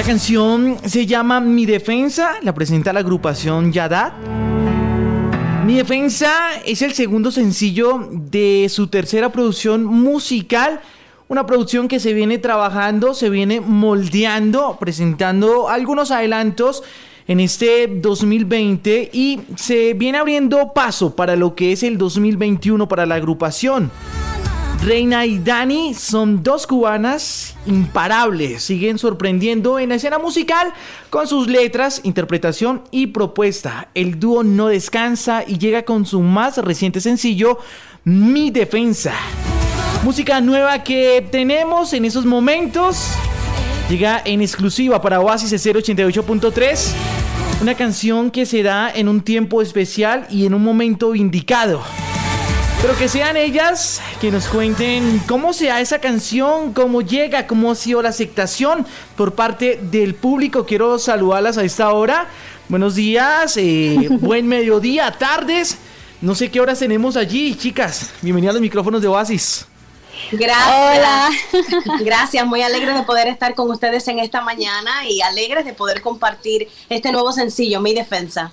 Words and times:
Esta 0.00 0.12
canción 0.12 0.78
se 0.86 1.04
llama 1.04 1.40
Mi 1.40 1.66
Defensa, 1.66 2.36
la 2.40 2.54
presenta 2.54 2.90
la 2.90 3.00
agrupación 3.00 3.70
Yadat. 3.70 4.14
Mi 5.66 5.76
Defensa 5.76 6.32
es 6.64 6.80
el 6.80 6.94
segundo 6.94 7.30
sencillo 7.30 8.08
de 8.10 8.68
su 8.70 8.86
tercera 8.86 9.30
producción 9.30 9.84
musical. 9.84 10.80
Una 11.28 11.44
producción 11.44 11.86
que 11.86 12.00
se 12.00 12.14
viene 12.14 12.38
trabajando, 12.38 13.12
se 13.12 13.28
viene 13.28 13.60
moldeando, 13.60 14.78
presentando 14.80 15.68
algunos 15.68 16.10
adelantos 16.12 16.82
en 17.28 17.40
este 17.40 17.86
2020 17.86 19.10
y 19.12 19.40
se 19.56 19.92
viene 19.92 20.16
abriendo 20.16 20.72
paso 20.72 21.14
para 21.14 21.36
lo 21.36 21.54
que 21.54 21.72
es 21.72 21.82
el 21.82 21.98
2021 21.98 22.88
para 22.88 23.04
la 23.04 23.16
agrupación. 23.16 23.90
Reina 24.82 25.26
y 25.26 25.38
Dani 25.38 25.92
son 25.92 26.42
dos 26.42 26.66
cubanas 26.66 27.54
imparables, 27.66 28.62
siguen 28.62 28.96
sorprendiendo 28.98 29.78
en 29.78 29.90
la 29.90 29.96
escena 29.96 30.18
musical 30.18 30.72
con 31.10 31.28
sus 31.28 31.48
letras, 31.48 32.00
interpretación 32.02 32.82
y 32.90 33.08
propuesta. 33.08 33.88
El 33.94 34.18
dúo 34.18 34.42
no 34.42 34.68
descansa 34.68 35.44
y 35.46 35.58
llega 35.58 35.82
con 35.82 36.06
su 36.06 36.22
más 36.22 36.56
reciente 36.56 37.02
sencillo, 37.02 37.58
Mi 38.04 38.50
Defensa. 38.50 39.12
Música 40.02 40.40
nueva 40.40 40.82
que 40.82 41.26
tenemos 41.30 41.92
en 41.92 42.06
esos 42.06 42.24
momentos. 42.24 43.06
Llega 43.90 44.22
en 44.24 44.40
exclusiva 44.40 45.02
para 45.02 45.20
Oasis 45.20 45.52
088.3. 45.52 46.92
Una 47.60 47.74
canción 47.74 48.30
que 48.30 48.46
se 48.46 48.62
da 48.62 48.90
en 48.90 49.08
un 49.10 49.20
tiempo 49.20 49.60
especial 49.60 50.26
y 50.30 50.46
en 50.46 50.54
un 50.54 50.64
momento 50.64 51.14
indicado. 51.14 51.82
Pero 52.82 52.96
que 52.96 53.08
sean 53.08 53.36
ellas 53.36 54.00
que 54.22 54.30
nos 54.30 54.48
cuenten 54.48 55.20
cómo 55.28 55.52
se 55.52 55.66
da 55.66 55.82
esa 55.82 55.98
canción, 55.98 56.72
cómo 56.72 57.02
llega, 57.02 57.46
cómo 57.46 57.70
ha 57.70 57.74
sido 57.74 58.00
la 58.00 58.08
aceptación 58.08 58.86
por 59.16 59.34
parte 59.34 59.78
del 59.82 60.14
público. 60.14 60.64
Quiero 60.64 60.98
saludarlas 60.98 61.58
a 61.58 61.64
esta 61.64 61.92
hora. 61.92 62.28
Buenos 62.70 62.94
días, 62.94 63.58
eh, 63.58 64.08
buen 64.20 64.48
mediodía, 64.48 65.14
tardes. 65.18 65.76
No 66.22 66.34
sé 66.34 66.50
qué 66.50 66.58
horas 66.58 66.78
tenemos 66.78 67.18
allí, 67.18 67.54
chicas. 67.54 68.12
Bienvenidas 68.22 68.52
a 68.52 68.54
los 68.54 68.62
micrófonos 68.62 69.02
de 69.02 69.08
Oasis. 69.08 69.66
Gracias. 70.32 70.68
Hola. 70.68 71.28
Gracias, 72.00 72.46
muy 72.46 72.62
alegre 72.62 72.94
de 72.94 73.02
poder 73.02 73.28
estar 73.28 73.54
con 73.54 73.70
ustedes 73.70 74.08
en 74.08 74.20
esta 74.20 74.40
mañana 74.40 75.06
y 75.06 75.20
alegres 75.20 75.66
de 75.66 75.74
poder 75.74 76.00
compartir 76.00 76.68
este 76.88 77.12
nuevo 77.12 77.30
sencillo, 77.32 77.82
Mi 77.82 77.92
Defensa. 77.92 78.52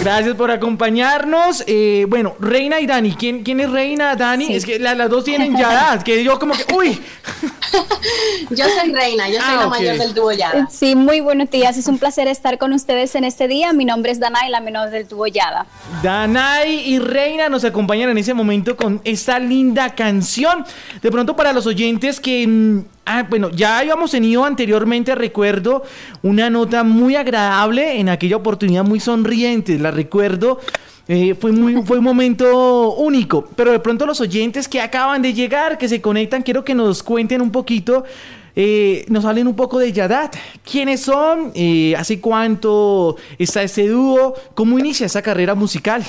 Gracias 0.00 0.36
por 0.36 0.50
acompañarnos. 0.50 1.64
Eh, 1.66 2.06
bueno, 2.08 2.36
Reina 2.38 2.80
y 2.80 2.86
Dani. 2.86 3.14
¿Quién, 3.14 3.42
quién 3.42 3.60
es 3.60 3.70
Reina, 3.70 4.14
Dani? 4.14 4.54
Es 4.54 4.64
que 4.64 4.78
las 4.78 5.10
dos 5.10 5.24
tienen 5.24 5.56
ya 5.56 5.72
edad, 5.72 6.02
que 6.02 6.22
yo 6.22 6.38
como 6.38 6.54
que, 6.54 6.64
uy. 6.74 7.00
yo 8.50 8.64
soy 8.80 8.92
Reina, 8.92 9.28
yo 9.28 9.36
soy 9.40 9.54
ah, 9.54 9.60
la 9.60 9.66
mayor 9.68 9.98
del 9.98 10.14
dúo 10.14 10.32
Yada. 10.32 10.68
Sí, 10.70 10.94
muy 10.94 11.20
buenos 11.20 11.50
días. 11.50 11.76
Es 11.76 11.86
un 11.86 11.98
placer 11.98 12.28
estar 12.28 12.58
con 12.58 12.72
ustedes 12.72 13.14
en 13.14 13.24
este 13.24 13.48
día. 13.48 13.72
Mi 13.72 13.84
nombre 13.84 14.12
es 14.12 14.20
Danay, 14.20 14.50
la 14.50 14.60
menor 14.60 14.90
del 14.90 15.06
dúo 15.08 15.26
Yada. 15.26 15.66
Danay 16.02 16.88
y 16.88 16.98
Reina 16.98 17.48
nos 17.48 17.64
acompañan 17.64 18.10
en 18.10 18.18
ese 18.18 18.34
momento 18.34 18.76
con 18.76 19.00
esta 19.04 19.38
linda 19.38 19.94
canción. 19.94 20.64
De 21.02 21.10
pronto 21.10 21.36
para 21.36 21.52
los 21.52 21.66
oyentes 21.66 22.20
que 22.20 22.46
mm, 22.46 22.96
Ah, 23.08 23.24
bueno, 23.30 23.50
ya 23.50 23.78
habíamos 23.78 24.10
tenido 24.10 24.44
anteriormente, 24.44 25.14
recuerdo, 25.14 25.84
una 26.22 26.50
nota 26.50 26.82
muy 26.82 27.14
agradable 27.14 28.00
en 28.00 28.08
aquella 28.08 28.34
oportunidad, 28.34 28.82
muy 28.82 28.98
sonriente, 28.98 29.78
la 29.78 29.92
recuerdo. 29.92 30.58
Eh, 31.08 31.36
fue, 31.38 31.52
muy, 31.52 31.82
fue 31.84 31.98
un 31.98 32.04
momento 32.04 32.94
único, 32.94 33.48
pero 33.54 33.70
de 33.70 33.78
pronto 33.78 34.06
los 34.06 34.20
oyentes 34.20 34.66
que 34.66 34.80
acaban 34.80 35.22
de 35.22 35.32
llegar, 35.34 35.78
que 35.78 35.88
se 35.88 36.00
conectan, 36.00 36.42
quiero 36.42 36.64
que 36.64 36.74
nos 36.74 37.04
cuenten 37.04 37.40
un 37.40 37.52
poquito, 37.52 38.04
eh, 38.56 39.04
nos 39.08 39.24
hablen 39.24 39.46
un 39.46 39.54
poco 39.54 39.78
de 39.78 39.92
Yadat. 39.92 40.34
¿Quiénes 40.68 41.02
son? 41.02 41.52
Eh, 41.54 41.94
¿Hace 41.96 42.20
cuánto 42.20 43.16
está 43.38 43.62
ese 43.62 43.86
dúo? 43.86 44.34
¿Cómo 44.54 44.78
inicia 44.78 45.06
esa 45.06 45.22
carrera 45.22 45.54
musical? 45.54 46.02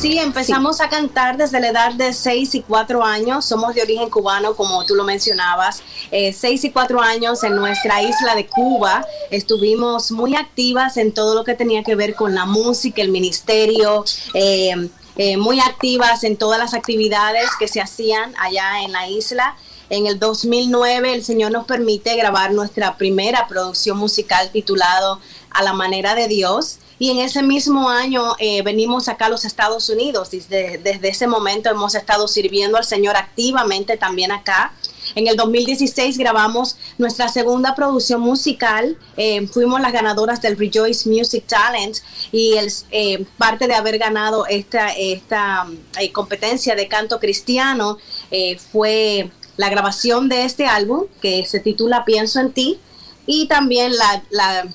Sí, 0.00 0.18
empezamos 0.18 0.82
a 0.82 0.90
cantar 0.90 1.38
desde 1.38 1.58
la 1.58 1.68
edad 1.68 1.92
de 1.94 2.12
6 2.12 2.54
y 2.56 2.62
4 2.62 3.02
años. 3.02 3.46
Somos 3.46 3.74
de 3.74 3.80
origen 3.80 4.10
cubano, 4.10 4.54
como 4.54 4.84
tú 4.84 4.94
lo 4.94 5.04
mencionabas. 5.04 5.82
Eh, 6.10 6.34
6 6.34 6.64
y 6.64 6.70
4 6.70 7.00
años 7.00 7.42
en 7.42 7.56
nuestra 7.56 8.02
isla 8.02 8.34
de 8.34 8.46
Cuba. 8.46 9.06
Estuvimos 9.30 10.12
muy 10.12 10.36
activas 10.36 10.98
en 10.98 11.12
todo 11.12 11.34
lo 11.34 11.44
que 11.44 11.54
tenía 11.54 11.82
que 11.82 11.94
ver 11.94 12.14
con 12.14 12.34
la 12.34 12.44
música, 12.44 13.00
el 13.00 13.08
ministerio. 13.08 14.04
Eh, 14.34 14.90
eh, 15.16 15.38
muy 15.38 15.60
activas 15.60 16.24
en 16.24 16.36
todas 16.36 16.58
las 16.58 16.74
actividades 16.74 17.48
que 17.58 17.66
se 17.66 17.80
hacían 17.80 18.34
allá 18.38 18.82
en 18.82 18.92
la 18.92 19.08
isla. 19.08 19.56
En 19.88 20.06
el 20.06 20.18
2009 20.18 21.14
el 21.14 21.24
Señor 21.24 21.52
nos 21.52 21.64
permite 21.64 22.16
grabar 22.16 22.52
nuestra 22.52 22.98
primera 22.98 23.46
producción 23.48 23.96
musical 23.96 24.50
titulado 24.52 25.20
A 25.50 25.62
la 25.62 25.72
manera 25.72 26.14
de 26.14 26.28
Dios. 26.28 26.80
Y 26.98 27.10
en 27.10 27.18
ese 27.18 27.42
mismo 27.42 27.90
año 27.90 28.36
eh, 28.38 28.62
venimos 28.62 29.08
acá 29.08 29.26
a 29.26 29.28
los 29.28 29.44
Estados 29.44 29.88
Unidos. 29.90 30.30
Desde, 30.30 30.78
desde 30.78 31.08
ese 31.08 31.26
momento 31.26 31.68
hemos 31.68 31.94
estado 31.94 32.26
sirviendo 32.26 32.78
al 32.78 32.84
Señor 32.84 33.16
activamente 33.16 33.96
también 33.96 34.32
acá. 34.32 34.72
En 35.14 35.26
el 35.28 35.36
2016 35.36 36.16
grabamos 36.16 36.76
nuestra 36.96 37.28
segunda 37.28 37.74
producción 37.74 38.20
musical. 38.22 38.96
Eh, 39.16 39.46
fuimos 39.48 39.80
las 39.80 39.92
ganadoras 39.92 40.40
del 40.40 40.56
Rejoice 40.56 41.08
Music 41.08 41.44
Talent 41.46 41.98
y 42.32 42.54
el, 42.54 42.72
eh, 42.90 43.24
parte 43.36 43.66
de 43.66 43.74
haber 43.74 43.98
ganado 43.98 44.46
esta, 44.46 44.88
esta 44.90 45.66
competencia 46.12 46.74
de 46.74 46.88
canto 46.88 47.20
cristiano 47.20 47.98
fue 48.72 49.30
la 49.56 49.68
grabación 49.68 50.28
de 50.28 50.44
este 50.44 50.66
álbum 50.66 51.04
que 51.20 51.46
se 51.46 51.60
titula 51.60 52.04
Pienso 52.04 52.40
en 52.40 52.52
ti 52.52 52.78
y 53.26 53.46
también 53.48 53.96
la 53.96 54.22
la 54.30 54.66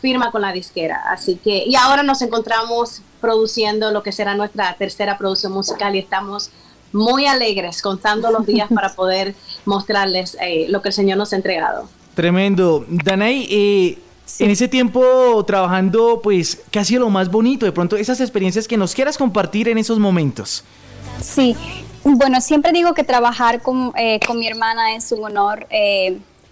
firma 0.00 0.30
con 0.30 0.42
la 0.42 0.52
disquera. 0.52 1.02
Así 1.10 1.36
que, 1.36 1.64
y 1.66 1.74
ahora 1.76 2.02
nos 2.02 2.22
encontramos 2.22 3.02
produciendo 3.20 3.90
lo 3.90 4.02
que 4.02 4.12
será 4.12 4.34
nuestra 4.34 4.74
tercera 4.76 5.18
producción 5.18 5.52
musical 5.52 5.94
y 5.96 5.98
estamos 5.98 6.50
muy 6.92 7.26
alegres 7.26 7.82
contando 7.82 8.30
los 8.30 8.46
días 8.46 8.68
para 8.74 8.92
poder 8.94 9.34
mostrarles 9.64 10.36
eh, 10.40 10.66
lo 10.68 10.82
que 10.82 10.88
el 10.88 10.94
Señor 10.94 11.18
nos 11.18 11.32
ha 11.32 11.36
entregado. 11.36 11.88
Tremendo. 12.14 12.84
Danay, 12.88 13.46
eh, 13.50 13.98
en 14.38 14.50
ese 14.50 14.68
tiempo 14.68 15.44
trabajando, 15.46 16.20
pues, 16.22 16.60
¿qué 16.70 16.78
ha 16.78 16.84
sido 16.84 17.00
lo 17.00 17.10
más 17.10 17.30
bonito? 17.30 17.64
De 17.64 17.72
pronto, 17.72 17.96
esas 17.96 18.20
experiencias 18.20 18.68
que 18.68 18.76
nos 18.76 18.94
quieras 18.94 19.16
compartir 19.16 19.68
en 19.68 19.78
esos 19.78 19.98
momentos. 19.98 20.64
Sí, 21.20 21.56
bueno, 22.04 22.40
siempre 22.40 22.72
digo 22.72 22.94
que 22.94 23.04
trabajar 23.04 23.62
con, 23.62 23.92
eh, 23.96 24.20
con 24.26 24.38
mi 24.38 24.46
hermana 24.46 24.94
es 24.94 25.12
un 25.12 25.24
honor 25.24 25.66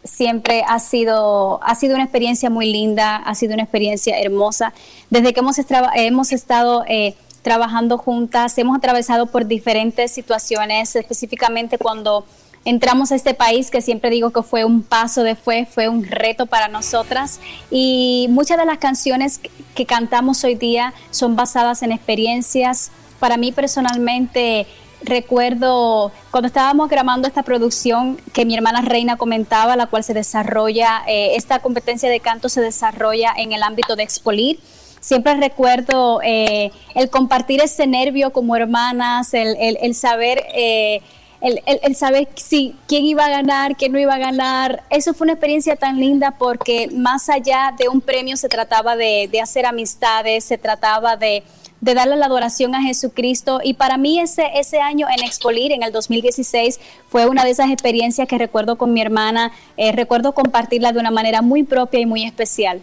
siempre 0.06 0.64
ha 0.66 0.78
sido, 0.78 1.60
ha 1.62 1.74
sido 1.74 1.94
una 1.94 2.04
experiencia 2.04 2.50
muy 2.50 2.72
linda, 2.72 3.16
ha 3.16 3.34
sido 3.34 3.54
una 3.54 3.62
experiencia 3.62 4.18
hermosa. 4.18 4.72
Desde 5.10 5.32
que 5.32 5.40
hemos, 5.40 5.56
hemos 5.94 6.32
estado 6.32 6.84
eh, 6.88 7.14
trabajando 7.42 7.98
juntas, 7.98 8.58
hemos 8.58 8.76
atravesado 8.76 9.26
por 9.26 9.46
diferentes 9.46 10.10
situaciones, 10.10 10.96
específicamente 10.96 11.78
cuando 11.78 12.24
entramos 12.66 13.12
a 13.12 13.14
este 13.14 13.32
país, 13.32 13.70
que 13.70 13.80
siempre 13.80 14.10
digo 14.10 14.30
que 14.30 14.42
fue 14.42 14.64
un 14.64 14.82
paso 14.82 15.22
de 15.22 15.36
fue, 15.36 15.64
fue 15.64 15.88
un 15.88 16.04
reto 16.04 16.46
para 16.46 16.66
nosotras. 16.66 17.40
Y 17.70 18.26
muchas 18.30 18.58
de 18.58 18.66
las 18.66 18.78
canciones 18.78 19.40
que 19.74 19.86
cantamos 19.86 20.42
hoy 20.42 20.56
día 20.56 20.92
son 21.12 21.36
basadas 21.36 21.82
en 21.84 21.92
experiencias. 21.92 22.90
Para 23.20 23.36
mí 23.36 23.52
personalmente, 23.52 24.66
recuerdo 25.06 26.12
cuando 26.30 26.48
estábamos 26.48 26.90
grabando 26.90 27.26
esta 27.26 27.42
producción 27.42 28.18
que 28.32 28.44
mi 28.44 28.54
hermana 28.54 28.82
Reina 28.82 29.16
comentaba, 29.16 29.76
la 29.76 29.86
cual 29.86 30.04
se 30.04 30.12
desarrolla, 30.12 31.02
eh, 31.06 31.36
esta 31.36 31.60
competencia 31.60 32.10
de 32.10 32.20
canto 32.20 32.48
se 32.48 32.60
desarrolla 32.60 33.32
en 33.36 33.52
el 33.52 33.62
ámbito 33.62 33.96
de 33.96 34.02
Expolir. 34.02 34.60
Siempre 35.00 35.34
recuerdo 35.36 36.20
eh, 36.22 36.72
el 36.94 37.08
compartir 37.10 37.62
ese 37.62 37.86
nervio 37.86 38.32
como 38.32 38.56
hermanas, 38.56 39.32
el, 39.32 39.94
saber... 39.94 40.44
Eh, 40.54 41.00
el, 41.42 41.94
saber 41.94 42.28
si 42.34 42.74
quién 42.88 43.04
iba 43.04 43.26
a 43.26 43.28
ganar, 43.28 43.76
quién 43.76 43.92
no 43.92 44.00
iba 44.00 44.14
a 44.14 44.18
ganar, 44.18 44.82
eso 44.90 45.14
fue 45.14 45.26
una 45.26 45.34
experiencia 45.34 45.76
tan 45.76 46.00
linda 46.00 46.32
porque 46.32 46.88
más 46.92 47.28
allá 47.28 47.72
de 47.78 47.88
un 47.88 48.00
premio 48.00 48.36
se 48.36 48.48
trataba 48.48 48.96
de 48.96 49.30
hacer 49.40 49.64
amistades, 49.66 50.44
se 50.44 50.58
trataba 50.58 51.16
de, 51.16 51.44
de 51.80 51.94
darle 51.94 52.16
la 52.16 52.26
adoración 52.26 52.74
a 52.74 52.82
Jesucristo. 52.82 53.60
Y 53.62 53.74
para 53.74 53.96
mí 53.96 54.20
ese, 54.20 54.46
ese 54.54 54.80
año 54.80 55.06
en 55.08 55.24
Expolir, 55.24 55.72
en 55.72 55.82
el 55.82 55.92
2016, 55.92 56.80
fue 57.08 57.26
una 57.26 57.44
de 57.44 57.50
esas 57.50 57.70
experiencias 57.70 58.26
que 58.28 58.38
recuerdo 58.38 58.76
con 58.76 58.92
mi 58.92 59.00
hermana, 59.00 59.52
eh, 59.76 59.92
recuerdo 59.92 60.32
compartirla 60.32 60.92
de 60.92 61.00
una 61.00 61.10
manera 61.10 61.42
muy 61.42 61.62
propia 61.62 62.00
y 62.00 62.06
muy 62.06 62.24
especial. 62.24 62.80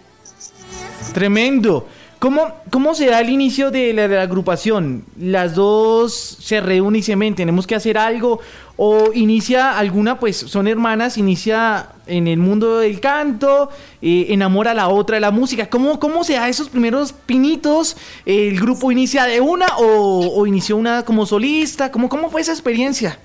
Tremendo. 1.13 1.86
¿Cómo, 2.24 2.54
¿Cómo 2.72 2.96
se 2.96 3.08
da 3.08 3.20
el 3.20 3.30
inicio 3.30 3.70
de 3.70 3.92
la, 3.92 4.08
de 4.08 4.16
la, 4.16 4.22
agrupación? 4.22 5.04
¿Las 5.20 5.56
dos 5.56 6.38
se 6.40 6.62
reúnen 6.62 7.02
y 7.02 7.04
se 7.04 7.18
ven, 7.18 7.36
tenemos 7.36 7.68
que 7.68 7.75
hacer 7.75 7.98
algo? 7.98 8.40
¿O 8.78 9.12
inicia 9.14 9.78
alguna, 9.78 10.18
pues 10.22 10.38
son 10.38 10.70
hermanas, 10.70 11.18
inicia 11.18 11.90
en 12.08 12.30
el 12.30 12.38
mundo 12.38 12.78
del 12.78 13.02
canto, 13.02 13.70
eh, 14.02 14.28
enamora 14.30 14.72
a 14.72 14.74
la 14.74 14.88
otra 14.88 15.16
de 15.16 15.20
la 15.20 15.31
música? 15.31 15.70
¿Cómo, 15.70 16.00
¿Cómo 16.00 16.24
se 16.24 16.36
da 16.36 16.48
esos 16.48 16.70
primeros 16.70 17.12
pinitos? 17.12 17.98
¿El 18.25 18.58
grupo 18.58 18.90
inicia 18.90 19.25
de 19.25 19.42
una 19.42 19.68
o, 19.80 20.48
inició 20.48 20.78
una 20.78 21.04
como 21.04 21.25
solista? 21.25 21.92
¿Cómo, 21.92 22.08
¿Cómo 22.08 22.30
fue 22.30 22.40
esa 22.40 22.54
experiencia? 22.54 23.20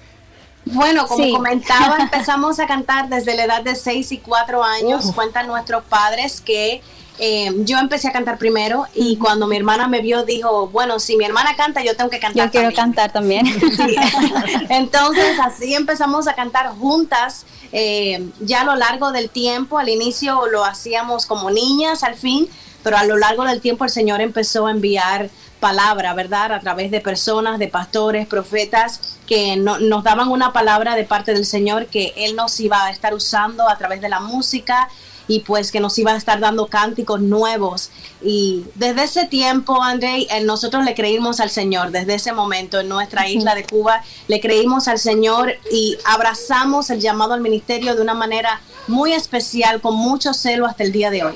Bueno, 0.64 1.06
como 1.06 1.36
comentaba, 1.36 1.98
empezamos 2.00 2.58
a 2.58 2.66
cantar 2.66 3.08
desde 3.08 3.36
la 3.36 3.44
edad 3.44 3.62
de 3.62 3.76
6 3.76 4.10
y 4.10 4.18
4 4.18 4.64
años. 4.64 5.12
Cuentan 5.14 5.46
nuestros 5.46 5.84
padres 5.84 6.40
que 6.40 6.82
eh, 7.18 7.52
yo 7.64 7.78
empecé 7.78 8.08
a 8.08 8.12
cantar 8.12 8.38
primero 8.38 8.86
y 8.94 9.16
cuando 9.16 9.46
mi 9.46 9.56
hermana 9.56 9.88
me 9.88 10.00
vio 10.00 10.24
dijo, 10.24 10.68
bueno, 10.68 11.00
si 11.00 11.16
mi 11.16 11.24
hermana 11.24 11.56
canta, 11.56 11.82
yo 11.82 11.96
tengo 11.96 12.10
que 12.10 12.20
cantar. 12.20 12.46
Yo 12.46 12.50
quiero 12.50 12.72
cantar 12.72 13.12
también. 13.12 13.46
Entonces 14.68 15.38
así 15.40 15.74
empezamos 15.74 16.28
a 16.28 16.34
cantar 16.34 16.68
juntas 16.70 17.44
eh, 17.72 18.28
ya 18.40 18.60
a 18.60 18.64
lo 18.64 18.76
largo 18.76 19.10
del 19.10 19.30
tiempo. 19.30 19.78
Al 19.78 19.88
inicio 19.88 20.46
lo 20.46 20.64
hacíamos 20.64 21.26
como 21.26 21.50
niñas, 21.50 22.04
al 22.04 22.14
fin, 22.14 22.48
pero 22.82 22.96
a 22.96 23.04
lo 23.04 23.16
largo 23.16 23.44
del 23.44 23.60
tiempo 23.60 23.84
el 23.84 23.90
Señor 23.90 24.20
empezó 24.20 24.66
a 24.66 24.70
enviar 24.70 25.30
palabra, 25.58 26.14
¿verdad? 26.14 26.52
A 26.52 26.60
través 26.60 26.90
de 26.90 27.00
personas, 27.00 27.58
de 27.58 27.66
pastores, 27.66 28.28
profetas, 28.28 29.18
que 29.26 29.56
nos 29.56 30.04
daban 30.04 30.28
una 30.28 30.52
palabra 30.52 30.94
de 30.94 31.04
parte 31.04 31.34
del 31.34 31.44
Señor 31.44 31.86
que 31.86 32.14
Él 32.16 32.36
nos 32.36 32.58
iba 32.60 32.84
a 32.84 32.90
estar 32.90 33.12
usando 33.12 33.68
a 33.68 33.76
través 33.76 34.00
de 34.00 34.08
la 34.08 34.20
música 34.20 34.88
y 35.28 35.40
pues 35.40 35.70
que 35.70 35.78
nos 35.78 35.96
iba 35.98 36.12
a 36.12 36.16
estar 36.16 36.40
dando 36.40 36.66
cánticos 36.66 37.20
nuevos. 37.20 37.90
Y 38.22 38.64
desde 38.74 39.04
ese 39.04 39.26
tiempo, 39.26 39.82
André, 39.82 40.26
eh, 40.30 40.42
nosotros 40.42 40.84
le 40.84 40.94
creímos 40.94 41.38
al 41.38 41.50
Señor, 41.50 41.92
desde 41.92 42.14
ese 42.14 42.32
momento 42.32 42.80
en 42.80 42.88
nuestra 42.88 43.28
isla 43.28 43.54
de 43.54 43.64
Cuba, 43.64 44.02
le 44.26 44.40
creímos 44.40 44.88
al 44.88 44.98
Señor 44.98 45.52
y 45.70 45.96
abrazamos 46.04 46.90
el 46.90 47.00
llamado 47.00 47.34
al 47.34 47.40
ministerio 47.40 47.94
de 47.94 48.02
una 48.02 48.14
manera 48.14 48.60
muy 48.88 49.12
especial, 49.12 49.80
con 49.80 49.94
mucho 49.94 50.32
celo 50.32 50.66
hasta 50.66 50.82
el 50.82 50.92
día 50.92 51.10
de 51.10 51.24
hoy. 51.24 51.34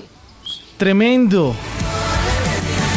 Tremendo. 0.79 1.55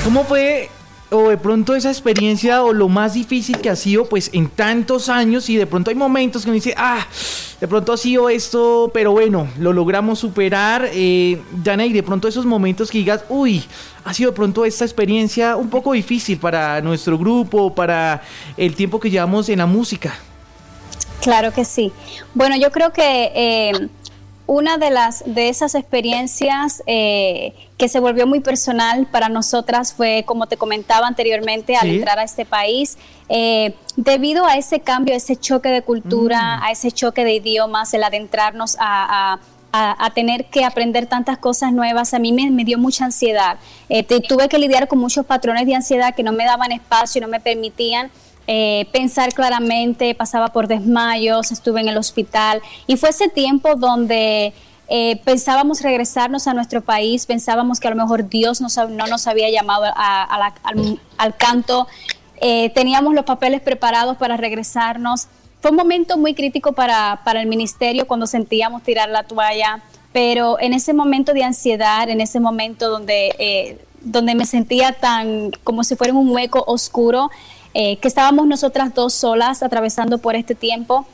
¿Cómo 0.03 0.23
fue 0.23 0.69
o 1.11 1.29
de 1.29 1.37
pronto 1.37 1.75
esa 1.75 1.89
experiencia 1.89 2.63
o 2.63 2.73
lo 2.73 2.89
más 2.89 3.13
difícil 3.13 3.59
que 3.59 3.69
ha 3.69 3.75
sido 3.75 4.05
pues 4.05 4.29
en 4.33 4.49
tantos 4.49 5.09
años 5.09 5.49
y 5.49 5.55
de 5.55 5.67
pronto 5.67 5.89
hay 5.91 5.95
momentos 5.95 6.43
que 6.43 6.49
uno 6.49 6.55
dice, 6.55 6.73
ah, 6.77 7.05
de 7.59 7.67
pronto 7.67 7.93
ha 7.93 7.97
sido 7.97 8.29
esto, 8.29 8.89
pero 8.93 9.11
bueno, 9.11 9.47
lo 9.59 9.71
logramos 9.71 10.19
superar. 10.19 10.89
Eh, 10.93 11.41
de 11.63 12.03
pronto 12.03 12.27
esos 12.27 12.45
momentos 12.45 12.89
que 12.89 12.97
digas, 12.97 13.23
uy, 13.29 13.63
ha 14.03 14.13
sido 14.13 14.31
de 14.31 14.35
pronto 14.35 14.65
esta 14.65 14.85
experiencia 14.85 15.55
un 15.55 15.69
poco 15.69 15.93
difícil 15.93 16.37
para 16.37 16.81
nuestro 16.81 17.17
grupo, 17.17 17.73
para 17.73 18.21
el 18.57 18.75
tiempo 18.75 18.99
que 18.99 19.09
llevamos 19.09 19.49
en 19.49 19.59
la 19.59 19.65
música. 19.65 20.15
Claro 21.21 21.51
que 21.51 21.65
sí. 21.65 21.91
Bueno, 22.33 22.55
yo 22.57 22.71
creo 22.71 22.91
que... 22.91 23.31
Eh, 23.35 23.89
una 24.47 24.77
de 24.77 24.91
las 24.91 25.23
de 25.25 25.49
esas 25.49 25.75
experiencias 25.75 26.83
eh, 26.85 27.53
que 27.77 27.89
se 27.89 27.99
volvió 27.99 28.27
muy 28.27 28.39
personal 28.39 29.07
para 29.07 29.27
nosotras 29.29 29.93
fue, 29.93 30.23
como 30.25 30.47
te 30.47 30.57
comentaba 30.57 31.07
anteriormente, 31.07 31.75
al 31.75 31.89
entrar 31.89 32.19
a 32.19 32.23
este 32.23 32.45
país, 32.45 32.97
eh, 33.27 33.73
debido 33.95 34.45
a 34.45 34.55
ese 34.57 34.81
cambio, 34.81 35.13
a 35.13 35.17
ese 35.17 35.35
choque 35.35 35.69
de 35.69 35.81
cultura, 35.81 36.57
mm. 36.57 36.63
a 36.63 36.71
ese 36.71 36.91
choque 36.91 37.23
de 37.23 37.33
idiomas, 37.33 37.93
el 37.93 38.03
adentrarnos 38.03 38.77
a, 38.79 39.39
tener 40.13 40.45
que 40.45 40.63
aprender 40.63 41.05
tantas 41.05 41.37
cosas 41.37 41.73
nuevas, 41.73 42.13
a 42.13 42.19
mí 42.19 42.31
me, 42.31 42.63
dio 42.63 42.77
mucha 42.77 43.03
ansiedad. 43.03 43.57
Eh, 43.89 44.03
tuve 44.03 44.47
que 44.47 44.57
lidiar 44.57 44.87
con 44.87 44.99
muchos 44.99 45.25
patrones 45.25 45.65
de 45.65 45.75
ansiedad 45.75 46.15
que 46.15 46.23
no 46.23 46.31
me 46.31 46.45
daban 46.45 46.71
espacio, 46.71 47.19
no 47.19 47.27
me 47.27 47.41
permitían 47.41 48.09
eh, 48.47 48.87
pensar 48.91 49.33
claramente, 49.33 50.13
pasaba 50.13 50.49
por 50.49 50.67
desmayos, 50.67 51.51
estuve 51.51 51.81
en 51.81 51.87
el 51.87 51.97
hospital 51.97 52.61
y 52.85 52.95
fue 52.95 53.09
ese 53.09 53.27
tiempo 53.27 53.75
donde 53.75 54.53
eh, 54.87 55.19
pensábamos 55.23 55.81
regresarnos 55.81 56.47
a 56.47 56.53
nuestro 56.53 56.81
país, 56.81 57.25
pensábamos 57.25 57.79
que 57.79 57.87
a 57.87 57.89
lo 57.89 57.95
mejor 57.95 58.29
Dios 58.29 58.61
no 58.61 59.07
nos 59.07 59.25
había 59.25 59.49
llamado 59.49 59.85
al, 59.95 61.35
canto, 61.37 61.87
eh, 62.39 62.69
teníamos 62.69 63.15
los 63.15 63.25
papeles 63.25 63.61
preparados 63.61 64.15
para 64.17 64.37
regresarnos. 64.37 65.27
Fue 65.59 65.71
un 65.71 65.77
momento 65.77 66.15
muy 66.19 66.35
crítico 66.35 66.73
para, 66.73 67.21
para 67.25 67.41
el 67.41 67.47
ministerio 67.47 68.05
cuando 68.05 68.27
sentíamos 68.27 68.83
tirar 68.83 69.09
la 69.09 69.23
toalla, 69.23 69.81
pero 70.13 70.59
en 70.59 70.73
ese 70.73 70.93
momento 70.93 71.33
de 71.33 71.43
ansiedad, 71.43 72.07
en 72.09 72.21
ese 72.21 72.39
momento 72.39 72.91
donde, 72.91 73.79
donde 74.01 74.35
me 74.35 74.45
sentía 74.45 74.91
tan 74.91 75.49
como 75.63 75.83
si 75.83 75.95
fuera 75.95 76.13
un 76.13 76.29
hueco 76.29 76.63
oscuro, 76.67 77.31
eh, 77.77 77.97
que 77.97 78.07
estábamos 78.07 78.47
nosotras 78.47 78.93
dos 78.93 79.13
solas 79.13 79.61
atravesando 79.61 80.19
por 80.19 80.37
este 80.37 80.55
tiempo 80.55 81.05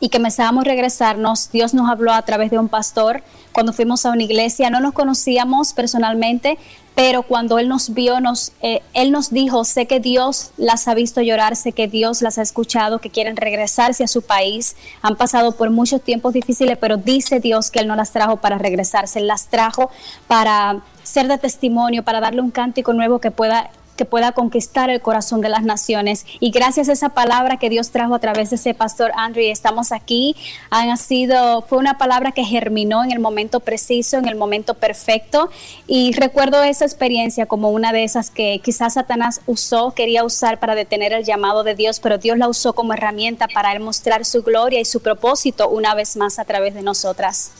y 0.00 0.08
que 0.08 0.16
empezábamos 0.16 0.62
a 0.62 0.68
regresarnos. 0.68 1.52
Dios 1.52 1.74
nos 1.74 1.90
habló 1.90 2.14
a 2.14 2.22
través 2.22 2.50
de 2.50 2.58
un 2.58 2.68
pastor 2.68 3.22
cuando 3.52 3.74
fuimos 3.74 4.06
a 4.06 4.10
una 4.10 4.22
iglesia. 4.22 4.70
No 4.70 4.80
nos 4.80 4.94
conocíamos 4.94 5.74
personalmente, 5.74 6.56
pero 6.94 7.22
cuando 7.22 7.58
Él 7.58 7.68
nos 7.68 7.92
vio, 7.92 8.18
nos, 8.18 8.52
eh, 8.62 8.80
Él 8.94 9.12
nos 9.12 9.28
dijo, 9.28 9.62
sé 9.64 9.84
que 9.84 10.00
Dios 10.00 10.52
las 10.56 10.88
ha 10.88 10.94
visto 10.94 11.20
llorar, 11.20 11.54
sé 11.54 11.72
que 11.72 11.86
Dios 11.86 12.22
las 12.22 12.38
ha 12.38 12.42
escuchado, 12.42 12.98
que 12.98 13.10
quieren 13.10 13.36
regresarse 13.36 14.02
a 14.02 14.08
su 14.08 14.22
país. 14.22 14.76
Han 15.02 15.16
pasado 15.16 15.52
por 15.52 15.68
muchos 15.68 16.00
tiempos 16.00 16.32
difíciles, 16.32 16.78
pero 16.78 16.96
dice 16.96 17.40
Dios 17.40 17.70
que 17.70 17.80
Él 17.80 17.88
no 17.88 17.94
las 17.94 18.12
trajo 18.12 18.38
para 18.38 18.56
regresarse, 18.56 19.18
Él 19.18 19.26
las 19.26 19.48
trajo 19.48 19.90
para 20.26 20.80
ser 21.02 21.28
de 21.28 21.36
testimonio, 21.36 22.04
para 22.04 22.20
darle 22.20 22.40
un 22.40 22.50
cántico 22.50 22.94
nuevo 22.94 23.18
que 23.18 23.30
pueda 23.30 23.70
que 24.00 24.06
pueda 24.06 24.32
conquistar 24.32 24.88
el 24.88 25.02
corazón 25.02 25.42
de 25.42 25.50
las 25.50 25.62
naciones. 25.62 26.24
Y 26.40 26.52
gracias 26.52 26.88
a 26.88 26.92
esa 26.92 27.10
palabra 27.10 27.58
que 27.58 27.68
Dios 27.68 27.90
trajo 27.90 28.14
a 28.14 28.18
través 28.18 28.48
de 28.48 28.56
ese 28.56 28.72
pastor 28.72 29.12
Andrew, 29.14 29.44
estamos 29.44 29.92
aquí. 29.92 30.34
Han 30.70 30.96
sido, 30.96 31.60
fue 31.68 31.76
una 31.76 31.98
palabra 31.98 32.32
que 32.32 32.42
germinó 32.42 33.04
en 33.04 33.12
el 33.12 33.18
momento 33.18 33.60
preciso, 33.60 34.16
en 34.16 34.26
el 34.26 34.36
momento 34.36 34.72
perfecto. 34.72 35.50
Y 35.86 36.14
recuerdo 36.14 36.62
esa 36.62 36.86
experiencia 36.86 37.44
como 37.44 37.68
una 37.72 37.92
de 37.92 38.04
esas 38.04 38.30
que 38.30 38.62
quizás 38.64 38.94
Satanás 38.94 39.42
usó, 39.44 39.90
quería 39.90 40.24
usar 40.24 40.58
para 40.60 40.74
detener 40.74 41.12
el 41.12 41.24
llamado 41.24 41.62
de 41.62 41.74
Dios, 41.74 42.00
pero 42.00 42.16
Dios 42.16 42.38
la 42.38 42.48
usó 42.48 42.72
como 42.72 42.94
herramienta 42.94 43.48
para 43.52 43.72
él 43.72 43.80
mostrar 43.80 44.24
su 44.24 44.42
gloria 44.42 44.80
y 44.80 44.86
su 44.86 45.00
propósito 45.00 45.68
una 45.68 45.94
vez 45.94 46.16
más 46.16 46.38
a 46.38 46.46
través 46.46 46.72
de 46.72 46.80
nosotras. 46.80 47.52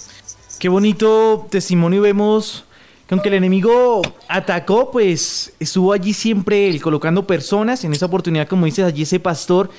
Qué 0.59 0.71
bonito 0.71 1.47
testimonio 1.51 2.01
vemos 2.01 2.65
aunque 3.11 3.29
el 3.29 3.35
enemigo 3.35 4.03
atacó, 4.29 4.91
pues 4.91 5.53
estuvo 5.59 5.93
allí 5.93 6.13
siempre 6.13 6.69
él 6.69 6.81
colocando 6.81 7.27
personas, 7.27 7.85
en 7.85 7.93
esa 7.93 8.07
oportunidad, 8.07 8.47
como 8.47 8.67
dices, 8.67 8.85
allí 8.85 9.03
ese 9.03 9.19
pastor, 9.19 9.71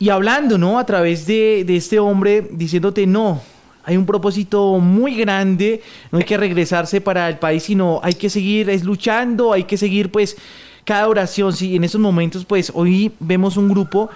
y 0.00 0.08
hablando, 0.08 0.58
¿no? 0.58 0.78
A 0.78 0.86
través 0.86 1.26
de, 1.26 1.64
este 1.68 1.98
hombre, 1.98 2.48
diciéndote, 2.50 3.06
no, 3.06 3.40
hay 3.84 3.96
un 3.96 4.06
propósito 4.06 4.78
muy 4.78 5.14
grande, 5.14 5.82
no 6.10 6.18
hay 6.18 6.24
que 6.24 6.36
regresarse 6.36 7.00
para 7.00 7.28
el 7.28 7.38
país, 7.38 7.62
sino 7.62 8.00
hay 8.02 8.14
que 8.14 8.30
seguir 8.30 8.68
es, 8.70 8.82
luchando, 8.82 9.52
hay 9.52 9.64
que 9.64 9.76
seguir 9.76 10.10
pues 10.10 10.36
cada 10.84 11.06
oración, 11.06 11.52
sí, 11.52 11.76
en 11.76 11.84
esos 11.84 12.00
momentos 12.00 12.44
pues 12.44 12.72
hoy 12.74 13.12
vemos 13.20 13.56
un 13.56 13.68
grupo 13.68 14.10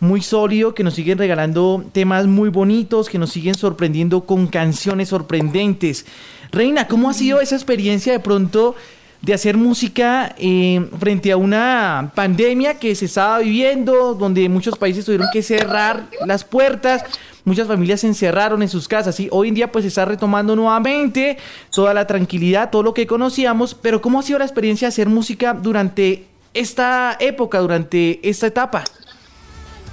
muy 0.00 0.22
sólido 0.22 0.74
que 0.74 0.84
nos 0.84 0.94
siguen 0.94 1.18
regalando 1.18 1.84
temas 1.92 2.26
muy 2.26 2.48
bonitos, 2.48 3.08
que 3.08 3.18
nos 3.18 3.30
siguen 3.30 3.54
sorprendiendo 3.54 4.22
con 4.26 4.46
canciones 4.46 5.08
sorprendentes. 5.08 6.06
Reina, 6.52 6.88
¿cómo 6.88 7.10
ha 7.10 7.14
sido 7.14 7.40
esa 7.40 7.54
experiencia 7.54 8.12
de 8.12 8.20
pronto 8.20 8.74
de 9.22 9.34
hacer 9.34 9.56
música 9.56 10.34
eh, 10.38 10.88
frente 11.00 11.32
a 11.32 11.36
una 11.36 12.12
pandemia 12.14 12.78
que 12.78 12.94
se 12.94 13.06
estaba 13.06 13.38
viviendo, 13.38 14.14
donde 14.14 14.48
muchos 14.48 14.78
países 14.78 15.04
tuvieron 15.04 15.28
que 15.32 15.42
cerrar 15.42 16.04
las 16.26 16.44
puertas, 16.44 17.04
muchas 17.44 17.66
familias 17.66 18.02
se 18.02 18.06
encerraron 18.06 18.62
en 18.62 18.68
sus 18.68 18.86
casas 18.86 19.18
y 19.18 19.28
hoy 19.32 19.48
en 19.48 19.54
día 19.54 19.72
pues 19.72 19.82
se 19.82 19.88
está 19.88 20.04
retomando 20.04 20.54
nuevamente 20.54 21.38
toda 21.72 21.94
la 21.94 22.06
tranquilidad, 22.06 22.70
todo 22.70 22.82
lo 22.82 22.94
que 22.94 23.06
conocíamos, 23.06 23.74
pero 23.74 24.00
¿cómo 24.00 24.20
ha 24.20 24.22
sido 24.22 24.38
la 24.38 24.44
experiencia 24.44 24.86
de 24.86 24.90
hacer 24.90 25.08
música 25.08 25.54
durante 25.54 26.26
esta 26.54 27.16
época, 27.18 27.58
durante 27.58 28.20
esta 28.28 28.46
etapa? 28.46 28.84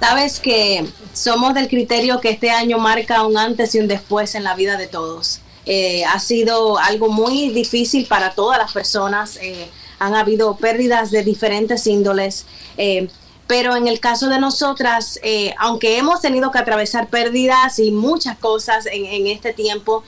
Sabes 0.00 0.38
que 0.38 0.86
somos 1.12 1.54
del 1.54 1.68
criterio 1.68 2.20
que 2.20 2.30
este 2.30 2.50
año 2.50 2.78
marca 2.78 3.26
un 3.26 3.38
antes 3.38 3.74
y 3.74 3.80
un 3.80 3.88
después 3.88 4.34
en 4.34 4.44
la 4.44 4.54
vida 4.54 4.76
de 4.76 4.86
todos. 4.86 5.40
Eh, 5.66 6.04
ha 6.04 6.18
sido 6.18 6.78
algo 6.78 7.08
muy 7.08 7.50
difícil 7.50 8.06
para 8.06 8.30
todas 8.30 8.58
las 8.58 8.72
personas. 8.72 9.38
Eh, 9.40 9.68
han 9.98 10.14
habido 10.14 10.56
pérdidas 10.56 11.10
de 11.10 11.22
diferentes 11.22 11.86
índoles. 11.86 12.46
Eh, 12.76 13.08
pero 13.46 13.76
en 13.76 13.86
el 13.86 14.00
caso 14.00 14.30
de 14.30 14.38
nosotras, 14.38 15.20
aunque 15.58 15.98
hemos 15.98 16.22
tenido 16.22 16.50
que 16.50 16.58
atravesar 16.58 17.08
pérdidas 17.08 17.78
y 17.78 17.90
muchas 17.90 18.38
cosas 18.38 18.86
en, 18.90 19.26
este 19.26 19.52
tiempo, 19.52 20.02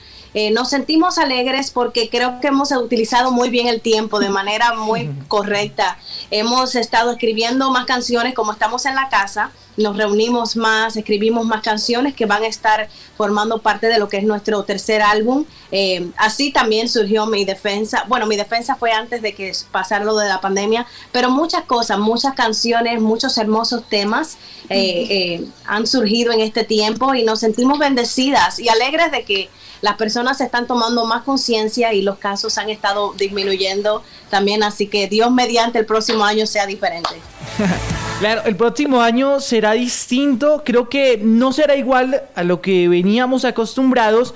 nos 0.51 0.69
sentimos 0.69 1.17
alegres 1.17 1.71
porque 1.71 2.09
creo 2.09 2.39
que 2.39 2.47
hemos 2.47 2.71
utilizado 2.71 3.31
muy 3.31 3.49
bien 3.49 3.67
el 3.67 3.81
tiempo 3.81 4.19
de 4.19 4.29
manera 4.29 4.73
muy 4.73 5.09
correcta. 5.27 5.97
Hemos 6.29 6.75
estado 6.75 7.11
escribiendo 7.11 7.71
más 7.71 7.85
canciones 7.85 8.33
como 8.33 8.51
estamos 8.51 8.85
en 8.85 8.95
la 8.95 9.09
casa 9.09 9.51
nos 9.77 9.95
reunimos 9.95 10.55
más, 10.55 10.97
escribimos 10.97 11.45
más 11.45 11.61
canciones 11.61 12.15
que 12.15 12.25
van 12.25 12.43
a 12.43 12.47
estar 12.47 12.89
formando 13.15 13.59
parte 13.61 13.87
de 13.87 13.99
lo 13.99 14.09
que 14.09 14.17
es 14.17 14.23
nuestro 14.23 14.63
tercer 14.63 15.03
álbum. 15.03 15.45
Eh, 15.71 16.09
así 16.17 16.51
también 16.51 16.89
surgió 16.89 17.27
mi 17.27 17.45
defensa. 17.45 18.03
Bueno, 18.07 18.25
mi 18.25 18.35
defensa 18.35 18.75
fue 18.75 18.91
antes 18.91 19.21
de 19.21 19.33
que 19.33 19.51
pasara 19.71 20.03
lo 20.03 20.17
de 20.17 20.27
la 20.27 20.41
pandemia, 20.41 20.87
pero 21.11 21.29
muchas 21.29 21.63
cosas, 21.65 21.99
muchas 21.99 22.33
canciones, 22.33 22.99
muchos 22.99 23.37
hermosos 23.37 23.87
temas 23.87 24.37
eh, 24.69 25.07
eh, 25.09 25.45
han 25.65 25.85
surgido 25.85 26.33
en 26.33 26.41
este 26.41 26.63
tiempo 26.63 27.13
y 27.13 27.23
nos 27.23 27.39
sentimos 27.39 27.77
bendecidas 27.77 28.59
y 28.59 28.69
alegres 28.69 29.11
de 29.11 29.23
que 29.23 29.49
las 29.81 29.95
personas 29.95 30.37
se 30.37 30.45
están 30.45 30.67
tomando 30.67 31.05
más 31.05 31.23
conciencia 31.23 31.93
y 31.93 32.01
los 32.01 32.17
casos 32.17 32.57
han 32.57 32.69
estado 32.69 33.13
disminuyendo 33.13 34.03
también, 34.29 34.63
así 34.63 34.87
que 34.87 35.07
Dios 35.07 35.31
mediante 35.31 35.79
el 35.79 35.85
próximo 35.85 36.23
año 36.23 36.45
sea 36.45 36.65
diferente. 36.65 37.09
claro, 38.19 38.41
el 38.45 38.55
próximo 38.55 39.01
año 39.01 39.39
será 39.39 39.73
distinto. 39.73 40.63
Creo 40.65 40.89
que 40.89 41.19
no 41.21 41.53
será 41.53 41.75
igual 41.75 42.23
a 42.35 42.43
lo 42.43 42.61
que 42.61 42.87
veníamos 42.87 43.45
acostumbrados. 43.45 44.33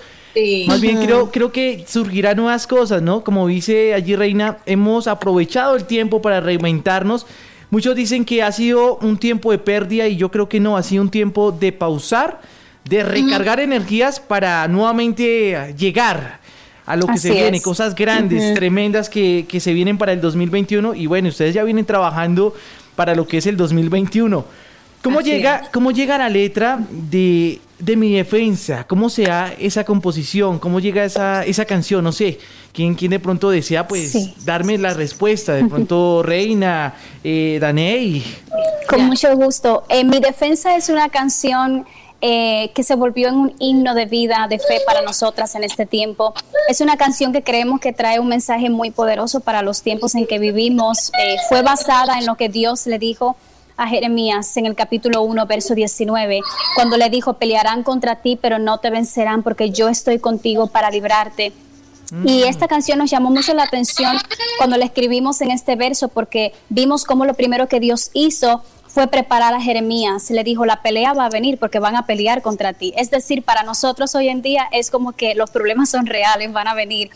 Más 0.68 0.80
bien 0.80 1.04
creo, 1.04 1.30
creo 1.30 1.52
que 1.52 1.86
surgirán 1.88 2.38
nuevas 2.38 2.66
cosas, 2.66 3.02
¿no? 3.02 3.22
Como 3.24 3.48
dice 3.48 3.94
allí 3.94 4.16
Reina, 4.16 4.60
hemos 4.66 5.08
aprovechado 5.08 5.76
el 5.76 5.84
tiempo 5.86 6.22
para 6.22 6.40
reinventarnos. 6.40 7.26
Muchos 7.70 7.96
dicen 7.96 8.24
que 8.24 8.44
ha 8.44 8.52
sido 8.52 8.98
un 8.98 9.18
tiempo 9.18 9.52
de 9.52 9.58
pérdida 9.58 10.08
y 10.08 10.16
yo 10.16 10.32
creo 10.32 10.48
que 10.48 10.60
no, 10.60 10.78
ha 10.78 10.84
sido 10.84 11.04
un 11.04 11.10
tiempo 11.10 11.52
de 11.52 11.72
pausar, 11.72 12.42
de 12.86 13.04
recargar 13.04 13.60
energías 13.60 14.20
para 14.20 14.68
nuevamente 14.68 15.74
llegar 15.78 16.40
a 16.86 16.96
lo 16.96 17.08
que 17.08 17.18
se 17.18 17.32
viene, 17.32 17.62
cosas 17.62 17.96
grandes, 17.96 18.54
tremendas 18.54 19.10
que, 19.10 19.46
que 19.48 19.60
se 19.60 19.74
vienen 19.74 19.98
para 19.98 20.14
el 20.14 20.22
2021 20.22 20.96
y 20.96 21.06
bueno, 21.06 21.30
ustedes 21.30 21.54
ya 21.54 21.64
vienen 21.64 21.86
trabajando 21.86 22.54
para 22.96 23.16
lo 23.16 23.28
que 23.28 23.38
es 23.38 23.46
el 23.46 23.56
2021. 23.58 24.46
¿Cómo 25.02 25.22
llega, 25.22 25.64
¿Cómo 25.72 25.92
llega 25.92 26.18
la 26.18 26.30
letra 26.30 26.80
de, 26.90 27.60
mi 27.98 28.14
defensa? 28.14 28.86
¿Cómo 28.86 29.10
se 29.10 29.24
da 29.24 29.52
esa 29.60 29.84
composición? 29.84 30.60
¿Cómo 30.60 30.80
llega 30.80 31.04
esa, 31.04 31.44
esa 31.44 31.66
canción? 31.66 32.04
No 32.04 32.12
sé, 32.12 32.38
¿quién, 32.72 32.94
quién 32.94 33.10
de 33.10 33.20
pronto 33.20 33.50
desea 33.50 33.88
pues 33.88 34.46
darme 34.46 34.78
la 34.78 34.94
respuesta? 34.94 35.54
De 35.54 35.66
pronto 35.66 36.22
Reina, 36.22 36.94
eh, 37.24 37.58
Daney. 37.60 38.24
Con 38.88 39.06
mucho 39.06 39.36
gusto. 39.36 39.86
Eh, 39.90 40.04
mi 40.04 40.20
defensa 40.20 40.76
es 40.76 40.90
una 40.90 41.10
canción 41.10 41.86
eh, 42.22 42.72
que 42.76 42.84
se 42.84 42.96
volvió 42.96 43.30
en 43.30 43.36
un 43.36 43.56
himno 43.58 43.96
de 43.96 44.06
vida, 44.06 44.46
de 44.48 44.60
fe 44.60 44.80
para 44.86 45.02
nosotras 45.02 45.56
en 45.56 45.64
este 45.64 45.86
tiempo. 45.88 46.34
Es 46.68 46.80
una 46.80 46.96
canción 46.96 47.34
que 47.34 47.44
creemos 47.44 47.80
que 47.80 47.94
trae 47.94 48.20
un 48.20 48.28
mensaje 48.28 48.70
muy 48.70 48.92
poderoso 48.92 49.40
para 49.40 49.64
los 49.64 49.82
tiempos 49.82 50.14
en 50.14 50.28
que 50.28 50.38
vivimos. 50.38 51.12
Eh, 51.20 51.38
fue 51.50 51.64
basada 51.64 52.20
en 52.20 52.28
lo 52.28 52.36
que 52.36 52.48
Dios 52.48 52.86
le 52.86 53.00
dijo 53.00 53.36
a 53.76 53.88
Jeremías 53.88 54.56
en 54.58 54.68
el 54.68 54.76
capítulo 54.76 55.24
1, 55.24 55.48
verso 55.48 55.74
19, 55.74 56.42
cuando 56.76 56.98
le 56.98 57.10
dijo, 57.10 57.34
pelearán 57.34 57.82
contra 57.82 58.18
ti, 58.18 58.38
pero 58.40 58.60
no 58.60 58.78
te 58.78 58.92
vencerán 58.92 59.42
porque 59.42 59.72
yo 59.72 59.90
estoy 59.90 60.20
contigo 60.20 60.68
para 60.68 60.92
librarte. 60.92 61.52
Y 62.26 62.44
mm. 62.44 62.48
esta 62.48 62.68
canción 62.68 63.00
nos 63.00 63.10
llamó 63.10 63.32
mucho 63.32 63.54
la 63.54 63.64
atención 63.64 64.18
cuando 64.58 64.78
la 64.78 64.86
escribimos 64.86 65.42
en 65.42 65.50
este 65.50 65.76
verso 65.76 66.10
porque 66.10 66.54
vimos 66.70 67.06
cómo 67.06 67.26
lo 67.26 67.34
primero 67.34 67.68
que 67.68 67.80
Dios 67.80 68.12
hizo 68.14 68.62
fue 68.94 69.08
preparar 69.08 69.54
a 69.54 69.62
Jeremías. 69.62 70.30
Le 70.30 70.44
dijo, 70.44 70.66
la 70.66 70.82
pelea 70.82 71.14
va 71.14 71.26
a 71.26 71.30
venir 71.30 71.58
porque 71.58 71.80
van 71.80 71.96
a 71.96 72.06
pelear 72.06 72.42
contra 72.42 72.74
ti. 72.74 72.94
Es 72.98 73.10
decir, 73.10 73.44
para 73.44 73.64
nosotros 73.64 74.14
hoy 74.16 74.28
en 74.28 74.42
día 74.42 74.68
es 74.72 74.92
como 74.92 75.14
que 75.14 75.34
los 75.36 75.50
problemas 75.50 75.90
son 75.90 76.06
reales, 76.06 76.52
van 76.52 76.68
a 76.68 76.74
venir. 76.74 77.10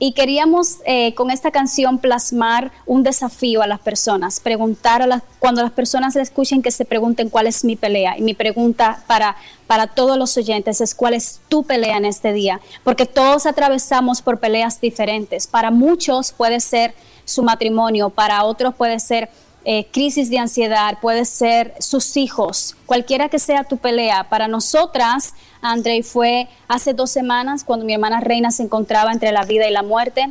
Y 0.00 0.12
queríamos 0.12 0.78
eh, 0.86 1.12
con 1.14 1.30
esta 1.30 1.50
canción 1.50 1.98
plasmar 1.98 2.70
un 2.86 3.02
desafío 3.02 3.62
a 3.62 3.66
las 3.66 3.80
personas, 3.80 4.38
preguntar 4.38 5.02
a 5.02 5.08
las, 5.08 5.22
cuando 5.40 5.60
las 5.60 5.72
personas 5.72 6.14
le 6.14 6.22
escuchen 6.22 6.62
que 6.62 6.70
se 6.70 6.84
pregunten 6.84 7.30
cuál 7.30 7.48
es 7.48 7.64
mi 7.64 7.74
pelea. 7.74 8.16
Y 8.16 8.22
mi 8.22 8.32
pregunta 8.32 9.02
para, 9.08 9.36
para 9.66 9.88
todos 9.88 10.16
los 10.16 10.36
oyentes 10.36 10.80
es 10.80 10.94
cuál 10.94 11.14
es 11.14 11.40
tu 11.48 11.64
pelea 11.64 11.96
en 11.96 12.04
este 12.04 12.32
día, 12.32 12.60
porque 12.84 13.06
todos 13.06 13.44
atravesamos 13.44 14.22
por 14.22 14.38
peleas 14.38 14.80
diferentes. 14.80 15.48
Para 15.48 15.72
muchos 15.72 16.30
puede 16.30 16.60
ser 16.60 16.94
su 17.24 17.42
matrimonio, 17.42 18.08
para 18.08 18.44
otros 18.44 18.76
puede 18.76 19.00
ser 19.00 19.28
eh, 19.70 19.86
crisis 19.92 20.30
de 20.30 20.38
ansiedad, 20.38 20.96
puede 20.98 21.26
ser 21.26 21.74
sus 21.78 22.16
hijos, 22.16 22.74
cualquiera 22.86 23.28
que 23.28 23.38
sea 23.38 23.64
tu 23.64 23.76
pelea. 23.76 24.30
Para 24.30 24.48
nosotras, 24.48 25.34
André, 25.60 26.02
fue 26.02 26.48
hace 26.68 26.94
dos 26.94 27.10
semanas 27.10 27.64
cuando 27.64 27.84
mi 27.84 27.92
hermana 27.92 28.20
Reina 28.20 28.50
se 28.50 28.62
encontraba 28.62 29.12
entre 29.12 29.30
la 29.30 29.44
vida 29.44 29.68
y 29.68 29.70
la 29.70 29.82
muerte 29.82 30.30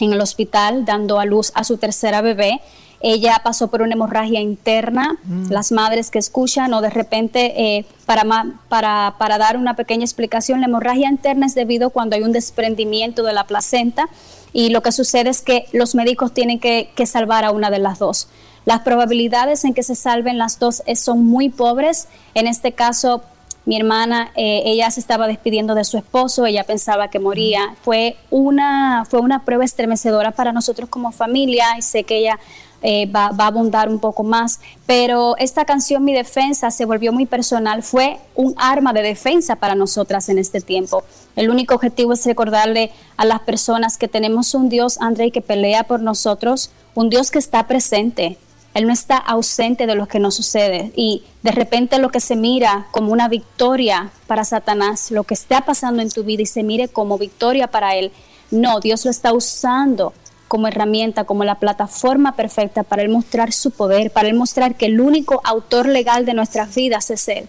en 0.00 0.12
el 0.12 0.20
hospital, 0.20 0.84
dando 0.84 1.20
a 1.20 1.26
luz 1.26 1.52
a 1.54 1.62
su 1.62 1.76
tercera 1.76 2.22
bebé. 2.22 2.60
Ella 3.00 3.40
pasó 3.44 3.68
por 3.68 3.82
una 3.82 3.92
hemorragia 3.92 4.40
interna. 4.40 5.16
Mm. 5.22 5.52
Las 5.52 5.70
madres 5.70 6.10
que 6.10 6.18
escuchan 6.18 6.74
o 6.74 6.80
de 6.80 6.90
repente, 6.90 7.76
eh, 7.76 7.84
para, 8.04 8.24
para, 8.68 9.14
para 9.16 9.38
dar 9.38 9.58
una 9.58 9.76
pequeña 9.76 10.02
explicación, 10.02 10.60
la 10.60 10.66
hemorragia 10.66 11.08
interna 11.08 11.46
es 11.46 11.54
debido 11.54 11.90
cuando 11.90 12.16
hay 12.16 12.22
un 12.22 12.32
desprendimiento 12.32 13.22
de 13.22 13.32
la 13.32 13.44
placenta 13.44 14.08
y 14.52 14.70
lo 14.70 14.82
que 14.82 14.90
sucede 14.90 15.30
es 15.30 15.40
que 15.40 15.66
los 15.72 15.94
médicos 15.94 16.34
tienen 16.34 16.58
que, 16.58 16.90
que 16.96 17.06
salvar 17.06 17.44
a 17.44 17.52
una 17.52 17.70
de 17.70 17.78
las 17.78 18.00
dos. 18.00 18.26
Las 18.64 18.80
probabilidades 18.80 19.64
en 19.64 19.74
que 19.74 19.82
se 19.82 19.94
salven 19.94 20.38
las 20.38 20.58
dos 20.58 20.82
son 20.94 21.24
muy 21.24 21.48
pobres. 21.48 22.08
En 22.34 22.46
este 22.46 22.72
caso, 22.72 23.22
mi 23.64 23.76
hermana, 23.76 24.32
eh, 24.34 24.62
ella 24.64 24.90
se 24.90 24.98
estaba 24.98 25.28
despidiendo 25.28 25.74
de 25.74 25.84
su 25.84 25.96
esposo, 25.96 26.46
ella 26.46 26.64
pensaba 26.64 27.08
que 27.08 27.20
moría. 27.20 27.74
Fue 27.82 28.16
una, 28.30 29.04
fue 29.08 29.20
una 29.20 29.44
prueba 29.44 29.64
estremecedora 29.64 30.32
para 30.32 30.52
nosotros 30.52 30.88
como 30.88 31.12
familia 31.12 31.66
y 31.78 31.82
sé 31.82 32.02
que 32.02 32.18
ella 32.18 32.40
eh, 32.82 33.06
va, 33.06 33.30
va, 33.30 33.44
a 33.44 33.46
abundar 33.48 33.88
un 33.88 34.00
poco 34.00 34.24
más. 34.24 34.60
Pero 34.86 35.36
esta 35.38 35.64
canción, 35.64 36.02
Mi 36.02 36.12
Defensa, 36.12 36.72
se 36.72 36.84
volvió 36.84 37.12
muy 37.12 37.26
personal, 37.26 37.84
fue 37.84 38.18
un 38.34 38.54
arma 38.56 38.92
de 38.92 39.02
defensa 39.02 39.54
para 39.54 39.76
nosotras 39.76 40.28
en 40.28 40.38
este 40.38 40.60
tiempo. 40.60 41.04
El 41.36 41.48
único 41.48 41.76
objetivo 41.76 42.14
es 42.14 42.26
recordarle 42.26 42.90
a 43.16 43.24
las 43.24 43.40
personas 43.40 43.96
que 43.96 44.08
tenemos 44.08 44.54
un 44.54 44.68
Dios, 44.68 45.00
André, 45.00 45.30
que 45.30 45.40
pelea 45.40 45.84
por 45.84 46.00
nosotros, 46.00 46.72
un 46.96 47.10
Dios 47.10 47.30
que 47.30 47.38
está 47.38 47.68
presente, 47.68 48.38
él 48.74 48.86
no 48.86 48.92
está 48.92 49.18
ausente 49.18 49.86
de 49.86 49.94
lo 49.94 50.08
que 50.08 50.18
nos 50.18 50.34
sucede. 50.34 50.92
Y 50.96 51.24
de 51.42 51.52
repente 51.52 51.98
lo 51.98 52.10
que 52.10 52.20
se 52.20 52.36
mira 52.36 52.86
como 52.90 53.12
una 53.12 53.28
victoria 53.28 54.10
para 54.26 54.44
Satanás, 54.44 55.10
lo 55.10 55.24
que 55.24 55.34
está 55.34 55.64
pasando 55.64 56.02
en 56.02 56.10
tu 56.10 56.24
vida 56.24 56.42
y 56.42 56.46
se 56.46 56.62
mire 56.62 56.88
como 56.88 57.18
victoria 57.18 57.66
para 57.66 57.96
Él, 57.96 58.12
no, 58.50 58.80
Dios 58.80 59.04
lo 59.04 59.10
está 59.10 59.32
usando 59.32 60.14
como 60.48 60.68
herramienta, 60.68 61.24
como 61.24 61.44
la 61.44 61.54
plataforma 61.56 62.36
perfecta 62.36 62.82
para 62.82 63.02
Él 63.02 63.08
mostrar 63.08 63.52
su 63.52 63.70
poder, 63.70 64.10
para 64.10 64.28
Él 64.28 64.34
mostrar 64.34 64.74
que 64.76 64.86
el 64.86 65.00
único 65.00 65.40
autor 65.44 65.88
legal 65.88 66.24
de 66.26 66.34
nuestras 66.34 66.74
vidas 66.74 67.10
es 67.10 67.28
Él. 67.28 67.48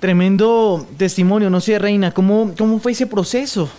Tremendo 0.00 0.86
testimonio, 0.98 1.48
no 1.48 1.60
sé, 1.60 1.78
Reina, 1.78 2.12
¿cómo, 2.12 2.52
cómo 2.56 2.78
fue 2.78 2.92
ese 2.92 3.06
proceso? 3.06 3.70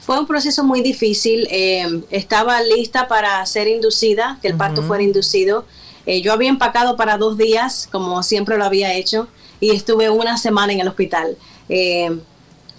Fue 0.00 0.18
un 0.18 0.26
proceso 0.26 0.64
muy 0.64 0.80
difícil. 0.80 1.46
Eh, 1.50 2.02
estaba 2.10 2.62
lista 2.62 3.06
para 3.06 3.44
ser 3.46 3.68
inducida, 3.68 4.38
que 4.40 4.48
el 4.48 4.56
parto 4.56 4.82
fuera 4.82 5.02
inducido. 5.02 5.64
Eh, 6.06 6.22
yo 6.22 6.32
había 6.32 6.48
empacado 6.48 6.96
para 6.96 7.18
dos 7.18 7.36
días, 7.36 7.88
como 7.92 8.22
siempre 8.22 8.56
lo 8.56 8.64
había 8.64 8.94
hecho, 8.94 9.28
y 9.60 9.70
estuve 9.70 10.08
una 10.08 10.38
semana 10.38 10.72
en 10.72 10.80
el 10.80 10.88
hospital. 10.88 11.36
Eh, 11.68 12.18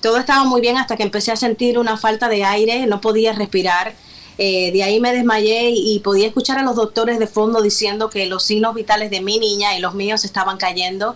todo 0.01 0.17
estaba 0.17 0.43
muy 0.45 0.61
bien 0.61 0.77
hasta 0.77 0.97
que 0.97 1.03
empecé 1.03 1.31
a 1.31 1.35
sentir 1.35 1.77
una 1.77 1.95
falta 1.95 2.27
de 2.27 2.43
aire, 2.43 2.87
no 2.87 3.01
podía 3.01 3.33
respirar. 3.33 3.93
de 4.37 4.81
ahí 4.83 4.99
me 4.99 5.13
desmayé 5.13 5.69
y, 5.69 5.99
podía 5.99 6.25
escuchar 6.25 6.57
a 6.57 6.63
los 6.63 6.75
doctores 6.75 7.19
de 7.19 7.27
fondo 7.27 7.61
diciendo 7.61 8.09
que 8.09 8.25
los 8.25 8.43
signos 8.43 8.73
vitales 8.73 9.11
de 9.11 9.21
mi 9.21 9.37
niña 9.37 9.77
y 9.77 9.79
los 9.79 9.93
míos 9.93 10.25
estaban 10.25 10.57
cayendo. 10.57 11.15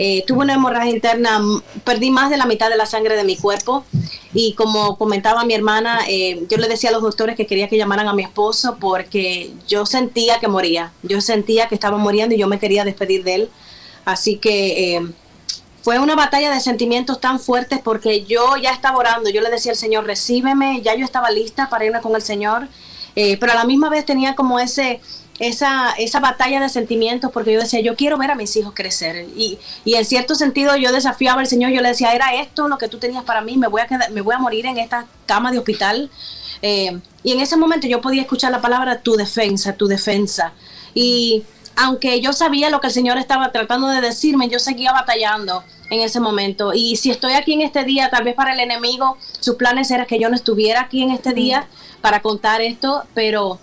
Eh, 0.00 0.22
tuve 0.28 0.44
una 0.44 0.54
hemorragia 0.54 0.92
interna, 0.92 1.42
perdí 1.82 2.12
más 2.12 2.30
de 2.30 2.36
la 2.36 2.46
mitad 2.46 2.70
de 2.70 2.76
la 2.76 2.86
sangre 2.86 3.16
de 3.16 3.24
mi 3.24 3.36
cuerpo 3.36 3.84
y 4.32 4.52
como 4.52 4.96
comentaba 4.96 5.44
mi 5.44 5.54
hermana, 5.54 6.02
eh, 6.06 6.46
yo 6.48 6.56
le 6.56 6.68
decía 6.68 6.90
a 6.90 6.92
los 6.92 7.02
doctores 7.02 7.34
que 7.34 7.48
quería 7.48 7.68
que 7.68 7.76
llamaran 7.76 8.06
a 8.06 8.12
mi 8.12 8.22
esposo 8.22 8.76
porque 8.78 9.50
yo 9.66 9.86
sentía 9.86 10.38
que 10.38 10.46
moría, 10.46 10.92
yo 11.02 11.20
sentía 11.20 11.66
que 11.66 11.74
estaba 11.74 11.98
muriendo 11.98 12.36
y 12.36 12.38
yo 12.38 12.46
me 12.46 12.60
quería 12.60 12.84
despedir 12.84 13.24
de 13.24 13.34
él. 13.34 13.50
Así 14.04 14.36
que 14.36 14.94
eh, 14.94 15.02
fue 15.82 15.98
una 15.98 16.14
batalla 16.14 16.52
de 16.52 16.60
sentimientos 16.60 17.20
tan 17.20 17.40
fuertes 17.40 17.80
porque 17.82 18.24
yo 18.24 18.56
ya 18.56 18.70
estaba 18.70 18.98
orando, 18.98 19.30
yo 19.30 19.40
le 19.40 19.50
decía 19.50 19.72
al 19.72 19.78
Señor, 19.78 20.06
recíbeme, 20.06 20.80
ya 20.80 20.94
yo 20.94 21.04
estaba 21.04 21.28
lista 21.32 21.68
para 21.68 21.86
irme 21.86 22.00
con 22.00 22.14
el 22.14 22.22
Señor, 22.22 22.68
pero 23.16 23.50
a 23.50 23.56
la 23.56 23.64
misma 23.64 23.90
vez 23.90 24.06
tenía 24.06 24.36
como 24.36 24.60
ese 24.60 25.00
esa, 25.38 25.92
esa 25.98 26.20
batalla 26.20 26.60
de 26.60 26.68
sentimientos 26.68 27.30
porque 27.32 27.52
yo 27.52 27.60
decía, 27.60 27.80
yo 27.80 27.96
quiero 27.96 28.18
ver 28.18 28.30
a 28.30 28.34
mis 28.34 28.54
hijos 28.56 28.72
crecer. 28.74 29.26
Y, 29.36 29.58
y, 29.84 29.94
en 29.94 30.04
cierto 30.04 30.34
sentido 30.34 30.76
yo 30.76 30.92
desafiaba 30.92 31.40
al 31.40 31.46
Señor, 31.46 31.70
yo 31.70 31.80
le 31.80 31.88
decía, 31.88 32.12
era 32.12 32.34
esto 32.34 32.68
lo 32.68 32.78
que 32.78 32.88
tú 32.88 32.98
tenías 32.98 33.24
para 33.24 33.40
mí, 33.40 33.56
me 33.56 33.68
voy 33.68 33.80
a, 33.80 33.86
quedar, 33.86 34.10
me 34.10 34.20
voy 34.20 34.34
a 34.34 34.38
morir 34.38 34.66
en 34.66 34.78
esta 34.78 35.06
cama 35.26 35.52
de 35.52 35.58
hospital. 35.58 36.10
Eh, 36.62 36.98
y 37.22 37.32
en 37.32 37.40
ese 37.40 37.56
momento 37.56 37.86
yo 37.86 38.00
podía 38.00 38.22
escuchar 38.22 38.50
la 38.50 38.60
palabra 38.60 39.00
tu 39.00 39.14
defensa, 39.14 39.74
tu 39.74 39.86
defensa. 39.86 40.52
Y 40.94 41.44
aunque 41.76 42.20
yo 42.20 42.32
sabía 42.32 42.70
lo 42.70 42.80
que 42.80 42.88
el 42.88 42.92
Señor 42.92 43.18
estaba 43.18 43.52
tratando 43.52 43.86
de 43.88 44.00
decirme, 44.00 44.48
yo 44.48 44.58
seguía 44.58 44.92
batallando 44.92 45.62
en 45.90 46.00
ese 46.00 46.18
momento. 46.18 46.72
Y 46.74 46.96
si 46.96 47.10
estoy 47.10 47.34
aquí 47.34 47.52
en 47.52 47.62
este 47.62 47.84
día, 47.84 48.10
tal 48.10 48.24
vez 48.24 48.34
para 48.34 48.52
el 48.52 48.60
enemigo, 48.60 49.16
sus 49.38 49.54
planes 49.54 49.90
eran 49.92 50.06
que 50.06 50.18
yo 50.18 50.28
no 50.28 50.34
estuviera 50.34 50.82
aquí 50.82 51.02
en 51.02 51.10
este 51.10 51.32
día 51.32 51.68
para 52.00 52.20
contar 52.20 52.60
esto, 52.60 53.04
pero 53.14 53.60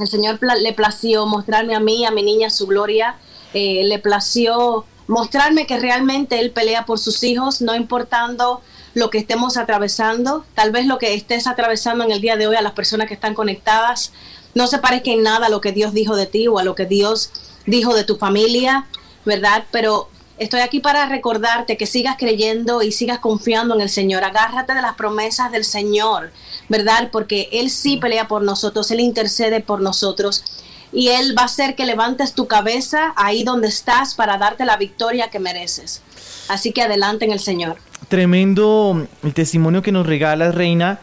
el 0.00 0.08
Señor 0.08 0.38
le 0.40 0.72
plació 0.72 1.26
mostrarme 1.26 1.74
a 1.74 1.80
mí, 1.80 2.04
a 2.04 2.10
mi 2.10 2.22
niña, 2.22 2.50
su 2.50 2.66
gloria. 2.66 3.16
Eh, 3.54 3.84
le 3.84 3.98
plació 3.98 4.84
mostrarme 5.06 5.66
que 5.66 5.78
realmente 5.78 6.40
Él 6.40 6.50
pelea 6.50 6.84
por 6.84 6.98
sus 6.98 7.22
hijos, 7.22 7.60
no 7.60 7.74
importando 7.74 8.60
lo 8.94 9.10
que 9.10 9.18
estemos 9.18 9.56
atravesando, 9.56 10.44
tal 10.54 10.70
vez 10.72 10.86
lo 10.86 10.98
que 10.98 11.14
estés 11.14 11.46
atravesando 11.46 12.04
en 12.04 12.12
el 12.12 12.20
día 12.20 12.36
de 12.36 12.46
hoy 12.46 12.56
a 12.56 12.62
las 12.62 12.72
personas 12.72 13.08
que 13.08 13.14
están 13.14 13.34
conectadas, 13.34 14.12
no 14.54 14.66
se 14.66 14.78
parezca 14.78 15.10
en 15.10 15.22
nada 15.22 15.46
a 15.46 15.50
lo 15.50 15.60
que 15.60 15.72
Dios 15.72 15.92
dijo 15.92 16.16
de 16.16 16.26
ti 16.26 16.48
o 16.48 16.58
a 16.58 16.64
lo 16.64 16.74
que 16.74 16.86
Dios 16.86 17.30
dijo 17.66 17.94
de 17.94 18.04
tu 18.04 18.16
familia, 18.16 18.86
¿verdad? 19.26 19.64
Pero 19.70 20.08
Estoy 20.38 20.60
aquí 20.60 20.80
para 20.80 21.08
recordarte 21.08 21.78
que 21.78 21.86
sigas 21.86 22.16
creyendo 22.18 22.82
y 22.82 22.92
sigas 22.92 23.20
confiando 23.20 23.74
en 23.74 23.80
el 23.80 23.88
Señor. 23.88 24.22
Agárrate 24.22 24.74
de 24.74 24.82
las 24.82 24.94
promesas 24.94 25.50
del 25.50 25.64
Señor, 25.64 26.30
¿verdad? 26.68 27.08
Porque 27.10 27.48
Él 27.52 27.70
sí 27.70 27.96
pelea 27.96 28.28
por 28.28 28.42
nosotros, 28.42 28.90
Él 28.90 29.00
intercede 29.00 29.60
por 29.60 29.80
nosotros. 29.80 30.44
y 30.92 31.08
Él 31.08 31.34
va 31.36 31.42
a 31.42 31.46
hacer 31.46 31.74
que 31.74 31.84
levantes 31.84 32.32
tu 32.32 32.46
cabeza 32.46 33.12
ahí 33.16 33.44
donde 33.44 33.68
estás 33.68 34.14
para 34.14 34.38
darte 34.38 34.64
la 34.64 34.76
victoria 34.76 35.28
que 35.30 35.40
mereces. 35.40 36.00
Así 36.48 36.72
que 36.72 36.82
adelante 36.82 37.24
en 37.24 37.32
el 37.32 37.40
Señor. 37.40 37.76
Tremendo 38.08 39.06
el 39.22 39.34
testimonio 39.34 39.82
que 39.82 39.90
nos 39.90 40.06
regalas, 40.06 40.54
Reina. 40.54 41.00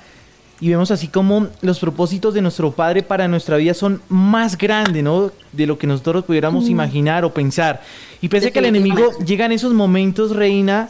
Y 0.63 0.69
vemos 0.69 0.91
así 0.91 1.09
como 1.09 1.49
los 1.61 1.77
propósitos 1.77 2.33
de 2.33 2.41
nuestro 2.41 2.71
Padre 2.71 3.03
para 3.03 3.27
nuestra 3.27 3.57
vida 3.57 3.73
son 3.73 4.01
más 4.07 4.57
grandes, 4.57 5.03
¿no? 5.03 5.29
De 5.51 5.67
lo 5.67 5.77
que 5.77 5.85
nosotros 5.85 6.23
pudiéramos 6.23 6.69
imaginar 6.69 7.25
o 7.25 7.33
pensar. 7.33 7.81
Y 8.21 8.29
pese 8.29 8.47
a 8.47 8.51
que 8.51 8.59
el 8.59 8.67
enemigo 8.67 9.11
llega 9.25 9.45
en 9.45 9.51
esos 9.51 9.73
momentos, 9.73 10.33
Reina, 10.33 10.87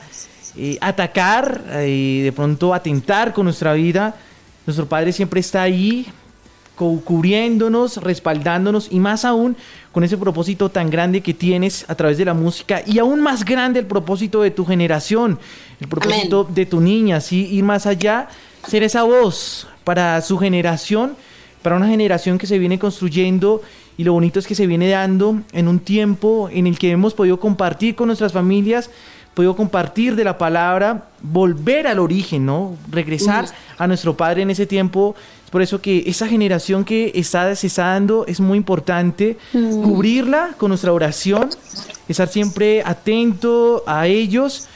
eh, 0.55 0.77
atacar, 0.79 1.63
eh, 1.69 2.21
de 2.23 2.31
pronto 2.31 2.71
atentar 2.71 3.33
con 3.33 3.45
nuestra 3.45 3.73
vida, 3.73 4.15
nuestro 4.67 4.85
Padre 4.85 5.11
siempre 5.11 5.39
está 5.39 5.63
ahí 5.63 6.05
cubriéndonos, 6.75 7.97
respaldándonos 7.97 8.89
y 8.91 8.99
más 8.99 9.25
aún 9.25 9.57
con 9.91 10.03
ese 10.03 10.17
propósito 10.17 10.69
tan 10.69 10.91
grande 10.91 11.21
que 11.21 11.33
tienes 11.33 11.83
a 11.87 11.95
través 11.95 12.19
de 12.19 12.25
la 12.25 12.35
música 12.35 12.83
y 12.85 12.99
aún 12.99 13.21
más 13.21 13.43
grande 13.43 13.79
el 13.79 13.87
propósito 13.87 14.43
de 14.43 14.51
tu 14.51 14.65
generación, 14.65 15.39
el 15.79 15.87
propósito 15.87 16.43
de 16.43 16.67
tu 16.67 16.79
niña, 16.79 17.21
¿sí? 17.21 17.47
ir 17.47 17.63
más 17.63 17.87
allá, 17.87 18.27
ser 18.67 18.83
esa 18.83 19.03
voz 19.03 19.67
para 19.83 20.21
su 20.21 20.37
generación, 20.37 21.15
para 21.61 21.75
una 21.75 21.87
generación 21.87 22.37
que 22.37 22.47
se 22.47 22.59
viene 22.59 22.79
construyendo 22.79 23.61
y 23.97 24.03
lo 24.03 24.13
bonito 24.13 24.39
es 24.39 24.47
que 24.47 24.55
se 24.55 24.67
viene 24.67 24.89
dando 24.89 25.41
en 25.51 25.67
un 25.67 25.79
tiempo 25.79 26.49
en 26.51 26.67
el 26.67 26.79
que 26.79 26.91
hemos 26.91 27.13
podido 27.13 27.39
compartir 27.39 27.95
con 27.95 28.07
nuestras 28.07 28.33
familias, 28.33 28.89
podido 29.33 29.55
compartir 29.55 30.15
de 30.15 30.23
la 30.23 30.37
palabra, 30.37 31.05
volver 31.21 31.87
al 31.87 31.99
origen, 31.99 32.45
¿no? 32.45 32.75
Regresar 32.89 33.45
a 33.77 33.87
nuestro 33.87 34.15
Padre 34.15 34.41
en 34.43 34.49
ese 34.49 34.65
tiempo. 34.65 35.15
Por 35.51 35.61
eso 35.61 35.79
que 35.81 36.03
esa 36.07 36.27
generación 36.27 36.83
que 36.83 37.11
está, 37.13 37.55
se 37.55 37.67
está 37.67 37.89
dando 37.89 38.25
es 38.25 38.39
muy 38.39 38.57
importante 38.57 39.37
cubrirla 39.51 40.55
con 40.57 40.69
nuestra 40.69 40.91
oración, 40.91 41.49
estar 42.07 42.27
siempre 42.27 42.81
atento 42.83 43.83
a 43.85 44.07
ellos 44.07 44.67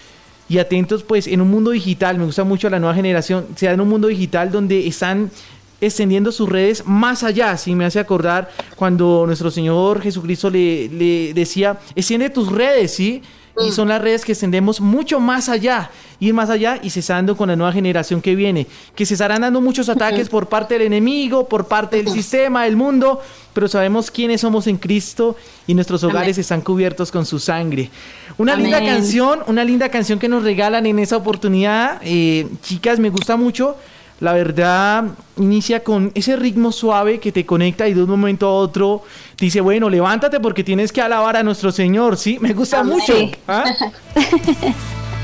y 0.49 0.59
atentos 0.59 1.03
pues 1.03 1.27
en 1.27 1.41
un 1.41 1.49
mundo 1.49 1.71
digital. 1.71 2.17
Me 2.17 2.25
gusta 2.25 2.43
mucho 2.43 2.69
la 2.69 2.79
nueva 2.79 2.95
generación, 2.95 3.47
sea 3.55 3.73
en 3.73 3.81
un 3.81 3.89
mundo 3.89 4.07
digital 4.07 4.51
donde 4.51 4.87
están 4.87 5.31
extendiendo 5.79 6.31
sus 6.31 6.49
redes 6.49 6.83
más 6.85 7.23
allá. 7.23 7.57
Si 7.57 7.75
me 7.75 7.85
hace 7.85 7.99
acordar 7.99 8.49
cuando 8.75 9.25
nuestro 9.25 9.51
Señor 9.51 10.01
Jesucristo 10.01 10.49
le, 10.49 10.89
le 10.89 11.33
decía, 11.33 11.77
extiende 11.95 12.29
tus 12.29 12.51
redes, 12.51 12.93
¿sí? 12.93 13.21
Y 13.59 13.69
mm. 13.69 13.71
son 13.71 13.87
las 13.89 14.01
redes 14.01 14.23
que 14.23 14.33
extendemos 14.33 14.81
mucho 14.81 15.19
más 15.19 15.49
allá, 15.49 15.89
ir 16.19 16.33
más 16.33 16.49
allá 16.49 16.79
y 16.81 16.89
cesando 16.89 17.35
con 17.35 17.49
la 17.49 17.55
nueva 17.55 17.71
generación 17.71 18.21
que 18.21 18.35
viene, 18.35 18.67
que 18.95 19.05
se 19.05 19.15
estarán 19.15 19.41
dando 19.41 19.61
muchos 19.61 19.89
ataques 19.89 20.29
por 20.29 20.47
parte 20.47 20.75
del 20.75 20.87
enemigo, 20.87 21.47
por 21.47 21.67
parte 21.67 21.97
del 21.97 22.09
sistema, 22.09 22.65
del 22.65 22.75
mundo, 22.75 23.21
pero 23.53 23.67
sabemos 23.67 24.11
quiénes 24.11 24.41
somos 24.41 24.67
en 24.67 24.77
Cristo 24.77 25.35
y 25.65 25.73
nuestros 25.73 26.03
hogares 26.03 26.37
están 26.37 26.61
cubiertos 26.61 27.11
con 27.11 27.25
su 27.25 27.39
sangre. 27.39 27.89
Una 28.37 28.55
linda 28.55 28.83
canción, 28.83 29.39
una 29.47 29.63
linda 29.63 29.89
canción 29.89 30.19
que 30.19 30.27
nos 30.27 30.43
regalan 30.43 30.85
en 30.85 30.99
esa 30.99 31.17
oportunidad, 31.17 31.99
eh, 32.03 32.47
chicas, 32.61 32.99
me 32.99 33.09
gusta 33.09 33.35
mucho 33.37 33.75
la 34.19 34.33
verdad 34.33 35.05
inicia 35.37 35.83
con 35.83 36.11
ese 36.15 36.35
ritmo 36.35 36.71
suave 36.71 37.19
que 37.19 37.31
te 37.31 37.45
conecta 37.45 37.87
y 37.87 37.93
de 37.93 38.03
un 38.03 38.09
momento 38.09 38.47
a 38.47 38.53
otro 38.53 39.03
dice, 39.37 39.61
bueno, 39.61 39.89
levántate 39.89 40.39
porque 40.39 40.63
tienes 40.63 40.91
que 40.91 41.01
alabar 41.01 41.37
a 41.37 41.43
nuestro 41.43 41.71
Señor, 41.71 42.17
¿sí? 42.17 42.37
Me 42.41 42.53
gusta 42.53 42.83
mucho. 42.83 43.13
¿ah? 43.47 43.65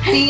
Sí, 0.05 0.29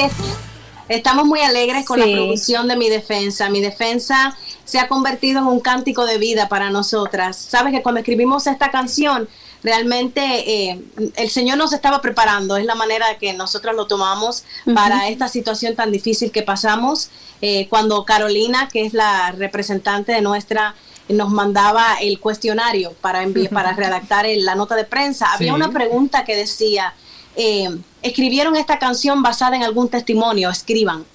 estamos 0.89 1.25
muy 1.25 1.41
alegres 1.41 1.85
con 1.85 1.99
la 1.99 2.05
producción 2.05 2.67
de 2.67 2.75
Mi 2.75 2.89
Defensa. 2.89 3.49
Mi 3.49 3.61
Defensa 3.61 4.35
se 4.65 4.79
ha 4.79 4.87
convertido 4.87 5.39
en 5.39 5.47
un 5.47 5.59
cántico 5.59 6.05
de 6.05 6.17
vida 6.17 6.49
para 6.49 6.69
nosotras. 6.69 7.37
Sabes 7.37 7.73
que 7.73 7.81
cuando 7.81 7.99
escribimos 7.99 8.47
esta 8.47 8.71
canción, 8.71 9.27
realmente 9.63 10.21
eh, 10.69 10.81
el 11.15 11.29
Señor 11.29 11.57
nos 11.57 11.73
estaba 11.73 12.01
preparando, 12.01 12.57
es 12.57 12.65
la 12.65 12.75
manera 12.75 13.17
que 13.17 13.33
nosotros 13.33 13.75
lo 13.75 13.87
tomamos 13.87 14.43
para 14.73 15.07
esta 15.07 15.27
situación 15.27 15.75
tan 15.75 15.91
difícil 15.91 16.31
que 16.31 16.43
pasamos. 16.43 17.09
Eh, 17.41 17.67
cuando 17.69 18.05
Carolina, 18.05 18.69
que 18.71 18.85
es 18.85 18.93
la 18.93 19.31
representante 19.31 20.11
de 20.11 20.21
nuestra 20.21 20.75
nos 21.09 21.29
mandaba 21.29 21.95
el 22.01 22.19
cuestionario 22.19 22.93
para 23.01 23.25
para 23.51 23.73
redactar 23.73 24.25
la 24.37 24.55
nota 24.55 24.75
de 24.75 24.85
prensa. 24.85 25.33
Había 25.33 25.53
una 25.53 25.69
pregunta 25.69 26.23
que 26.23 26.35
decía, 26.35 26.93
eh, 27.35 27.69
¿escribieron 28.03 28.55
esta 28.55 28.77
canción 28.77 29.23
basada 29.23 29.55
en 29.55 29.63
algún 29.63 29.89
testimonio? 29.89 30.49
Escriban. 30.49 31.05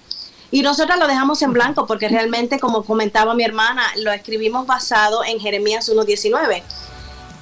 Y 0.50 0.62
nosotros 0.62 0.98
lo 0.98 1.06
dejamos 1.06 1.40
en 1.42 1.52
blanco 1.52 1.86
porque 1.86 2.08
realmente, 2.08 2.58
como 2.58 2.82
comentaba 2.82 3.34
mi 3.34 3.44
hermana, 3.44 3.82
lo 3.98 4.10
escribimos 4.10 4.66
basado 4.66 5.22
en 5.24 5.38
Jeremías 5.38 5.88
1.19 5.88 6.62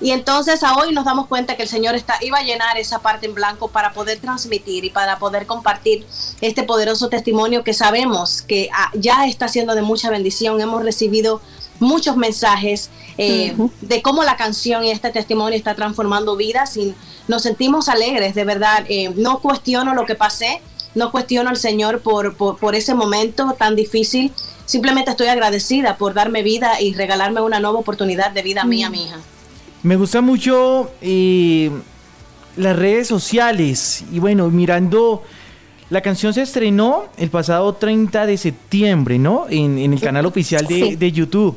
y 0.00 0.10
entonces 0.10 0.62
a 0.62 0.76
hoy 0.76 0.92
nos 0.92 1.06
damos 1.06 1.26
cuenta 1.26 1.56
que 1.56 1.62
el 1.62 1.68
Señor 1.68 1.94
está, 1.94 2.18
iba 2.20 2.38
a 2.38 2.42
llenar 2.42 2.76
esa 2.76 2.98
parte 2.98 3.26
en 3.26 3.34
blanco 3.34 3.68
para 3.68 3.92
poder 3.92 4.18
transmitir 4.18 4.84
y 4.84 4.90
para 4.90 5.18
poder 5.18 5.46
compartir 5.46 6.06
este 6.42 6.64
poderoso 6.64 7.08
testimonio 7.08 7.64
que 7.64 7.72
sabemos 7.72 8.42
que 8.42 8.68
ah, 8.74 8.90
ya 8.94 9.26
está 9.26 9.48
siendo 9.48 9.74
de 9.74 9.80
mucha 9.80 10.10
bendición. 10.10 10.60
Hemos 10.60 10.82
recibido 10.82 11.40
muchos 11.80 12.16
mensajes 12.16 12.90
eh, 13.18 13.56
de 13.80 14.02
cómo 14.02 14.22
la 14.22 14.36
canción 14.36 14.84
y 14.84 14.90
este 14.90 15.10
testimonio 15.10 15.56
está 15.56 15.74
transformando 15.74 16.36
vidas 16.36 16.76
y 16.76 16.94
nos 17.28 17.42
sentimos 17.42 17.88
alegres, 17.88 18.34
de 18.34 18.44
verdad. 18.44 18.84
Eh, 18.88 19.12
no 19.16 19.40
cuestiono 19.40 19.94
lo 19.94 20.04
que 20.04 20.14
pasé, 20.14 20.60
no 20.94 21.10
cuestiono 21.10 21.50
al 21.50 21.56
Señor 21.56 22.00
por, 22.00 22.36
por, 22.36 22.74
ese 22.74 22.94
momento 22.94 23.54
tan 23.58 23.76
difícil. 23.76 24.32
Simplemente 24.64 25.10
estoy 25.10 25.28
agradecida 25.28 25.96
por 25.96 26.14
darme 26.14 26.42
vida 26.42 26.80
y 26.80 26.94
regalarme 26.94 27.40
una 27.40 27.60
nueva 27.60 27.78
oportunidad 27.78 28.32
de 28.32 28.42
vida 28.42 28.62
a 28.62 28.64
mí 28.64 28.82
a 28.82 28.90
mi 28.90 29.04
hija. 29.04 29.18
Me 29.82 29.96
gusta 29.96 30.20
mucho 30.20 30.90
eh, 31.00 31.70
las 32.56 32.76
redes 32.76 33.08
sociales. 33.08 34.04
Y 34.12 34.18
bueno, 34.18 34.50
mirando. 34.50 35.22
La 35.88 36.00
canción 36.00 36.34
se 36.34 36.42
estrenó 36.42 37.04
el 37.16 37.30
pasado 37.30 37.72
30 37.74 38.26
de 38.26 38.36
septiembre, 38.36 39.18
¿no? 39.18 39.46
En, 39.48 39.78
el 39.78 40.00
canal 40.00 40.26
oficial 40.26 40.66
de, 40.66 41.12
YouTube. 41.12 41.56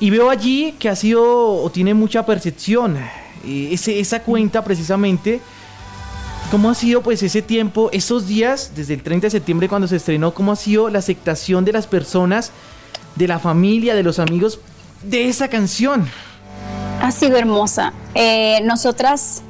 Y 0.00 0.10
veo 0.10 0.30
allí 0.30 0.74
que 0.80 0.88
ha 0.88 0.96
sido 0.96 1.62
o 1.62 1.70
tiene 1.70 1.94
mucha 1.94 2.26
percepción. 2.26 2.96
Eh, 3.46 3.68
ese, 3.72 4.00
esa 4.00 4.22
cuenta 4.22 4.64
precisamente. 4.64 5.40
¿Cómo 6.50 6.68
ha 6.68 6.74
sido 6.74 7.02
pues 7.02 7.22
ese 7.22 7.40
tiempo, 7.40 7.88
esos 7.92 8.26
días, 8.26 8.72
desde 8.76 8.92
el 8.94 9.02
30 9.02 9.28
de 9.28 9.30
septiembre 9.30 9.68
cuando 9.68 9.88
se 9.88 9.96
estrenó, 9.96 10.34
cómo 10.34 10.52
ha 10.52 10.56
sido 10.56 10.90
la 10.90 10.98
aceptación 10.98 11.64
de 11.64 11.72
las 11.72 11.86
personas, 11.86 12.50
de 13.14 13.26
la 13.26 13.38
familia, 13.38 13.94
de 13.94 14.02
los 14.02 14.18
amigos 14.18 14.60
de 15.02 15.28
esa 15.28 15.48
canción? 15.48 16.06
Ha 17.00 17.10
sido 17.10 17.38
hermosa. 17.38 17.94
Eh, 18.14 18.60
nosotras, 18.64 19.42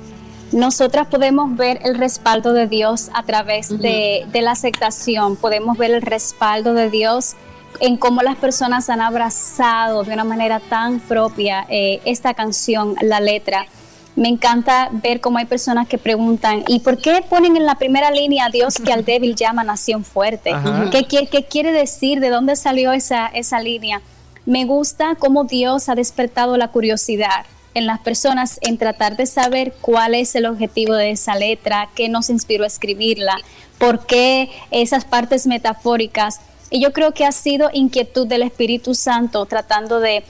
nosotras 0.52 1.06
podemos 1.06 1.56
ver 1.56 1.80
el 1.82 1.96
respaldo 1.96 2.52
de 2.52 2.66
Dios 2.66 3.10
a 3.14 3.22
través 3.22 3.68
de, 3.78 4.26
la 4.32 4.52
aceptación, 4.52 5.36
podemos 5.36 5.78
ver 5.78 5.92
el 5.92 6.02
respaldo 6.02 6.74
de 6.74 6.90
Dios 6.90 7.34
en 7.80 7.96
cómo 7.96 8.22
las 8.22 8.36
personas 8.36 8.90
han 8.90 9.00
abrazado 9.00 10.04
de 10.04 10.12
una 10.12 10.24
manera 10.24 10.60
tan 10.60 11.00
propia 11.00 11.66
eh, 11.68 12.00
esta 12.04 12.34
canción, 12.34 12.94
la 13.00 13.20
letra. 13.20 13.66
Me 14.14 14.28
encanta 14.28 14.90
ver 14.92 15.22
cómo 15.22 15.38
hay 15.38 15.46
personas 15.46 15.88
que 15.88 15.96
preguntan, 15.96 16.64
¿y 16.68 16.80
por 16.80 16.98
qué 16.98 17.24
ponen 17.28 17.56
en 17.56 17.64
la 17.64 17.76
primera 17.76 18.10
línea 18.10 18.46
a 18.46 18.50
Dios 18.50 18.74
que 18.74 18.92
al 18.92 19.06
débil 19.06 19.34
llama 19.34 19.64
nación 19.64 20.04
fuerte? 20.04 20.52
¿Qué, 20.90 21.04
¿Qué, 21.06 21.44
quiere 21.44 21.72
decir? 21.72 22.20
¿De 22.20 22.28
dónde 22.28 22.56
salió 22.56 22.92
esa, 22.92 23.26
esa 23.28 23.58
línea? 23.60 24.02
Me 24.44 24.66
gusta 24.66 25.14
cómo 25.18 25.44
Dios 25.44 25.88
ha 25.88 25.94
despertado 25.94 26.58
la 26.58 26.68
curiosidad 26.68 27.46
en 27.74 27.86
las 27.86 28.00
personas 28.00 28.58
en 28.62 28.78
tratar 28.78 29.16
de 29.16 29.26
saber 29.26 29.74
cuál 29.80 30.14
es 30.14 30.34
el 30.34 30.46
objetivo 30.46 30.94
de 30.94 31.10
esa 31.10 31.34
letra, 31.34 31.88
qué 31.94 32.08
nos 32.08 32.30
inspiró 32.30 32.64
a 32.64 32.66
escribirla, 32.66 33.36
por 33.78 34.06
qué 34.06 34.50
esas 34.70 35.04
partes 35.04 35.46
metafóricas. 35.46 36.40
Y 36.70 36.80
yo 36.80 36.92
creo 36.92 37.12
que 37.12 37.24
ha 37.24 37.32
sido 37.32 37.70
inquietud 37.72 38.26
del 38.26 38.42
Espíritu 38.42 38.94
Santo 38.94 39.46
tratando 39.46 40.00
de, 40.00 40.24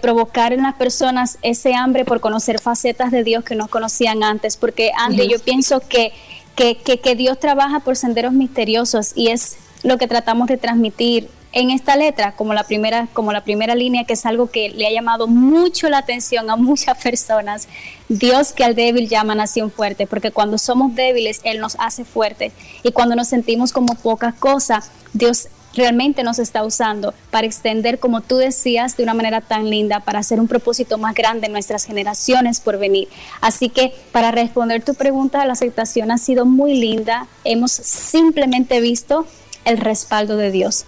provocar 0.00 0.52
en 0.52 0.62
las 0.62 0.74
personas 0.74 1.38
ese 1.42 1.74
hambre 1.74 2.04
por 2.04 2.20
conocer 2.20 2.60
facetas 2.60 3.10
de 3.10 3.24
Dios 3.24 3.42
que 3.42 3.56
no 3.56 3.68
conocían 3.68 4.22
antes, 4.22 4.56
porque 4.56 4.92
Andy, 4.96 5.28
yo 5.28 5.38
pienso 5.38 5.80
que, 5.80 6.12
que, 6.54 6.76
que 6.76 7.14
Dios 7.16 7.40
trabaja 7.40 7.80
por 7.80 7.96
senderos 7.96 8.32
misteriosos 8.32 9.12
y 9.16 9.28
es 9.28 9.56
lo 9.82 9.98
que 9.98 10.06
tratamos 10.06 10.48
de 10.48 10.58
transmitir 10.58 11.28
en 11.52 11.70
esta 11.70 11.96
letra 11.96 12.32
como 12.32 12.54
la 12.54 12.64
primera 12.64 13.08
como 13.12 13.32
la 13.32 13.44
primera 13.44 13.74
línea 13.74 14.04
que 14.04 14.14
es 14.14 14.26
algo 14.26 14.50
que 14.50 14.70
le 14.70 14.86
ha 14.86 14.90
llamado 14.90 15.26
mucho 15.26 15.88
la 15.88 15.98
atención 15.98 16.50
a 16.50 16.56
muchas 16.56 16.98
personas 16.98 17.68
Dios 18.08 18.52
que 18.52 18.64
al 18.64 18.74
débil 18.74 19.08
llama 19.08 19.34
nación 19.34 19.70
fuerte 19.70 20.06
porque 20.06 20.30
cuando 20.30 20.58
somos 20.58 20.94
débiles 20.94 21.40
él 21.44 21.60
nos 21.60 21.76
hace 21.78 22.04
fuertes 22.04 22.52
y 22.82 22.92
cuando 22.92 23.14
nos 23.14 23.28
sentimos 23.28 23.72
como 23.72 23.94
poca 23.94 24.32
cosa 24.32 24.82
Dios 25.12 25.48
realmente 25.74 26.22
nos 26.22 26.38
está 26.38 26.64
usando 26.64 27.14
para 27.30 27.46
extender, 27.46 27.98
como 27.98 28.20
tú 28.20 28.36
decías, 28.36 28.96
de 28.96 29.02
una 29.04 29.14
manera 29.14 29.40
tan 29.40 29.70
linda, 29.70 30.00
para 30.00 30.18
hacer 30.18 30.38
un 30.38 30.48
propósito 30.48 30.98
más 30.98 31.14
grande 31.14 31.46
en 31.46 31.52
nuestras 31.52 31.84
generaciones 31.84 32.60
por 32.60 32.78
venir. 32.78 33.08
Así 33.40 33.70
que 33.70 33.94
para 34.12 34.30
responder 34.30 34.84
tu 34.84 34.94
pregunta, 34.94 35.44
la 35.46 35.54
aceptación 35.54 36.10
ha 36.10 36.18
sido 36.18 36.44
muy 36.44 36.74
linda. 36.74 37.26
Hemos 37.44 37.72
simplemente 37.72 38.80
visto 38.80 39.26
el 39.64 39.78
respaldo 39.78 40.36
de 40.36 40.50
Dios 40.50 40.84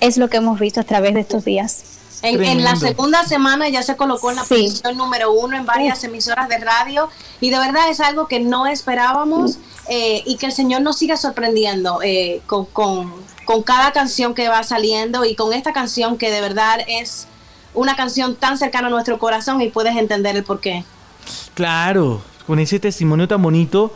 es 0.00 0.16
lo 0.16 0.28
que 0.28 0.38
hemos 0.38 0.58
visto 0.58 0.80
a 0.80 0.84
través 0.84 1.14
de 1.14 1.20
estos 1.20 1.44
días. 1.44 1.98
En, 2.22 2.64
la 2.64 2.74
segunda 2.74 3.24
semana 3.24 3.68
ya 3.68 3.82
se 3.82 3.96
colocó 3.96 4.30
en 4.30 4.36
la 4.36 4.42
posición 4.42 4.96
número 4.96 5.32
uno 5.32 5.56
en 5.56 5.64
varias 5.64 6.02
emisoras 6.02 6.48
de 6.48 6.58
radio 6.58 7.08
y 7.40 7.50
de 7.50 7.58
verdad 7.58 7.88
es 7.90 8.00
algo 8.00 8.26
que 8.26 8.40
no 8.40 8.66
esperábamos 8.66 9.58
eh, 9.88 10.24
y 10.26 10.36
que 10.36 10.46
el 10.46 10.52
Señor 10.52 10.82
nos 10.82 10.98
siga 10.98 11.16
sorprendiendo 11.16 12.00
eh, 12.02 12.42
con, 12.46 12.64
con, 12.66 13.12
con 13.44 13.62
cada 13.62 13.92
canción 13.92 14.34
que 14.34 14.48
va 14.48 14.64
saliendo 14.64 15.24
y 15.24 15.36
con 15.36 15.52
esta 15.52 15.72
canción 15.72 16.18
que 16.18 16.32
de 16.32 16.40
verdad 16.40 16.80
es 16.88 17.28
una 17.72 17.94
canción 17.94 18.34
tan 18.34 18.58
cercana 18.58 18.88
a 18.88 18.90
nuestro 18.90 19.18
corazón 19.18 19.62
y 19.62 19.70
puedes 19.70 19.96
entender 19.96 20.36
el 20.36 20.42
por 20.42 20.60
qué. 20.60 20.84
Claro, 21.54 22.20
con 22.46 22.58
ese 22.58 22.80
testimonio 22.80 23.28
tan 23.28 23.42
bonito. 23.42 23.92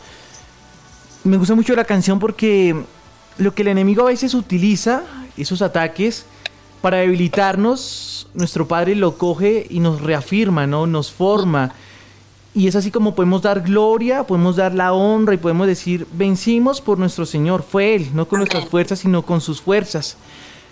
Me 1.25 1.37
gusta 1.37 1.55
mucho 1.55 1.75
la 1.75 1.85
canción 1.85 2.19
porque 2.19 2.85
lo 3.39 3.55
que 3.55 3.63
el 3.63 3.69
enemigo 3.69 4.03
a 4.03 4.07
veces 4.07 4.35
utiliza, 4.35 5.03
esos 5.37 5.63
ataques, 5.63 6.27
para 6.83 6.99
debilitarnos, 6.99 8.27
nuestro 8.35 8.67
Padre 8.67 8.97
lo 8.97 9.17
coge 9.17 9.67
y 9.71 9.79
nos 9.79 10.01
reafirma, 10.01 10.67
¿no? 10.67 10.89
Nos 10.89 11.13
forma. 11.13 11.73
Y 12.55 12.67
es 12.67 12.77
así 12.77 12.91
como 12.91 13.15
podemos 13.15 13.41
dar 13.41 13.63
gloria, 13.63 14.25
podemos 14.25 14.57
dar 14.57 14.75
la 14.75 14.93
honra 14.93 15.33
y 15.35 15.39
podemos 15.39 15.69
decir, 15.69 16.07
vencimos 16.13 16.81
por 16.81 16.99
nuestro 16.99 17.25
Señor. 17.25 17.63
Fue 17.63 17.95
Él, 17.95 18.11
no 18.13 18.27
con 18.27 18.41
nuestras 18.41 18.67
fuerzas, 18.67 18.99
sino 18.99 19.23
con 19.23 19.41
sus 19.41 19.63
fuerzas. 19.63 20.17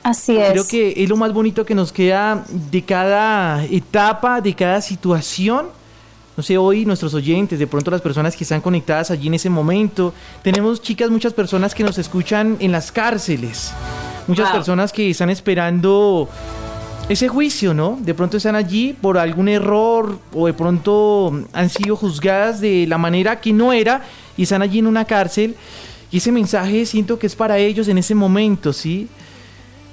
Así 0.03 0.37
es. 0.37 0.51
Creo 0.51 0.66
que 0.66 0.94
es 0.96 1.09
lo 1.09 1.16
más 1.16 1.33
bonito 1.33 1.64
que 1.64 1.77
nos 1.77 1.92
queda 1.92 2.44
de 2.49 2.83
cada 2.83 3.64
etapa, 3.66 4.40
de 4.40 4.55
cada 4.55 4.83
situación. 4.83 5.68
No 6.37 6.42
sé, 6.42 6.59
hoy 6.59 6.85
nuestros 6.85 7.14
oyentes, 7.14 7.59
de 7.59 7.66
pronto 7.66 7.90
las 7.90 8.01
personas 8.01 8.35
que 8.35 8.44
están 8.44 8.61
conectadas 8.61 9.12
allí 9.12 9.29
en 9.29 9.35
ese 9.35 9.49
momento. 9.49 10.12
Tenemos 10.42 10.83
chicas, 10.83 11.09
muchas 11.09 11.35
personas 11.35 11.75
que 11.75 11.85
nos 11.85 11.99
escuchan 11.99 12.57
en 12.59 12.73
las 12.73 12.90
cárceles 12.90 13.73
muchas 14.26 14.50
personas 14.50 14.92
que 14.92 15.11
están 15.11 15.30
esperando 15.30 16.28
ese 17.09 17.26
juicio, 17.28 17.74
¿no? 17.74 17.98
De 18.00 18.14
pronto 18.14 18.37
están 18.37 18.54
allí 18.54 18.92
por 18.92 19.18
algún 19.18 19.48
error 19.48 20.18
o 20.33 20.46
de 20.46 20.54
pronto 20.54 21.44
han 21.52 21.68
sido 21.68 21.96
juzgadas 21.96 22.61
de 22.61 22.87
la 22.87 22.98
manera 22.98 23.40
que 23.40 23.52
no 23.52 23.72
era 23.72 24.02
y 24.37 24.44
están 24.44 24.62
allí 24.62 24.78
en 24.78 24.87
una 24.87 25.04
cárcel. 25.04 25.56
Y 26.12 26.18
ese 26.18 26.30
mensaje 26.30 26.87
siento 26.87 27.18
que 27.18 27.26
es 27.26 27.35
para 27.35 27.59
ellos 27.59 27.88
en 27.88 27.98
ese 27.98 28.14
momento, 28.14 28.72
¿sí? 28.72 29.09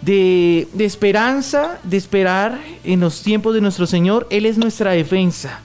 De, 0.01 0.67
de 0.73 0.85
esperanza, 0.85 1.79
de 1.83 1.97
esperar 1.97 2.59
en 2.83 2.99
los 2.99 3.23
tiempos 3.23 3.55
de 3.55 3.61
nuestro 3.61 3.87
Señor. 3.87 4.27
Él 4.29 4.45
es 4.45 4.59
nuestra 4.59 4.91
defensa. 4.91 5.59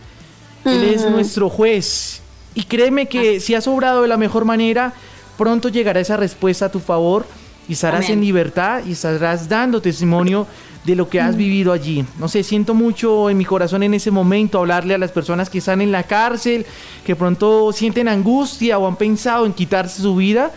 Él 0.64 0.84
es 0.84 1.10
nuestro 1.10 1.50
juez. 1.50 2.22
Y 2.54 2.62
créeme 2.62 3.06
que 3.06 3.40
si 3.40 3.54
has 3.54 3.66
obrado 3.66 4.02
de 4.02 4.08
la 4.08 4.16
mejor 4.16 4.46
manera, 4.46 4.94
pronto 5.36 5.68
llegará 5.68 6.00
esa 6.00 6.16
respuesta 6.16 6.66
a 6.66 6.72
tu 6.72 6.80
favor 6.80 7.26
y 7.68 7.74
estarás 7.74 8.10
en 8.10 8.20
libertad 8.20 8.82
y 8.86 8.92
estarás 8.92 9.48
dando 9.48 9.80
testimonio 9.80 10.46
de 10.84 10.96
lo 10.96 11.08
que 11.08 11.20
has 11.20 11.36
vivido 11.36 11.72
allí. 11.72 12.04
No 12.18 12.28
sé, 12.28 12.42
siento 12.42 12.74
mucho 12.74 13.30
en 13.30 13.38
mi 13.38 13.44
corazón 13.44 13.82
en 13.82 13.94
ese 13.94 14.10
momento 14.10 14.58
hablarle 14.58 14.94
a 14.94 14.98
las 14.98 15.12
personas 15.12 15.48
que 15.48 15.58
están 15.58 15.80
en 15.80 15.92
la 15.92 16.02
cárcel, 16.02 16.66
que 17.04 17.14
pronto 17.14 17.72
sienten 17.72 18.08
angustia 18.08 18.78
o 18.78 18.86
han 18.86 18.96
pensado 18.96 19.46
en 19.46 19.52
quitarse 19.52 20.02
su 20.02 20.16
vida. 20.16 20.50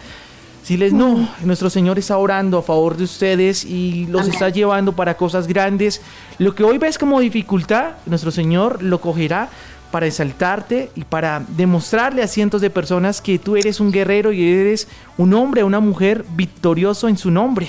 Si 0.63 0.77
les 0.77 0.93
no, 0.93 1.29
nuestro 1.43 1.69
Señor 1.69 1.99
está 1.99 2.17
orando 2.17 2.57
a 2.57 2.63
favor 2.63 2.97
de 2.97 3.03
ustedes 3.03 3.63
y 3.63 4.07
los 4.07 4.27
está 4.27 4.49
llevando 4.49 4.93
para 4.93 5.15
cosas 5.15 5.45
grandes. 5.45 6.01
Lo 6.39 6.55
que 6.55 6.63
hoy 6.63 6.79
ves 6.79 6.97
como 6.97 7.19
dificultad, 7.19 7.97
nuestro 8.07 8.31
Señor 8.31 8.81
lo 8.81 8.99
cogerá 8.99 9.49
para 9.91 10.05
exaltarte 10.05 10.91
y 10.95 11.03
para 11.03 11.43
demostrarle 11.49 12.21
a 12.21 12.27
cientos 12.27 12.61
de 12.61 12.69
personas 12.69 13.21
que 13.21 13.39
tú 13.39 13.55
eres 13.55 13.79
un 13.79 13.91
guerrero 13.91 14.31
y 14.31 14.47
eres 14.47 14.87
un 15.17 15.33
hombre, 15.33 15.63
una 15.63 15.79
mujer 15.79 16.25
victorioso 16.35 17.07
en 17.07 17.17
su 17.17 17.31
nombre. 17.31 17.67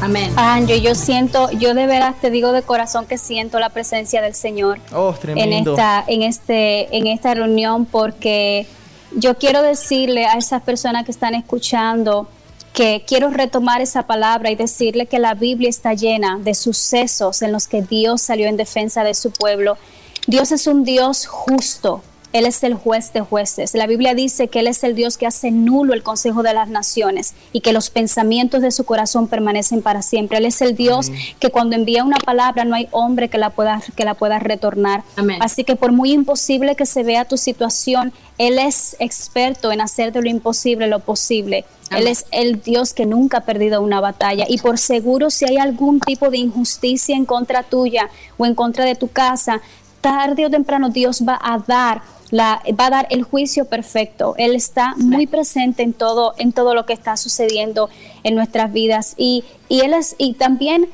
Amén. 0.00 0.32
Anjo, 0.36 0.74
yo 0.74 0.94
siento, 0.94 1.50
yo 1.52 1.74
de 1.74 1.86
veras 1.86 2.18
te 2.20 2.30
digo 2.30 2.52
de 2.52 2.62
corazón 2.62 3.06
que 3.06 3.18
siento 3.18 3.60
la 3.60 3.68
presencia 3.68 4.22
del 4.22 4.34
Señor 4.34 4.78
oh, 4.94 5.14
en 5.26 5.52
esta, 5.52 6.02
en 6.06 6.22
este, 6.22 6.96
en 6.96 7.06
esta 7.06 7.34
reunión, 7.34 7.84
porque 7.84 8.66
yo 9.14 9.36
quiero 9.36 9.62
decirle 9.62 10.24
a 10.24 10.38
esas 10.38 10.62
personas 10.62 11.04
que 11.04 11.10
están 11.10 11.34
escuchando 11.34 12.28
que 12.72 13.04
quiero 13.06 13.30
retomar 13.30 13.80
esa 13.80 14.06
palabra 14.06 14.50
y 14.50 14.54
decirle 14.54 15.06
que 15.06 15.18
la 15.18 15.34
Biblia 15.34 15.68
está 15.68 15.92
llena 15.92 16.38
de 16.38 16.54
sucesos 16.54 17.42
en 17.42 17.52
los 17.52 17.66
que 17.66 17.82
Dios 17.82 18.22
salió 18.22 18.46
en 18.46 18.56
defensa 18.56 19.04
de 19.04 19.14
su 19.14 19.32
pueblo 19.32 19.76
Dios 20.30 20.52
es 20.52 20.68
un 20.68 20.84
Dios 20.84 21.26
justo. 21.26 22.04
Él 22.32 22.46
es 22.46 22.62
el 22.62 22.74
juez 22.74 23.12
de 23.12 23.20
jueces. 23.20 23.74
La 23.74 23.88
Biblia 23.88 24.14
dice 24.14 24.46
que 24.46 24.60
Él 24.60 24.68
es 24.68 24.84
el 24.84 24.94
Dios 24.94 25.18
que 25.18 25.26
hace 25.26 25.50
nulo 25.50 25.92
el 25.92 26.04
consejo 26.04 26.44
de 26.44 26.54
las 26.54 26.68
naciones 26.68 27.34
y 27.52 27.62
que 27.62 27.72
los 27.72 27.90
pensamientos 27.90 28.62
de 28.62 28.70
su 28.70 28.84
corazón 28.84 29.26
permanecen 29.26 29.82
para 29.82 30.02
siempre. 30.02 30.38
Él 30.38 30.46
es 30.46 30.62
el 30.62 30.76
Dios 30.76 31.10
que 31.40 31.50
cuando 31.50 31.74
envía 31.74 32.04
una 32.04 32.18
palabra 32.18 32.64
no 32.64 32.76
hay 32.76 32.86
hombre 32.92 33.28
que 33.28 33.38
la 33.38 33.50
pueda, 33.50 33.82
que 33.96 34.04
la 34.04 34.14
pueda 34.14 34.38
retornar. 34.38 35.02
Así 35.40 35.64
que 35.64 35.74
por 35.74 35.90
muy 35.90 36.12
imposible 36.12 36.76
que 36.76 36.86
se 36.86 37.02
vea 37.02 37.24
tu 37.24 37.36
situación, 37.36 38.12
Él 38.38 38.60
es 38.60 38.94
experto 39.00 39.72
en 39.72 39.80
hacer 39.80 40.12
de 40.12 40.22
lo 40.22 40.28
imposible 40.28 40.86
lo 40.86 41.00
posible. 41.00 41.64
Él 41.90 42.06
es 42.06 42.24
el 42.30 42.62
Dios 42.62 42.94
que 42.94 43.04
nunca 43.04 43.38
ha 43.38 43.40
perdido 43.40 43.82
una 43.82 44.00
batalla. 44.00 44.44
Y 44.48 44.58
por 44.58 44.78
seguro, 44.78 45.30
si 45.30 45.44
hay 45.44 45.56
algún 45.56 45.98
tipo 45.98 46.30
de 46.30 46.38
injusticia 46.38 47.16
en 47.16 47.24
contra 47.24 47.64
tuya 47.64 48.08
o 48.38 48.46
en 48.46 48.54
contra 48.54 48.84
de 48.84 48.94
tu 48.94 49.08
casa, 49.08 49.60
tarde 50.00 50.46
o 50.46 50.50
temprano 50.50 50.90
Dios 50.90 51.22
va 51.26 51.38
a 51.42 51.58
dar 51.58 52.02
la, 52.30 52.62
va 52.78 52.86
a 52.86 52.90
dar 52.90 53.06
el 53.10 53.22
juicio 53.24 53.64
perfecto. 53.64 54.34
Él 54.38 54.54
está 54.54 54.94
muy 54.96 55.26
presente 55.26 55.82
en 55.82 55.92
todo, 55.92 56.34
en 56.38 56.52
todo 56.52 56.74
lo 56.74 56.86
que 56.86 56.92
está 56.92 57.16
sucediendo 57.16 57.90
en 58.22 58.34
nuestras 58.34 58.72
vidas. 58.72 59.14
Y, 59.16 59.44
y 59.68 59.80
él 59.80 59.94
es, 59.94 60.14
y 60.18 60.34
también 60.34 60.88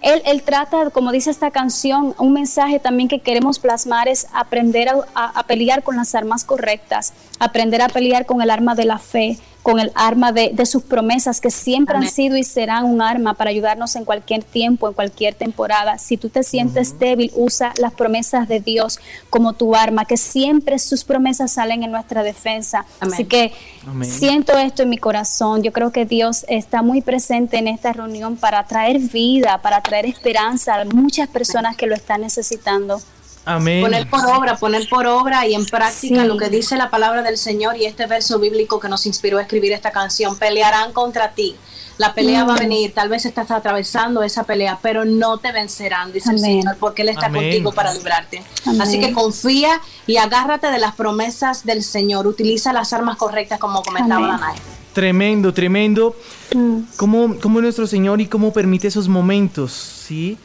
él, 0.00 0.22
él, 0.24 0.42
trata, 0.42 0.90
como 0.90 1.12
dice 1.12 1.30
esta 1.30 1.50
canción, 1.50 2.14
un 2.18 2.32
mensaje 2.32 2.78
también 2.78 3.08
que 3.08 3.18
queremos 3.18 3.58
plasmar 3.58 4.08
es 4.08 4.26
aprender 4.32 4.88
a, 4.88 5.38
a 5.38 5.42
pelear 5.42 5.82
con 5.82 5.96
las 5.96 6.14
armas 6.14 6.44
correctas, 6.44 7.12
aprender 7.40 7.82
a 7.82 7.88
pelear 7.88 8.26
con 8.26 8.42
el 8.42 8.50
arma 8.50 8.74
de 8.76 8.84
la 8.84 8.98
fe, 8.98 9.38
con 9.62 9.80
el 9.80 9.90
arma 9.94 10.32
de, 10.32 10.54
sus 10.64 10.82
promesas 10.82 11.40
que 11.40 11.50
siempre 11.50 11.96
han 11.96 12.08
sido 12.08 12.36
y 12.36 12.44
serán 12.44 12.84
un 12.84 13.02
arma 13.02 13.34
para 13.34 13.50
ayudarnos 13.50 13.96
en 13.96 14.04
cualquier 14.04 14.42
tiempo, 14.42 14.88
en 14.88 14.94
cualquier 14.94 15.34
temporada. 15.34 15.98
Si 15.98 16.16
tú 16.16 16.28
te 16.28 16.42
sientes 16.42 16.98
débil, 16.98 17.30
usa 17.34 17.72
las 17.78 17.92
promesas 17.92 18.48
de 18.48 18.60
Dios 18.60 19.00
como 19.28 19.54
tu 19.54 19.74
arma, 19.74 20.04
que 20.04 20.16
siempre 20.16 20.78
sus 20.78 21.04
promesas 21.04 21.52
salen 21.52 21.82
en 21.82 21.90
nuestra 21.90 22.22
defensa. 22.22 22.84
Así 23.00 23.24
que 23.24 23.52
siento 24.02 24.56
esto 24.58 24.82
en 24.82 24.90
mi 24.90 24.98
corazón. 24.98 25.62
Yo 25.62 25.72
creo 25.72 25.92
que 25.92 26.06
Dios 26.06 26.44
está 26.48 26.82
muy 26.82 27.02
presente 27.02 27.58
en 27.58 27.68
esta 27.68 27.92
reunión 27.92 28.36
para 28.36 28.64
traer 28.64 28.98
vida, 28.98 29.58
para 29.58 29.82
traer 29.82 30.06
esperanza 30.06 30.80
a 30.80 30.84
muchas 30.84 31.28
personas 31.28 31.76
que 31.76 31.86
lo 31.86 31.94
están 31.94 32.20
necesitando. 32.22 33.00
Poner 33.44 34.08
por 34.08 34.26
obra, 34.26 34.56
poner 34.56 34.88
por 34.88 35.06
obra 35.06 35.46
y 35.46 35.54
en 35.54 35.64
práctica 35.64 36.24
lo 36.24 36.36
que 36.36 36.48
dice 36.48 36.76
la 36.76 36.90
palabra 36.90 37.22
del 37.22 37.38
Señor 37.38 37.76
y 37.76 37.86
este 37.86 38.06
verso 38.06 38.38
bíblico 38.38 38.78
que 38.78 38.88
nos 38.88 39.06
inspiró 39.06 39.38
a 39.38 39.42
escribir 39.42 39.72
esta 39.72 39.90
canción. 39.90 40.36
Pelearán 40.36 40.92
contra 40.92 41.32
ti. 41.32 41.56
La 42.00 42.14
pelea 42.14 42.44
va 42.44 42.54
a 42.54 42.56
mm. 42.56 42.60
venir, 42.60 42.94
tal 42.94 43.10
vez 43.10 43.26
estás 43.26 43.50
atravesando 43.50 44.22
esa 44.22 44.44
pelea, 44.44 44.78
pero 44.80 45.04
no 45.04 45.36
te 45.36 45.52
vencerán, 45.52 46.12
dice 46.12 46.30
el 46.30 46.38
Señor, 46.38 46.78
porque 46.80 47.02
Él 47.02 47.10
está 47.10 47.30
contigo 47.30 47.72
para 47.72 47.92
librarte. 47.92 48.42
Así 48.80 48.98
que 48.98 49.12
confía 49.12 49.82
y 50.06 50.16
agárrate 50.16 50.68
de 50.68 50.78
las 50.78 50.94
promesas 50.94 51.66
del 51.66 51.82
Señor. 51.82 52.26
Utiliza 52.26 52.72
las 52.72 52.94
armas 52.94 53.18
correctas 53.18 53.58
como 53.58 53.82
comentaba 53.82 54.28
Danae. 54.28 54.56
Tremendo, 54.94 55.52
tremendo. 55.52 56.16
Mm. 56.54 56.78
¿Cómo, 56.96 57.36
¿Cómo, 57.38 57.60
nuestro 57.60 57.86
Señor 57.86 58.22
y 58.22 58.26
cómo 58.26 58.50
permite 58.52 58.88
esos 58.88 59.06
momentos? 59.06 59.72
¿sí? 59.72 60.38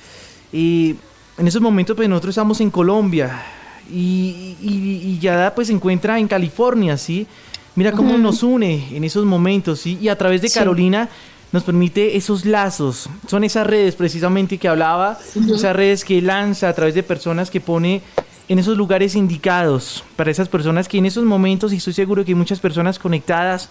Y 0.51 0.97
en 1.37 1.47
esos 1.47 1.61
momentos 1.61 1.95
pues 1.95 2.07
nosotros 2.09 2.33
estamos 2.33 2.61
en 2.61 2.71
Colombia 2.71 3.43
y, 3.91 4.55
y, 4.61 5.19
Yada 5.19 5.53
pues 5.53 5.67
se 5.67 5.73
encuentra 5.73 6.17
en 6.19 6.27
California, 6.27 6.97
¿sí? 6.97 7.27
Mira 7.75 7.91
cómo 7.91 8.17
nos 8.17 8.41
une 8.41 8.95
en 8.95 9.03
esos 9.03 9.25
momentos, 9.25 9.81
¿sí? 9.81 9.97
Y 10.01 10.07
a 10.07 10.17
través 10.17 10.41
de 10.41 10.49
Carolina 10.49 11.09
nos 11.51 11.63
permite 11.63 12.17
esos 12.17 12.45
lazos. 12.45 13.09
Son 13.27 13.43
esas 13.43 13.67
redes 13.67 13.95
precisamente 13.95 14.57
que 14.57 14.67
hablaba, 14.67 15.19
esas 15.35 15.75
redes 15.75 16.03
que 16.03 16.21
lanza 16.21 16.69
a 16.69 16.73
través 16.73 16.95
de 16.95 17.03
personas 17.03 17.49
que 17.49 17.61
pone 17.61 18.01
en 18.47 18.59
esos 18.59 18.77
lugares 18.77 19.15
indicados 19.15 20.03
para 20.15 20.31
esas 20.31 20.49
personas 20.49 20.87
que 20.87 20.97
en 20.97 21.05
esos 21.05 21.23
momentos, 21.23 21.73
y 21.73 21.77
estoy 21.77 21.93
seguro 21.93 22.25
que 22.25 22.35
muchas 22.35 22.59
personas 22.59 22.99
conectadas 22.99 23.69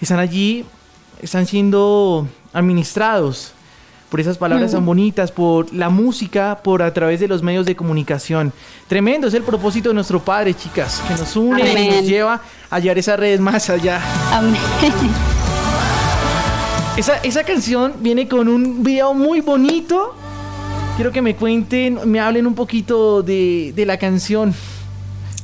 están 0.00 0.18
allí, 0.18 0.64
están 1.20 1.46
siendo 1.46 2.26
administrados 2.52 3.53
por 4.14 4.20
esas 4.20 4.38
palabras 4.38 4.70
tan 4.70 4.86
bonitas, 4.86 5.32
por 5.32 5.74
la 5.74 5.90
música, 5.90 6.60
por 6.62 6.84
a 6.84 6.94
través 6.94 7.18
de 7.18 7.26
los 7.26 7.42
medios 7.42 7.66
de 7.66 7.74
comunicación. 7.74 8.52
Tremendo 8.86 9.26
es 9.26 9.34
el 9.34 9.42
propósito 9.42 9.88
de 9.88 9.96
nuestro 9.96 10.24
Padre, 10.24 10.54
chicas, 10.54 11.02
que 11.08 11.14
nos 11.14 11.34
une 11.34 11.68
y 11.68 11.88
nos 11.88 12.06
lleva 12.06 12.34
a 12.70 12.76
hallar 12.76 12.96
esas 12.96 13.18
redes 13.18 13.40
más 13.40 13.68
allá. 13.70 14.00
Amén. 14.30 14.54
Esa, 16.96 17.16
esa 17.24 17.42
canción 17.42 17.94
viene 17.98 18.28
con 18.28 18.46
un 18.46 18.84
video 18.84 19.14
muy 19.14 19.40
bonito. 19.40 20.14
Quiero 20.94 21.10
que 21.10 21.20
me 21.20 21.34
cuenten, 21.34 21.98
me 22.04 22.20
hablen 22.20 22.46
un 22.46 22.54
poquito 22.54 23.20
de, 23.20 23.72
de 23.74 23.84
la 23.84 23.96
canción. 23.96 24.54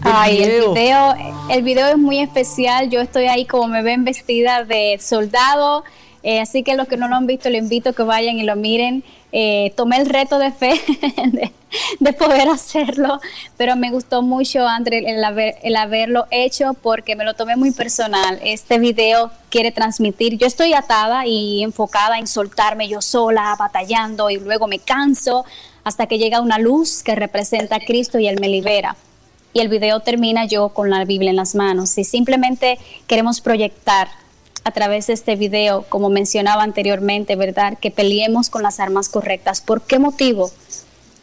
Ay, 0.03 0.45
el 0.45 0.73
video, 0.73 1.15
el 1.51 1.63
video 1.65 1.89
es 1.89 1.99
muy 1.99 2.21
especial. 2.21 2.89
Yo 2.89 3.01
estoy 3.01 3.25
ahí 3.25 3.47
como 3.47 3.67
me 3.67 3.83
ven 3.83 4.05
vestida 4.05 4.63
de 4.63 4.97
soldado 5.01 5.83
Eh, 6.23 6.41
así 6.41 6.63
que 6.63 6.75
los 6.75 6.87
que 6.87 6.97
no 6.97 7.09
lo 7.09 7.17
han 7.17 7.27
visto, 7.27 7.49
les 7.49 7.63
invito 7.63 7.91
a 7.91 7.93
que 7.93 8.03
vayan 8.03 8.39
y 8.39 8.43
lo 8.43 8.57
miren. 8.57 9.03
Eh, 9.33 9.73
tomé 9.77 9.97
el 9.99 10.07
reto 10.07 10.39
de 10.39 10.51
fe 10.51 10.73
de, 12.01 12.13
poder 12.13 12.49
hacerlo, 12.49 13.21
pero 13.57 13.77
me 13.77 13.91
gustó 13.93 14.23
mucho, 14.23 14.67
André, 14.67 14.99
el, 14.99 15.25
el 15.63 15.77
haberlo 15.77 16.27
hecho 16.31 16.75
porque 16.75 17.15
me 17.15 17.25
lo 17.25 17.35
tomé 17.35 17.57
muy 17.57 17.71
personal. 17.71 18.41
Este 18.43 18.79
video 18.79 19.31
quiere 19.49 19.71
transmitir, 19.71 20.37
yo 20.37 20.47
estoy 20.47 20.75
atada 20.75 21.27
y 21.27 21.63
enfocada 21.63 22.19
en 22.19 22.27
soltarme 22.27 22.89
yo 22.89 23.01
sola, 23.01 23.55
batallando 23.57 24.31
y 24.31 24.39
luego 24.39 24.67
me 24.67 24.81
canso 24.81 25.45
hasta 25.85 26.07
que 26.07 26.19
llega 26.19 26.41
una 26.41 26.59
luz 26.59 27.03
que 27.03 27.15
representa 27.15 27.77
a 27.77 27.81
Cristo 27.81 28.19
y 28.19 28.27
Él 28.27 28.39
me 28.41 28.49
libera 28.49 28.97
y 29.53 29.61
el 29.61 29.69
video 29.69 30.01
termina 30.01 30.45
yo 30.45 30.71
con 30.71 30.91
la 30.91 31.05
Biblia 31.05 31.31
en 31.31 31.37
las 31.37 31.55
manos. 31.55 31.91
Si 31.91 32.05
simplemente 32.05 32.79
queremos 33.07 33.41
proyectar 33.41 34.09
a 34.65 34.71
través 34.73 35.07
de 35.07 35.15
este 35.15 35.37
video, 35.37 35.85
como 35.89 36.11
mencionaba 36.11 36.63
anteriormente, 36.63 37.37
¿verdad? 37.37 37.79
Que 37.79 37.91
peleemos 37.91 38.51
con 38.51 38.63
las 38.63 38.81
armas 38.81 39.09
correctas. 39.09 39.61
¿Por 39.61 39.83
qué 39.83 39.99
motivo? 39.99 40.51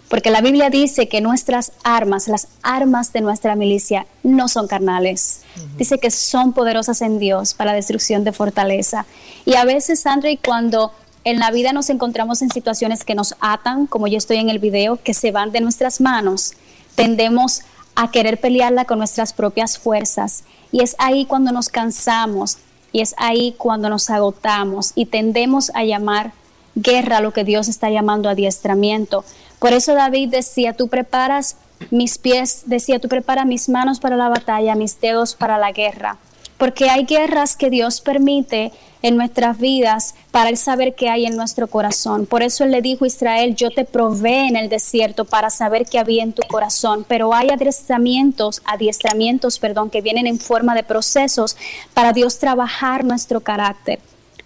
Porque 0.10 0.32
la 0.32 0.42
Biblia 0.42 0.70
dice 0.70 1.10
que 1.10 1.20
nuestras 1.20 1.74
armas, 1.84 2.28
las 2.28 2.48
armas 2.64 3.12
de 3.12 3.22
nuestra 3.22 3.56
milicia, 3.56 4.06
no 4.24 4.48
son 4.48 4.68
carnales. 4.68 5.42
Dice 5.78 6.00
que 6.00 6.12
son 6.12 6.54
poderosas 6.54 7.02
en 7.02 7.20
Dios 7.20 7.54
para 7.54 7.72
la 7.72 7.76
destrucción 7.76 8.24
de 8.24 8.32
fortaleza. 8.32 9.06
Y 9.46 9.56
a 9.56 9.66
veces, 9.66 10.06
André, 10.06 10.40
cuando 10.44 10.94
en 11.26 11.40
la 11.40 11.52
vida 11.52 11.74
nos 11.74 11.90
encontramos 11.90 12.42
en 12.42 12.50
situaciones 12.50 13.04
que 13.04 13.16
nos 13.16 13.36
atan, 13.42 13.86
como 13.86 14.08
yo 14.08 14.18
estoy 14.18 14.38
en 14.38 14.50
el 14.50 14.60
video, 14.60 14.98
que 15.04 15.14
se 15.14 15.32
van 15.32 15.52
de 15.52 15.60
nuestras 15.60 16.00
manos, 16.00 16.54
tendemos 16.96 17.64
a 17.96 18.10
querer 18.10 18.40
pelearla 18.40 18.86
con 18.86 19.00
nuestras 19.00 19.34
propias 19.34 19.78
fuerzas. 19.78 20.44
Y 20.72 20.84
es 20.84 20.96
ahí 21.00 21.26
cuando 21.26 21.52
nos 21.52 21.68
cansamos 21.68 22.60
y 22.92 23.02
es 23.02 23.16
ahí 23.18 23.56
cuando 23.58 23.90
nos 23.90 24.10
agotamos 24.10 24.92
y 24.96 25.08
tendemos 25.08 25.72
a 25.76 25.84
llamar 25.84 26.34
guerra 26.76 27.22
lo 27.22 27.34
que 27.34 27.44
Dios 27.44 27.68
está 27.68 27.90
llamando 27.90 28.30
adiestramiento. 28.30 29.24
Por 29.60 29.74
eso 29.74 29.94
David 29.94 30.30
decía, 30.30 30.74
tú 30.74 30.88
preparas 30.88 31.58
mis 31.92 32.18
pies, 32.18 32.64
decía, 32.66 33.00
tú 33.00 33.08
preparas 33.08 33.46
mis 33.46 33.70
manos 33.70 34.00
para 34.00 34.16
la 34.16 34.30
batalla, 34.30 34.76
mis 34.76 35.00
dedos 35.00 35.36
para 35.36 35.58
la 35.58 35.72
guerra 35.72 36.18
porque 36.58 36.90
hay 36.90 37.06
guerras 37.06 37.56
que 37.56 37.70
Dios 37.70 38.02
permite 38.02 38.72
en 39.02 39.16
nuestras 39.16 39.60
vidas 39.60 40.16
para 40.32 40.50
el 40.50 40.58
saber 40.58 40.96
qué 40.96 41.10
hay 41.10 41.26
en 41.26 41.36
nuestro 41.36 41.68
corazón. 41.68 42.26
Por 42.26 42.42
eso 42.42 42.64
Él 42.64 42.72
le 42.72 42.82
dijo 42.82 43.06
a 43.06 43.08
Israel, 43.08 43.56
yo 43.56 43.70
te 43.70 43.86
probé 43.86 44.48
en 44.48 44.56
el 44.56 44.70
desierto 44.70 45.26
para 45.26 45.50
saber 45.50 45.86
qué 45.86 46.00
había 46.00 46.24
en 46.24 46.34
tu 46.34 46.42
corazón, 46.48 47.06
pero 47.08 47.34
hay 47.34 47.50
adiestramientos, 47.50 48.62
adiestramientos, 48.66 49.60
perdón, 49.60 49.90
que 49.90 50.02
vienen 50.02 50.26
en 50.26 50.40
forma 50.40 50.74
de 50.74 50.84
procesos 50.84 51.56
para 51.94 52.12
Dios 52.12 52.40
trabajar 52.40 53.06
nuestro 53.06 53.42
carácter. 53.42 54.00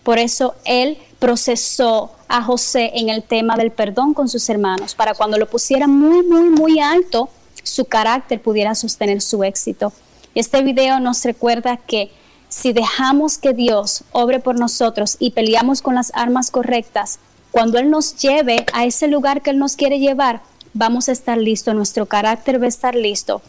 Por 0.04 0.20
eso 0.20 0.56
Él 0.66 0.98
procesó 1.20 2.12
a 2.28 2.42
José 2.42 2.92
en 2.96 3.10
el 3.10 3.24
tema 3.24 3.56
del 3.56 3.72
perdón 3.72 4.14
con 4.14 4.28
sus 4.28 4.50
hermanos, 4.50 4.96
para 4.96 5.14
cuando 5.14 5.38
lo 5.38 5.48
pusiera 5.48 5.88
muy, 5.88 6.26
muy, 6.26 6.50
muy 6.50 6.80
alto, 6.80 7.30
su 7.64 7.86
carácter 7.86 8.42
pudiera 8.42 8.74
sostener 8.76 9.22
su 9.22 9.44
éxito. 9.44 9.94
Este 10.34 10.62
video 10.62 11.02
nos 11.02 11.26
recuerda 11.26 11.76
que 11.76 12.10
si 12.48 12.72
dejamos 12.72 13.38
que 13.38 13.54
Dios 13.54 14.06
obre 14.14 14.40
por 14.40 14.58
nosotros 14.58 15.18
y 15.20 15.32
peleamos 15.32 15.82
con 15.82 15.96
las 15.96 16.12
armas 16.16 16.52
correctas, 16.52 17.20
cuando 17.52 17.78
Él 17.78 17.90
nos 17.90 18.16
lleve 18.16 18.66
a 18.72 18.86
ese 18.86 19.10
lugar 19.10 19.42
que 19.42 19.50
Él 19.50 19.58
nos 19.58 19.76
quiere 19.76 20.00
llevar, 20.00 20.42
vamos 20.74 21.10
a 21.10 21.12
estar 21.12 21.38
listos, 21.38 21.76
nuestro 21.76 22.06
carácter 22.06 22.62
va 22.62 22.66
a 22.66 22.70
estar 22.70 22.96
listo. 22.96 23.42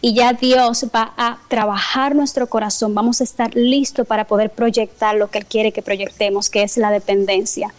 Y 0.00 0.14
ya 0.14 0.32
Dios 0.32 0.86
va 0.94 1.12
a 1.16 1.38
trabajar 1.48 2.14
nuestro 2.14 2.48
corazón, 2.48 2.94
vamos 2.94 3.20
a 3.20 3.24
estar 3.24 3.52
listos 3.56 4.06
para 4.06 4.24
poder 4.24 4.50
proyectar 4.50 5.16
lo 5.16 5.30
que 5.30 5.38
Él 5.38 5.46
quiere 5.46 5.72
que 5.72 5.82
proyectemos, 5.82 6.48
que 6.48 6.62
es 6.62 6.76
la 6.76 6.92
dependencia. 6.92 7.74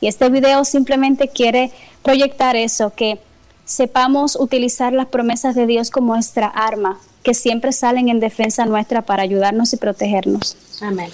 Y 0.00 0.06
este 0.06 0.28
video 0.28 0.64
simplemente 0.64 1.26
quiere 1.26 1.72
proyectar 2.04 2.54
eso, 2.54 2.92
que 2.94 3.18
sepamos 3.64 4.36
utilizar 4.36 4.92
las 4.92 5.06
promesas 5.06 5.56
de 5.56 5.66
Dios 5.66 5.90
como 5.90 6.14
nuestra 6.14 6.46
arma, 6.46 7.00
que 7.26 7.34
siempre 7.34 7.72
salen 7.72 8.08
en 8.08 8.20
defensa 8.20 8.64
nuestra 8.66 9.02
para 9.02 9.24
ayudarnos 9.24 9.72
y 9.72 9.78
protegernos. 9.78 10.56
Amén. 10.80 11.10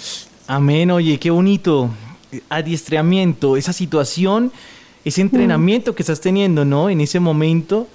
Amén, 0.47 0.91
oye, 0.91 1.19
qué 1.19 1.31
bonito 1.31 1.89
adiestramiento, 2.51 3.57
esa 3.57 3.73
situación, 3.73 4.53
ese 5.07 5.23
entrenamiento 5.23 5.95
que 5.95 6.03
estás 6.03 6.21
teniendo, 6.21 6.67
¿no? 6.67 6.91
En 6.91 7.01
ese 7.01 7.19
momento. 7.19 7.89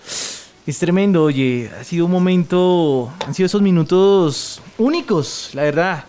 Es 0.65 0.79
tremendo, 0.79 1.25
oye, 1.25 1.69
ha 1.79 1.83
sido 1.83 2.05
un 2.05 2.11
momento, 2.11 3.13
han 3.23 3.35
sido 3.35 3.45
esos 3.45 3.61
minutos 3.61 4.63
únicos, 4.79 5.51
la 5.53 5.61
verdad. 5.61 6.05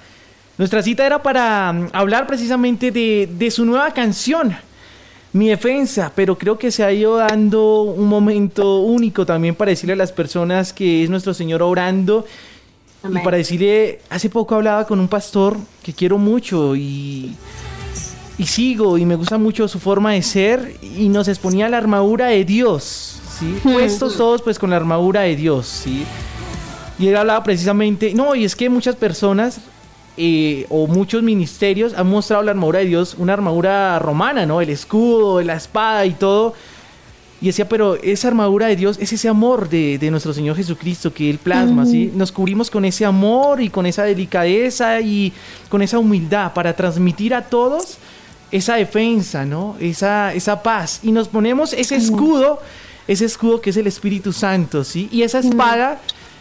Nuestra 0.57 0.83
cita 0.83 1.05
era 1.05 1.23
para 1.23 1.75
mm, 1.75 1.89
hablar 1.93 2.27
precisamente 2.27 2.91
de, 2.91 3.29
de 3.31 3.51
su 3.51 3.67
nueva 3.67 3.93
canción, 3.93 4.57
mi 5.33 5.49
defensa, 5.49 6.13
pero 6.15 6.39
creo 6.39 6.59
que 6.59 6.71
se 6.71 6.85
ha 6.85 6.93
ido 6.93 7.17
dando 7.17 7.83
un 7.83 8.09
momento 8.09 8.81
único 8.81 9.27
también 9.27 9.55
para 9.55 9.71
decirle 9.71 9.93
a 9.93 9.97
las 9.97 10.13
personas 10.13 10.73
que 10.73 11.05
es 11.05 11.11
nuestro 11.11 11.35
Señor 11.35 11.63
orando. 11.63 12.25
Y 13.05 13.19
para 13.21 13.37
decirle, 13.37 14.01
hace 14.11 14.29
poco 14.29 14.57
hablaba 14.57 14.87
con 14.87 14.99
un 14.99 15.07
pastor 15.07 15.57
que 15.83 15.93
quiero 15.93 16.19
mucho 16.19 16.75
y, 16.75 17.37
y 18.39 18.47
sigo 18.47 18.99
y 18.99 19.05
me 19.05 19.15
gusta 19.15 19.39
mucho 19.39 19.69
su 19.69 19.79
forma 19.79 20.13
de 20.13 20.23
ser 20.23 20.77
y 20.83 21.09
nos 21.09 21.29
exponía 21.29 21.69
la 21.69 21.79
armadura 21.79 22.27
de 22.27 22.45
Dios, 22.45 23.21
¿sí? 23.39 23.59
Puestos 23.63 24.17
todos 24.17 24.43
pues 24.43 24.59
con 24.59 24.71
la 24.71 24.77
armadura 24.77 25.23
de 25.23 25.37
Dios, 25.37 25.67
¿sí? 25.67 26.05
Y 26.99 27.07
él 27.07 27.17
hablaba 27.17 27.45
precisamente, 27.45 28.15
no, 28.15 28.35
y 28.35 28.45
es 28.45 28.57
que 28.57 28.69
muchas 28.69 28.97
personas 28.97 29.61
eh, 30.21 30.67
o 30.69 30.89
muchos 30.89 31.23
ministerios 31.23 31.95
han 31.95 32.09
mostrado 32.09 32.43
la 32.43 32.51
armadura 32.51 32.81
de 32.81 32.87
Dios, 32.87 33.15
una 33.19 33.35
armadura 33.35 34.01
romana, 34.01 34.47
¿no? 34.47 34.61
El 34.61 34.71
escudo, 34.71 35.41
la 35.43 35.55
espada 35.55 36.05
y 36.07 36.11
todo. 36.11 36.55
Y 37.41 37.47
decía, 37.47 37.69
pero 37.69 37.95
esa 37.95 38.27
armadura 38.27 38.67
de 38.67 38.75
Dios 38.75 38.99
es 39.01 39.13
ese 39.13 39.29
amor 39.29 39.69
de, 39.69 39.99
nuestro 40.11 40.33
Señor 40.33 40.57
Jesucristo 40.57 41.15
que 41.15 41.31
Él 41.31 41.39
plasma, 41.39 41.87
¿sí? 41.87 42.11
Nos 42.17 42.33
cubrimos 42.33 42.69
con 42.69 42.85
ese 42.85 43.05
amor 43.05 43.63
y 43.63 43.71
con 43.71 43.87
esa 43.87 44.03
delicadeza 44.03 45.01
y 45.01 45.33
con 45.69 45.83
esa 45.83 46.01
humildad 46.01 46.53
para 46.53 46.75
transmitir 46.75 47.33
a 47.33 47.43
todos 47.43 47.99
esa 48.51 48.75
defensa, 48.75 49.45
¿no? 49.45 49.77
Esa, 49.79 50.35
esa 50.35 50.65
paz. 50.65 50.99
Y 51.05 51.13
nos 51.13 51.29
ponemos 51.29 51.73
ese 51.73 51.95
escudo, 51.95 52.61
ese 53.07 53.25
escudo 53.25 53.61
que 53.61 53.71
es 53.71 53.77
el 53.77 53.87
Espíritu 53.87 54.33
Santo, 54.33 54.83
¿sí? 54.83 55.09
Y 55.13 55.23
esa 55.23 55.39
espada 55.39 56.01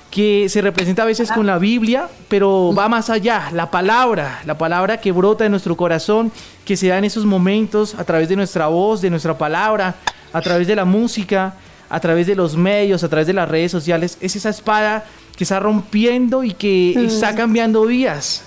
que 0.09 0.47
se 0.49 0.61
representa 0.61 1.03
a 1.03 1.05
veces 1.05 1.31
con 1.31 1.45
la 1.45 1.57
Biblia, 1.57 2.07
pero 2.27 2.73
va 2.73 2.87
más 2.87 3.09
allá, 3.09 3.49
la 3.53 3.69
palabra, 3.69 4.41
la 4.45 4.57
palabra 4.57 4.99
que 4.99 5.11
brota 5.11 5.45
en 5.45 5.51
nuestro 5.51 5.75
corazón, 5.75 6.31
que 6.65 6.77
se 6.77 6.87
da 6.87 6.97
en 6.97 7.03
esos 7.03 7.25
momentos 7.25 7.95
a 7.95 8.03
través 8.03 8.29
de 8.29 8.35
nuestra 8.35 8.67
voz, 8.67 9.01
de 9.01 9.09
nuestra 9.09 9.37
palabra, 9.37 9.95
a 10.33 10.41
través 10.41 10.67
de 10.67 10.75
la 10.75 10.85
música, 10.85 11.55
a 11.89 11.99
través 11.99 12.27
de 12.27 12.35
los 12.35 12.55
medios, 12.55 13.03
a 13.03 13.09
través 13.09 13.27
de 13.27 13.33
las 13.33 13.49
redes 13.49 13.71
sociales, 13.71 14.17
es 14.21 14.35
esa 14.35 14.49
espada 14.49 15.05
que 15.35 15.43
está 15.43 15.59
rompiendo 15.59 16.43
y 16.43 16.53
que 16.53 17.05
está 17.05 17.35
cambiando 17.35 17.85
vías. 17.85 18.43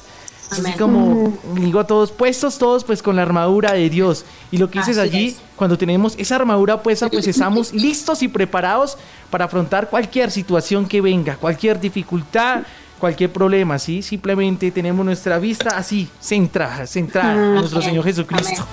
Así 0.50 0.72
como 0.72 1.32
digo 1.54 1.80
a 1.80 1.86
todos, 1.86 2.10
puestos 2.10 2.58
todos 2.58 2.84
pues 2.84 3.02
con 3.02 3.16
la 3.16 3.22
armadura 3.22 3.72
de 3.72 3.88
Dios. 3.88 4.24
Y 4.50 4.58
lo 4.58 4.70
que 4.70 4.80
dices 4.80 4.98
allí, 4.98 5.36
cuando 5.56 5.78
tenemos 5.78 6.14
esa 6.18 6.36
armadura 6.36 6.82
puesta, 6.82 7.08
pues 7.08 7.26
estamos 7.28 7.72
listos 7.72 8.22
y 8.22 8.28
preparados 8.28 8.98
para 9.30 9.44
afrontar 9.44 9.88
cualquier 9.88 10.30
situación 10.30 10.86
que 10.86 11.00
venga, 11.00 11.36
cualquier 11.36 11.78
dificultad, 11.78 12.62
cualquier 12.98 13.32
problema, 13.32 13.78
¿sí? 13.78 14.02
Simplemente 14.02 14.70
tenemos 14.70 15.04
nuestra 15.04 15.38
vista 15.38 15.76
así, 15.76 16.08
centrada, 16.20 16.86
centrada 16.86 17.34
en 17.34 17.54
nuestro 17.54 17.80
Señor 17.80 18.04
Jesucristo. 18.04 18.66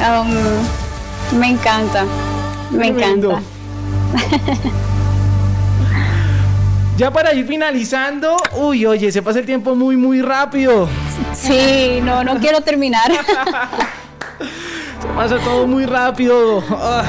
Um, 0.00 1.38
me 1.38 1.48
encanta, 1.48 2.04
me 2.70 2.88
encanta. 2.88 3.40
Ya 6.96 7.10
para 7.10 7.34
ir 7.34 7.44
finalizando, 7.44 8.36
uy, 8.52 8.86
oye, 8.86 9.10
se 9.10 9.20
pasa 9.20 9.40
el 9.40 9.46
tiempo 9.46 9.74
muy, 9.74 9.96
muy 9.96 10.22
rápido. 10.22 10.88
Sí, 11.32 11.98
no, 12.02 12.22
no 12.22 12.38
quiero 12.38 12.60
terminar. 12.60 13.10
se 15.00 15.08
pasa 15.16 15.38
todo 15.38 15.66
muy 15.66 15.86
rápido. 15.86 16.62
Ah. 16.70 17.02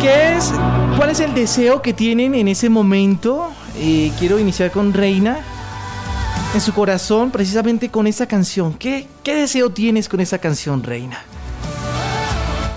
¿Qué 0.00 0.36
es? 0.36 0.52
¿Cuál 0.96 1.10
es 1.10 1.18
el 1.18 1.34
deseo 1.34 1.82
que 1.82 1.92
tienen 1.92 2.36
en 2.36 2.46
ese 2.46 2.68
momento? 2.68 3.50
Eh, 3.76 4.12
quiero 4.20 4.38
iniciar 4.38 4.70
con 4.70 4.92
Reina. 4.92 5.38
En 6.54 6.60
su 6.60 6.72
corazón, 6.72 7.32
precisamente 7.32 7.88
con 7.90 8.06
esa 8.06 8.26
canción. 8.26 8.72
¿Qué, 8.74 9.08
¿Qué 9.24 9.34
deseo 9.34 9.70
tienes 9.70 10.08
con 10.08 10.20
esa 10.20 10.38
canción, 10.38 10.84
Reina? 10.84 11.18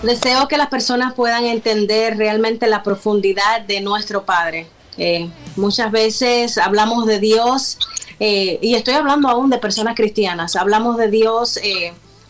Deseo 0.04 0.48
que 0.48 0.58
las 0.58 0.68
personas 0.68 1.14
puedan 1.14 1.46
entender 1.46 2.18
realmente 2.18 2.68
la 2.68 2.84
profundidad 2.84 3.62
de 3.62 3.82
nuestro 3.82 4.26
Padre. 4.26 4.68
Eh, 4.98 5.30
muchas 5.56 5.92
veces 5.92 6.58
hablamos 6.58 7.06
de 7.06 7.20
Dios, 7.20 7.78
eh, 8.20 8.60
y 8.62 8.76
estoy 8.76 8.96
hablando 8.96 9.30
aún 9.30 9.50
de 9.50 9.58
personas 9.58 9.96
cristianas, 9.96 10.56
hablamos 10.56 10.98
de 10.98 11.10
Dios 11.10 11.60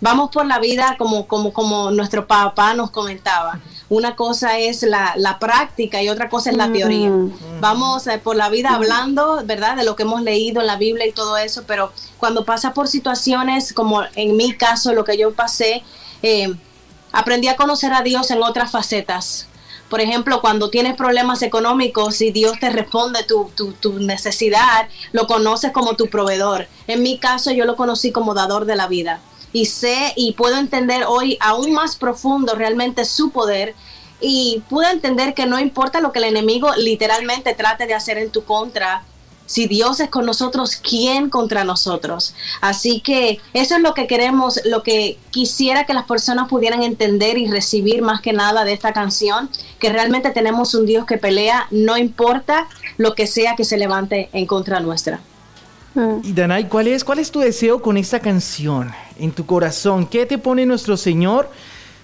vamos 0.01 0.31
por 0.31 0.45
la 0.45 0.59
vida 0.59 0.95
como, 0.97 1.27
como, 1.27 1.53
como 1.53 1.91
nuestro 1.91 2.27
papá 2.27 2.73
nos 2.73 2.91
comentaba. 2.91 3.59
Una 3.87 4.15
cosa 4.15 4.57
es 4.57 4.83
la, 4.83 5.13
la 5.15 5.37
práctica 5.37 6.01
y 6.01 6.09
otra 6.09 6.29
cosa 6.29 6.49
es 6.49 6.57
la 6.57 6.71
teoría. 6.71 7.11
Vamos 7.59 8.07
eh, 8.07 8.17
por 8.17 8.35
la 8.35 8.49
vida 8.49 8.73
hablando, 8.73 9.41
¿verdad? 9.45 9.75
De 9.75 9.83
lo 9.83 9.95
que 9.95 10.03
hemos 10.03 10.21
leído 10.21 10.61
en 10.61 10.67
la 10.67 10.77
Biblia 10.77 11.05
y 11.05 11.11
todo 11.11 11.37
eso, 11.37 11.63
pero 11.67 11.91
cuando 12.17 12.45
pasa 12.45 12.73
por 12.73 12.87
situaciones 12.87 13.73
como 13.73 14.01
en 14.15 14.35
mi 14.37 14.53
caso, 14.53 14.93
lo 14.93 15.03
que 15.03 15.17
yo 15.17 15.33
pasé, 15.33 15.83
eh, 16.23 16.53
aprendí 17.11 17.47
a 17.47 17.55
conocer 17.55 17.93
a 17.93 18.01
Dios 18.01 18.31
en 18.31 18.41
otras 18.43 18.71
facetas. 18.71 19.47
Por 19.89 19.99
ejemplo, 19.99 20.39
cuando 20.39 20.69
tienes 20.69 20.95
problemas 20.95 21.41
económicos 21.41 22.21
y 22.21 22.31
Dios 22.31 22.59
te 22.59 22.69
responde 22.69 23.23
tu, 23.23 23.51
tu, 23.55 23.73
tu, 23.73 23.99
necesidad, 23.99 24.87
lo 25.11 25.27
conoces 25.27 25.71
como 25.71 25.95
tu 25.95 26.07
proveedor. 26.07 26.67
En 26.87 27.03
mi 27.03 27.17
caso, 27.17 27.51
yo 27.51 27.65
lo 27.65 27.75
conocí 27.75 28.13
como 28.13 28.33
dador 28.33 28.65
de 28.65 28.77
la 28.77 28.87
vida 28.87 29.19
y 29.53 29.65
sé 29.65 30.13
y 30.15 30.31
puedo 30.33 30.57
entender 30.57 31.03
hoy 31.07 31.37
aún 31.41 31.73
más 31.73 31.95
profundo 31.95 32.55
realmente 32.55 33.05
su 33.05 33.31
poder 33.31 33.75
y 34.21 34.61
pude 34.69 34.89
entender 34.91 35.33
que 35.33 35.45
no 35.45 35.59
importa 35.59 35.99
lo 35.99 36.11
que 36.11 36.19
el 36.19 36.25
enemigo 36.25 36.73
literalmente 36.77 37.53
trate 37.53 37.87
de 37.87 37.95
hacer 37.95 38.17
en 38.17 38.29
tu 38.29 38.43
contra, 38.43 39.03
si 39.51 39.67
Dios 39.67 39.99
es 39.99 40.09
con 40.09 40.25
nosotros, 40.25 40.77
¿quién 40.77 41.29
contra 41.29 41.65
nosotros? 41.65 42.33
Así 42.61 43.01
que 43.01 43.39
eso 43.51 43.75
es 43.75 43.81
lo 43.81 43.93
que 43.93 44.07
queremos, 44.07 44.61
lo 44.63 44.81
que 44.81 45.17
quisiera 45.29 45.85
que 45.85 45.93
las 45.93 46.05
personas 46.05 46.47
pudieran 46.47 46.83
entender 46.83 47.37
y 47.37 47.47
recibir 47.47 48.01
más 48.01 48.21
que 48.21 48.31
nada 48.31 48.63
de 48.63 48.71
esta 48.71 48.93
canción, 48.93 49.49
que 49.77 49.89
realmente 49.89 50.29
tenemos 50.29 50.73
un 50.73 50.85
Dios 50.85 51.05
que 51.05 51.17
pelea, 51.17 51.67
no 51.69 51.97
importa 51.97 52.69
lo 52.97 53.13
que 53.13 53.27
sea 53.27 53.57
que 53.57 53.65
se 53.65 53.77
levante 53.77 54.29
en 54.31 54.45
contra 54.45 54.79
nuestra. 54.79 55.19
Mm. 55.95 56.19
Y 56.23 56.31
Danay, 56.31 56.69
¿cuál 56.69 56.87
es, 56.87 57.03
¿cuál 57.03 57.19
es 57.19 57.29
tu 57.29 57.41
deseo 57.41 57.81
con 57.81 57.97
esta 57.97 58.21
canción 58.21 58.89
en 59.19 59.33
tu 59.33 59.45
corazón? 59.45 60.07
¿Qué 60.07 60.25
te 60.25 60.37
pone 60.37 60.65
nuestro 60.65 60.95
Señor? 60.95 61.49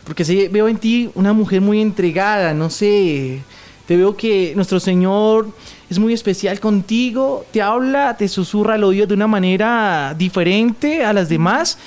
Porque 0.03 0.49
veo 0.51 0.67
en 0.67 0.79
ti 0.79 1.11
una 1.15 1.31
mujer 1.31 1.61
muy 1.61 1.81
entregada, 1.81 2.53
no 2.53 2.69
sé, 2.69 3.41
te 3.85 3.95
veo 3.95 4.17
que 4.17 4.51
nuestro 4.57 4.81
Señor 4.81 5.47
es 5.89 5.99
muy 5.99 6.13
especial 6.13 6.59
contigo, 6.59 7.45
te 7.51 7.61
habla, 7.61 8.17
te 8.17 8.27
susurra 8.27 8.73
al 8.75 8.83
oído 8.83 9.07
de 9.07 9.13
una 9.13 9.27
manera 9.27 10.13
diferente 10.17 11.03
a 11.03 11.13
las 11.13 11.29
demás. 11.29 11.77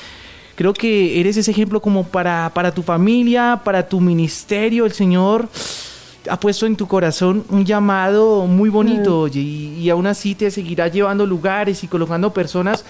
Creo 0.54 0.72
que 0.72 1.20
eres 1.20 1.36
ese 1.36 1.50
ejemplo 1.50 1.80
como 1.80 2.06
para, 2.06 2.50
para 2.54 2.72
tu 2.72 2.82
familia, 2.82 3.60
para 3.64 3.86
tu 3.88 4.00
ministerio, 4.00 4.86
el 4.86 4.92
Señor 4.92 5.48
ha 6.28 6.38
puesto 6.38 6.66
en 6.66 6.76
tu 6.76 6.86
corazón 6.86 7.44
un 7.48 7.64
llamado 7.64 8.46
muy 8.46 8.68
bonito 8.68 9.26
mm. 9.26 9.38
y, 9.38 9.90
aún 9.90 10.06
así 10.06 10.34
te 10.34 10.50
seguirá 10.50 10.88
llevando 10.88 11.24
lugares 11.24 11.82
y 11.82 11.88
colocando 11.88 12.32
personas 12.32 12.84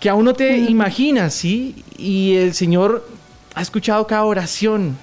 que 0.00 0.10
aún 0.10 0.24
no 0.24 0.34
te 0.34 0.58
mm. 0.58 0.68
imaginas, 0.68 1.34
¿sí? 1.34 1.82
Y 1.96 2.34
el 2.34 2.54
Señor 2.54 3.08
ha 3.54 3.62
escuchado 3.62 4.06
cada 4.06 4.24
oración. 4.24 4.96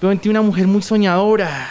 Veo 0.00 0.10
en 0.10 0.18
ti 0.18 0.28
una 0.28 0.42
mujer 0.42 0.66
muy 0.66 0.82
soñadora. 0.82 1.68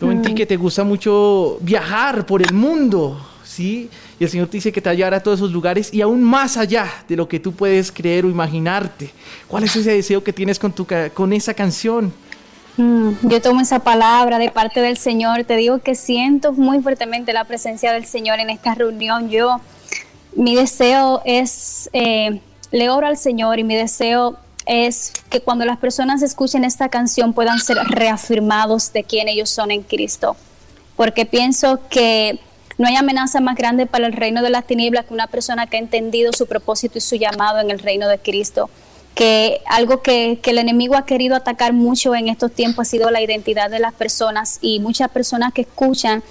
Veo 0.00 0.10
en 0.10 0.22
ti 0.22 0.32
mm. 0.32 0.34
que 0.34 0.46
te 0.46 0.56
gusta 0.56 0.84
mucho 0.84 1.58
viajar 1.60 2.26
por 2.26 2.42
el 2.42 2.52
mundo, 2.52 3.20
¿sí? 3.44 3.88
Y 4.18 4.24
el 4.24 4.30
Señor 4.30 4.48
te 4.48 4.56
dice 4.56 4.72
que 4.72 4.80
te 4.80 4.88
hallará 4.88 5.18
a 5.18 5.20
todos 5.20 5.38
esos 5.38 5.52
lugares 5.52 5.92
y 5.92 6.00
aún 6.00 6.22
más 6.22 6.56
allá 6.56 6.90
de 7.08 7.16
lo 7.16 7.28
que 7.28 7.40
tú 7.40 7.52
puedes 7.52 7.90
creer 7.90 8.24
o 8.24 8.30
imaginarte. 8.30 9.10
¿Cuál 9.48 9.64
es 9.64 9.74
ese 9.76 9.92
deseo 9.92 10.22
que 10.22 10.32
tienes 10.32 10.58
con, 10.58 10.72
tu, 10.72 10.86
con 11.14 11.32
esa 11.32 11.54
canción? 11.54 12.12
Mm, 12.76 13.10
yo 13.22 13.40
tomo 13.40 13.60
esa 13.60 13.78
palabra 13.78 14.38
de 14.38 14.50
parte 14.50 14.80
del 14.80 14.96
Señor. 14.96 15.44
Te 15.44 15.56
digo 15.56 15.78
que 15.78 15.94
siento 15.94 16.52
muy 16.52 16.80
fuertemente 16.80 17.32
la 17.32 17.44
presencia 17.44 17.92
del 17.92 18.04
Señor 18.04 18.40
en 18.40 18.50
esta 18.50 18.74
reunión. 18.74 19.30
Yo, 19.30 19.60
mi 20.34 20.54
deseo 20.56 21.22
es, 21.24 21.88
eh, 21.92 22.40
le 22.72 22.90
oro 22.90 23.06
al 23.06 23.16
Señor 23.16 23.58
y 23.58 23.64
mi 23.64 23.76
deseo 23.76 24.36
es 24.66 25.12
que 25.28 25.40
cuando 25.40 25.64
las 25.64 25.78
personas 25.78 26.22
escuchen 26.22 26.64
esta 26.64 26.88
canción 26.88 27.32
puedan 27.32 27.58
ser 27.58 27.76
reafirmados 27.88 28.92
de 28.92 29.04
quién 29.04 29.28
ellos 29.28 29.50
son 29.50 29.70
en 29.70 29.82
Cristo. 29.82 30.36
Porque 30.96 31.26
pienso 31.26 31.80
que 31.88 32.38
no 32.78 32.88
hay 32.88 32.96
amenaza 32.96 33.40
más 33.40 33.56
grande 33.56 33.86
para 33.86 34.06
el 34.06 34.12
reino 34.12 34.42
de 34.42 34.50
las 34.50 34.66
tinieblas 34.66 35.06
que 35.06 35.14
una 35.14 35.26
persona 35.26 35.66
que 35.66 35.76
ha 35.76 35.80
entendido 35.80 36.32
su 36.32 36.46
propósito 36.46 36.98
y 36.98 37.00
su 37.00 37.16
llamado 37.16 37.60
en 37.60 37.70
el 37.70 37.78
reino 37.78 38.08
de 38.08 38.18
Cristo 38.18 38.70
que 39.14 39.60
algo 39.66 40.02
que, 40.02 40.40
el 40.42 40.58
enemigo 40.58 40.96
ha 40.96 41.06
querido 41.06 41.36
atacar 41.36 41.72
mucho 41.72 42.14
en 42.14 42.28
estos 42.28 42.52
tiempos 42.52 42.88
ha 42.88 42.90
sido 42.90 43.10
la 43.10 43.22
identidad 43.22 43.70
de 43.70 43.78
las 43.78 43.94
personas 43.94 44.58
y 44.60 44.80
muchas 44.80 45.08
personas 45.10 45.52
que 45.52 45.62
escuchan 45.62 46.22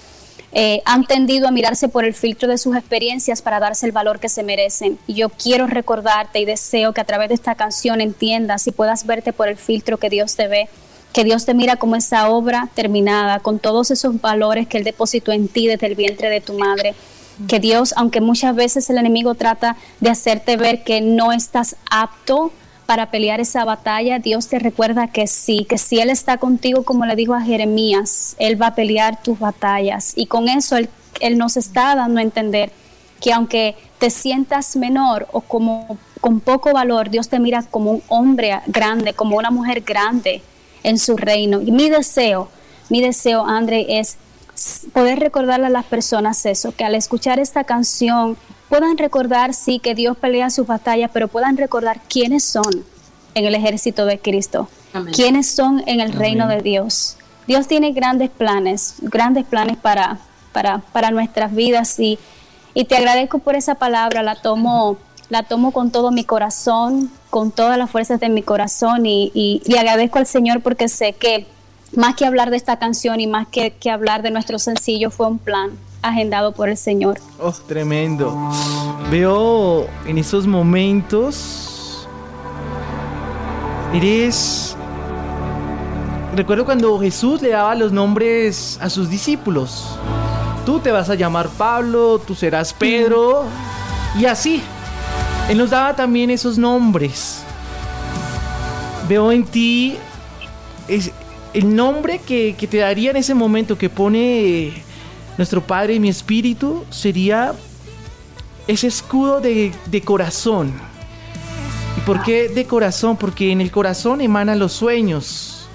eh, 0.54 0.82
han 0.84 1.04
tendido 1.04 1.48
a 1.48 1.50
mirarse 1.50 1.88
por 1.88 2.04
el 2.04 2.14
filtro 2.14 2.48
de 2.48 2.58
sus 2.58 2.76
experiencias 2.76 3.42
para 3.42 3.60
darse 3.60 3.86
el 3.86 3.92
valor 3.92 4.20
que 4.20 4.28
se 4.28 4.42
merecen. 4.42 4.98
Y 5.06 5.14
yo 5.14 5.28
quiero 5.28 5.66
recordarte 5.66 6.38
y 6.38 6.44
deseo 6.44 6.92
que 6.92 7.00
a 7.00 7.04
través 7.04 7.28
de 7.28 7.34
esta 7.34 7.56
canción 7.56 8.00
entiendas 8.00 8.66
y 8.66 8.72
puedas 8.72 9.04
verte 9.04 9.32
por 9.32 9.48
el 9.48 9.56
filtro 9.56 9.98
que 9.98 10.10
Dios 10.10 10.36
te 10.36 10.46
ve, 10.46 10.68
que 11.12 11.24
Dios 11.24 11.44
te 11.44 11.54
mira 11.54 11.76
como 11.76 11.96
esa 11.96 12.28
obra 12.28 12.68
terminada, 12.74 13.40
con 13.40 13.58
todos 13.58 13.90
esos 13.90 14.20
valores 14.20 14.68
que 14.68 14.78
Él 14.78 14.84
depositó 14.84 15.32
en 15.32 15.48
ti 15.48 15.66
desde 15.66 15.88
el 15.88 15.96
vientre 15.96 16.30
de 16.30 16.40
tu 16.40 16.56
madre 16.56 16.94
que 17.48 17.58
Dios, 17.58 17.94
aunque 17.96 18.20
muchas 18.20 18.54
veces 18.54 18.88
el 18.90 18.98
enemigo 18.98 19.34
trata 19.34 19.76
de 20.00 20.10
hacerte 20.10 20.56
ver 20.56 20.84
que 20.84 21.00
no 21.00 21.32
estás 21.32 21.76
apto 21.90 22.52
para 22.86 23.10
pelear 23.10 23.40
esa 23.40 23.64
batalla, 23.64 24.18
Dios 24.18 24.48
te 24.48 24.58
recuerda 24.58 25.08
que 25.08 25.26
sí, 25.26 25.66
que 25.68 25.78
si 25.78 26.00
Él 26.00 26.10
está 26.10 26.38
contigo, 26.38 26.84
como 26.84 27.06
le 27.06 27.16
dijo 27.16 27.34
a 27.34 27.40
Jeremías, 27.40 28.36
Él 28.38 28.60
va 28.60 28.68
a 28.68 28.74
pelear 28.74 29.22
tus 29.22 29.38
batallas. 29.38 30.12
Y 30.16 30.26
con 30.26 30.48
eso 30.48 30.76
Él, 30.76 30.88
él 31.20 31.38
nos 31.38 31.56
está 31.56 31.94
dando 31.94 32.20
a 32.20 32.22
entender 32.22 32.70
que 33.20 33.32
aunque 33.32 33.76
te 33.98 34.10
sientas 34.10 34.76
menor 34.76 35.26
o 35.32 35.40
como 35.40 35.98
con 36.20 36.40
poco 36.40 36.72
valor, 36.72 37.10
Dios 37.10 37.28
te 37.28 37.38
mira 37.38 37.62
como 37.62 37.92
un 37.92 38.02
hombre 38.08 38.60
grande, 38.66 39.14
como 39.14 39.36
una 39.36 39.50
mujer 39.50 39.80
grande 39.82 40.42
en 40.82 40.98
su 40.98 41.16
reino. 41.16 41.60
Y 41.60 41.70
mi 41.70 41.88
deseo, 41.88 42.48
mi 42.90 43.00
deseo, 43.00 43.46
André, 43.46 43.98
es 43.98 44.18
poder 44.92 45.18
recordarle 45.18 45.66
a 45.66 45.70
las 45.70 45.84
personas 45.84 46.44
eso, 46.46 46.72
que 46.72 46.84
al 46.84 46.94
escuchar 46.94 47.38
esta 47.38 47.64
canción 47.64 48.36
puedan 48.68 48.96
recordar, 48.98 49.54
sí, 49.54 49.78
que 49.78 49.94
Dios 49.94 50.16
pelea 50.16 50.50
sus 50.50 50.66
batallas, 50.66 51.10
pero 51.12 51.28
puedan 51.28 51.56
recordar 51.56 52.00
quiénes 52.08 52.44
son 52.44 52.84
en 53.34 53.44
el 53.44 53.54
ejército 53.54 54.06
de 54.06 54.18
Cristo, 54.18 54.68
quiénes 55.12 55.50
son 55.50 55.82
en 55.86 56.00
el 56.00 56.12
reino 56.12 56.48
de 56.48 56.62
Dios. 56.62 57.16
Dios 57.46 57.66
tiene 57.66 57.92
grandes 57.92 58.30
planes, 58.30 58.96
grandes 59.00 59.44
planes 59.44 59.76
para, 59.76 60.18
para, 60.52 60.78
para 60.78 61.10
nuestras 61.10 61.54
vidas 61.54 61.98
y, 61.98 62.18
y 62.72 62.84
te 62.84 62.96
agradezco 62.96 63.38
por 63.40 63.54
esa 63.56 63.74
palabra, 63.74 64.22
la 64.22 64.36
tomo, 64.36 64.96
la 65.28 65.42
tomo 65.42 65.72
con 65.72 65.90
todo 65.90 66.10
mi 66.10 66.24
corazón, 66.24 67.10
con 67.30 67.50
todas 67.50 67.76
las 67.76 67.90
fuerzas 67.90 68.20
de 68.20 68.28
mi 68.28 68.42
corazón 68.42 69.04
y, 69.04 69.30
y 69.34 69.62
le 69.66 69.78
agradezco 69.78 70.18
al 70.18 70.26
Señor 70.26 70.62
porque 70.62 70.88
sé 70.88 71.12
que 71.12 71.46
más 71.96 72.14
que 72.14 72.26
hablar 72.26 72.50
de 72.50 72.56
esta 72.56 72.78
canción 72.78 73.20
y 73.20 73.26
más 73.26 73.46
que, 73.48 73.74
hablar 73.90 74.22
de 74.22 74.30
nuestro 74.30 74.58
sencillo 74.58 75.10
fue 75.10 75.26
un 75.26 75.38
plan, 75.38 75.70
agendado 76.02 76.52
por 76.52 76.68
el 76.68 76.76
Señor. 76.76 77.18
Oh, 77.38 77.52
tremendo. 77.52 78.36
Veo 79.10 79.86
en 80.06 80.18
esos 80.18 80.46
momentos, 80.46 82.08
eres... 83.92 84.76
Recuerdo 86.34 86.64
cuando 86.64 86.98
Jesús 86.98 87.40
le 87.42 87.50
daba 87.50 87.76
los 87.76 87.92
nombres 87.92 88.76
a 88.80 88.90
sus 88.90 89.08
discípulos. 89.08 89.86
Tú 90.66 90.80
te 90.80 90.90
vas 90.90 91.08
a 91.08 91.14
llamar 91.14 91.48
Pablo, 91.48 92.18
tú 92.18 92.34
serás 92.34 92.72
Pedro, 92.72 93.44
y 94.18 94.24
así. 94.24 94.60
Él 95.48 95.58
nos 95.58 95.70
daba 95.70 95.94
también 95.94 96.30
esos 96.30 96.58
nombres. 96.58 97.44
Veo 99.08 99.30
en 99.30 99.44
ti 99.44 99.96
es 100.88 101.12
el 101.54 101.74
nombre 101.74 102.20
que, 102.26 102.54
que 102.58 102.66
te 102.66 102.78
daría 102.78 103.10
en 103.10 103.16
ese 103.16 103.34
momento 103.34 103.78
que 103.78 103.88
pone 103.88 104.72
nuestro 105.38 105.60
Padre 105.62 105.94
y 105.94 106.00
mi 106.00 106.08
espíritu 106.08 106.84
sería 106.90 107.54
ese 108.66 108.86
escudo 108.86 109.40
de, 109.40 109.72
corazón. 110.04 110.72
¿Y 111.96 112.00
por 112.00 112.22
qué 112.22 112.48
de 112.48 112.64
corazón? 112.64 113.16
Porque 113.16 113.52
en 113.52 113.60
el 113.60 113.70
corazón 113.70 114.20
emanan 114.20 114.58
los 114.58 114.72
sueños. 114.72 115.68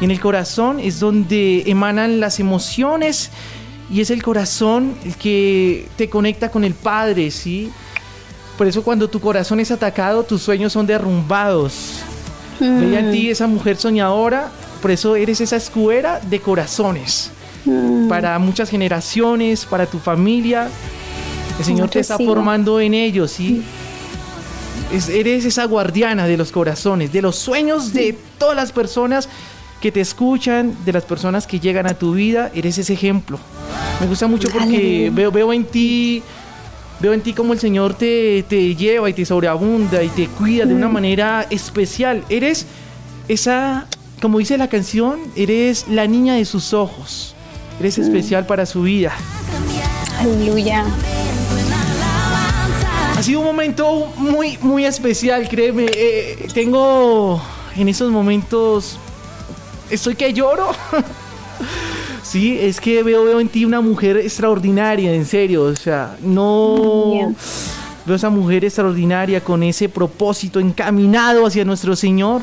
en 0.00 0.10
el 0.10 0.20
corazón 0.20 0.80
es 0.80 0.98
donde 0.98 1.62
emanan 1.66 2.20
las 2.20 2.40
emociones. 2.40 3.30
Y 3.90 4.00
es 4.00 4.10
el 4.10 4.22
corazón 4.22 4.94
el 5.04 5.16
que 5.16 5.86
te 5.96 6.08
conecta 6.08 6.50
con 6.50 6.64
el 6.64 6.74
Padre, 6.74 7.30
¿sí? 7.30 7.70
Por 8.56 8.66
eso 8.66 8.82
cuando 8.82 9.08
tu 9.08 9.20
corazón 9.20 9.60
es 9.60 9.70
atacado, 9.70 10.22
tus 10.22 10.42
sueños 10.42 10.72
son 10.72 10.86
derrumbados. 10.86 12.00
Veía 12.58 13.00
en 13.00 13.12
ti 13.12 13.26
mm. 13.26 13.30
esa 13.30 13.46
mujer 13.46 13.76
soñadora, 13.76 14.50
por 14.82 14.90
eso 14.90 15.16
eres 15.16 15.40
esa 15.40 15.56
escuera 15.56 16.20
de 16.20 16.40
corazones. 16.40 17.30
Mm. 17.64 18.08
para 18.08 18.38
muchas 18.40 18.68
generaciones, 18.70 19.64
para 19.66 19.86
tu 19.86 19.98
familia. 19.98 20.68
El 21.58 21.64
Señor 21.64 21.90
te 21.90 22.00
está 22.00 22.16
formando 22.16 22.80
en 22.80 22.94
ellos, 22.94 23.30
¿sí? 23.30 23.62
eres 25.10 25.44
esa 25.44 25.64
guardiana 25.64 26.26
de 26.26 26.36
los 26.36 26.50
corazones, 26.50 27.12
de 27.12 27.22
los 27.22 27.36
sueños 27.36 27.92
de 27.92 28.16
todas 28.36 28.56
las 28.56 28.72
personas 28.72 29.28
que 29.80 29.92
te 29.92 30.00
escuchan, 30.00 30.76
de 30.84 30.92
las 30.92 31.04
personas 31.04 31.46
que 31.46 31.60
llegan 31.60 31.86
a 31.86 31.94
tu 31.94 32.14
vida, 32.14 32.50
eres 32.54 32.78
ese 32.78 32.92
ejemplo. 32.92 33.38
Me 34.00 34.06
gusta 34.06 34.26
mucho 34.26 34.48
porque 34.50 35.10
veo, 35.12 35.30
veo 35.30 35.52
en 35.52 35.64
ti 35.64 36.22
Veo 37.00 37.12
en 37.12 37.20
ti 37.20 37.32
como 37.32 37.52
el 37.52 37.58
Señor 37.58 37.94
te, 37.94 38.44
te 38.44 38.76
lleva 38.76 39.10
y 39.10 39.12
te 39.12 39.24
sobreabunda 39.24 40.04
y 40.04 40.08
te 40.10 40.28
cuida 40.28 40.66
de 40.66 40.72
una 40.72 40.86
manera 40.86 41.44
especial. 41.50 42.22
Eres 42.28 42.64
esa, 43.26 43.88
como 44.22 44.38
dice 44.38 44.56
la 44.56 44.68
canción, 44.68 45.18
eres 45.34 45.88
la 45.88 46.06
niña 46.06 46.34
de 46.34 46.44
sus 46.44 46.72
ojos. 46.72 47.34
Eres 47.80 47.98
especial 47.98 48.46
para 48.46 48.64
su 48.66 48.82
vida. 48.82 49.12
Aleluya. 50.20 50.84
Ha 53.16 53.22
sido 53.22 53.40
un 53.40 53.46
momento 53.46 54.12
muy, 54.16 54.56
muy 54.62 54.84
especial, 54.84 55.48
créeme. 55.48 55.86
Eh, 55.92 56.46
tengo 56.54 57.42
en 57.76 57.88
esos 57.88 58.12
momentos. 58.12 58.96
Estoy 59.90 60.14
que 60.14 60.32
lloro. 60.32 60.70
sí, 62.22 62.56
es 62.60 62.80
que 62.80 63.02
veo, 63.02 63.24
veo 63.24 63.40
en 63.40 63.48
ti 63.48 63.64
una 63.64 63.80
mujer 63.80 64.18
extraordinaria, 64.18 65.12
en 65.12 65.26
serio. 65.26 65.64
O 65.64 65.74
sea, 65.74 66.16
no. 66.22 67.34
Veo 68.06 68.16
esa 68.16 68.30
mujer 68.30 68.64
extraordinaria 68.64 69.42
con 69.42 69.64
ese 69.64 69.88
propósito 69.88 70.60
encaminado 70.60 71.44
hacia 71.44 71.64
nuestro 71.64 71.96
Señor. 71.96 72.42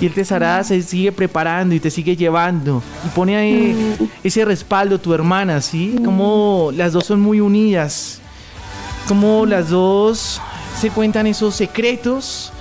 Y 0.00 0.06
Él 0.06 0.14
te 0.14 0.20
estará, 0.20 0.62
se 0.62 0.80
sigue 0.82 1.10
preparando 1.10 1.74
y 1.74 1.80
te 1.80 1.90
sigue 1.90 2.16
llevando. 2.16 2.82
Y 3.04 3.08
pone 3.08 3.36
ahí 3.36 3.96
ese 4.22 4.44
respaldo 4.44 5.00
tu 5.00 5.12
hermana, 5.12 5.60
¿sí? 5.60 5.96
Como 6.04 6.70
las 6.74 6.92
dos 6.92 7.04
son 7.04 7.20
muy 7.20 7.40
unidas. 7.40 8.20
Como 9.08 9.44
las 9.44 9.70
dos 9.70 10.40
se 10.80 10.90
cuentan 10.90 11.26
esos 11.26 11.56
secretos. 11.56 12.52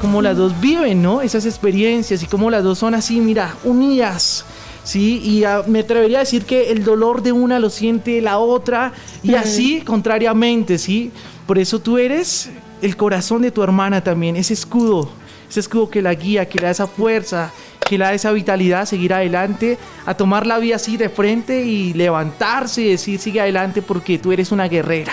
Como 0.00 0.20
las 0.20 0.36
dos 0.36 0.60
viven, 0.60 1.02
¿no? 1.02 1.22
Esas 1.22 1.46
experiencias 1.46 2.22
y 2.22 2.26
como 2.26 2.50
las 2.50 2.62
dos 2.62 2.78
son 2.78 2.94
así, 2.94 3.20
mira, 3.20 3.54
unidas. 3.64 4.44
¿sí? 4.84 5.20
Y 5.24 5.70
me 5.70 5.80
atrevería 5.80 6.18
a 6.18 6.20
decir 6.20 6.44
que 6.44 6.70
el 6.70 6.84
dolor 6.84 7.22
de 7.22 7.32
una 7.32 7.58
lo 7.58 7.70
siente 7.70 8.20
la 8.20 8.38
otra 8.38 8.92
y 9.22 9.34
así 9.34 9.80
contrariamente, 9.80 10.78
¿sí? 10.78 11.10
Por 11.46 11.58
eso 11.58 11.80
tú 11.80 11.98
eres 11.98 12.50
el 12.82 12.96
corazón 12.96 13.42
de 13.42 13.50
tu 13.50 13.62
hermana 13.62 14.04
también, 14.04 14.36
ese 14.36 14.52
escudo, 14.52 15.08
ese 15.54 15.60
escudo 15.60 15.88
que 15.88 16.02
la 16.02 16.14
guía, 16.14 16.48
que 16.48 16.58
le 16.58 16.64
da 16.64 16.72
esa 16.72 16.88
fuerza, 16.88 17.52
que 17.88 17.96
le 17.96 18.04
da 18.04 18.12
esa 18.12 18.32
vitalidad 18.32 18.80
a 18.80 18.86
seguir 18.86 19.14
adelante, 19.14 19.78
a 20.04 20.14
tomar 20.14 20.48
la 20.48 20.58
vida 20.58 20.76
así 20.76 20.96
de 20.96 21.08
frente 21.08 21.64
y 21.64 21.94
levantarse 21.94 22.82
y 22.82 22.90
decir 22.90 23.20
sigue 23.20 23.40
adelante 23.40 23.80
porque 23.80 24.18
tú 24.18 24.32
eres 24.32 24.50
una 24.50 24.66
guerrera. 24.66 25.12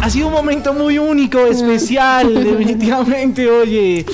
Ha 0.00 0.10
sido 0.10 0.28
un 0.28 0.32
momento 0.32 0.72
muy 0.72 0.98
único, 0.98 1.44
especial, 1.46 2.32
definitivamente, 2.44 3.46
oye. 3.50 4.06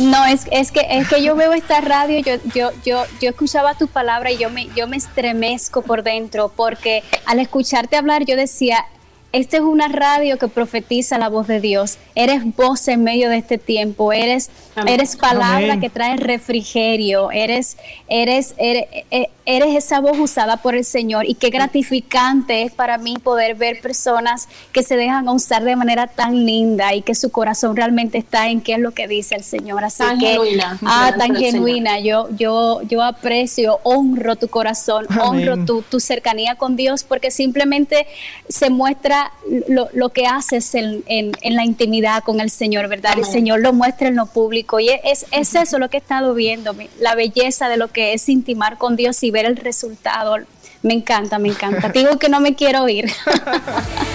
No, 0.00 0.24
es, 0.24 0.46
es, 0.50 0.72
que, 0.72 0.80
es 0.88 1.08
que 1.08 1.22
yo 1.22 1.36
veo 1.36 1.52
esta 1.52 1.82
radio, 1.82 2.20
yo, 2.20 2.36
yo, 2.54 2.70
yo, 2.86 3.02
yo 3.20 3.28
escuchaba 3.28 3.74
tu 3.74 3.86
palabra 3.86 4.32
y 4.32 4.38
yo 4.38 4.48
me, 4.48 4.68
yo 4.74 4.88
me 4.88 4.96
estremezco 4.96 5.82
por 5.82 6.02
dentro, 6.02 6.50
porque 6.56 7.02
al 7.26 7.38
escucharte 7.38 7.96
hablar 7.96 8.24
yo 8.24 8.34
decía, 8.34 8.86
esta 9.32 9.56
es 9.56 9.62
una 9.62 9.88
radio 9.88 10.38
que 10.38 10.46
profetiza 10.46 11.16
la 11.16 11.30
voz 11.30 11.46
de 11.46 11.58
Dios. 11.58 11.96
Eres 12.14 12.42
voz 12.54 12.86
en 12.88 13.02
medio 13.02 13.30
de 13.30 13.38
este 13.38 13.56
tiempo. 13.56 14.12
Eres, 14.12 14.50
eres 14.86 15.16
palabra 15.16 15.80
que 15.80 15.88
trae 15.88 16.18
refrigerio. 16.18 17.30
Eres, 17.30 17.78
eres, 18.08 18.54
eres, 18.58 18.84
eh, 19.10 19.30
eres, 19.46 19.74
esa 19.74 20.00
voz 20.00 20.18
usada 20.18 20.58
por 20.58 20.74
el 20.74 20.84
Señor. 20.84 21.24
Y 21.26 21.34
qué 21.34 21.48
gratificante 21.48 22.62
es 22.62 22.72
para 22.72 22.98
mí 22.98 23.16
poder 23.16 23.54
ver 23.54 23.80
personas 23.80 24.48
que 24.70 24.82
se 24.82 24.96
dejan 24.96 25.26
usar 25.30 25.64
de 25.64 25.76
manera 25.76 26.08
tan 26.08 26.44
linda 26.44 26.94
y 26.94 27.00
que 27.00 27.14
su 27.14 27.30
corazón 27.30 27.74
realmente 27.74 28.18
está 28.18 28.48
en 28.48 28.60
qué 28.60 28.74
es 28.74 28.80
lo 28.80 28.90
que 28.90 29.08
dice 29.08 29.34
el 29.34 29.44
Señor. 29.44 29.82
Así 29.82 30.02
tan 30.02 30.18
que, 30.18 30.26
genuina. 30.26 30.78
ah, 30.84 31.14
tan 31.16 31.34
genuina. 31.34 32.00
Yo, 32.00 32.28
yo, 32.36 32.82
yo 32.82 33.02
aprecio, 33.02 33.80
honro 33.82 34.36
tu 34.36 34.48
corazón, 34.48 35.06
honro 35.22 35.64
tu, 35.64 35.80
tu 35.80 36.00
cercanía 36.00 36.56
con 36.56 36.76
Dios, 36.76 37.02
porque 37.02 37.30
simplemente 37.30 38.06
se 38.46 38.68
muestra 38.68 39.21
lo, 39.68 39.88
lo 39.92 40.08
que 40.10 40.26
haces 40.26 40.74
en, 40.74 41.02
en, 41.06 41.56
la 41.56 41.64
intimidad 41.64 42.22
con 42.22 42.40
el 42.40 42.50
Señor, 42.50 42.88
¿verdad? 42.88 43.18
El 43.18 43.24
Señor 43.24 43.60
lo 43.60 43.72
muestra 43.72 44.08
en 44.08 44.16
lo 44.16 44.26
público 44.26 44.80
y 44.80 44.88
es, 44.88 45.26
es 45.30 45.54
eso 45.54 45.78
lo 45.78 45.88
que 45.90 45.98
he 45.98 46.00
estado 46.00 46.34
viendo, 46.34 46.74
la 47.00 47.14
belleza 47.14 47.68
de 47.68 47.76
lo 47.76 47.88
que 47.88 48.12
es 48.14 48.28
intimar 48.28 48.78
con 48.78 48.96
Dios 48.96 49.22
y 49.22 49.30
ver 49.30 49.46
el 49.46 49.56
resultado. 49.56 50.36
Me 50.82 50.94
encanta, 50.94 51.38
me 51.38 51.48
encanta. 51.48 51.88
Digo 51.94 52.18
que 52.18 52.28
no 52.28 52.40
me 52.40 52.54
quiero 52.54 52.88
ir. 52.88 53.10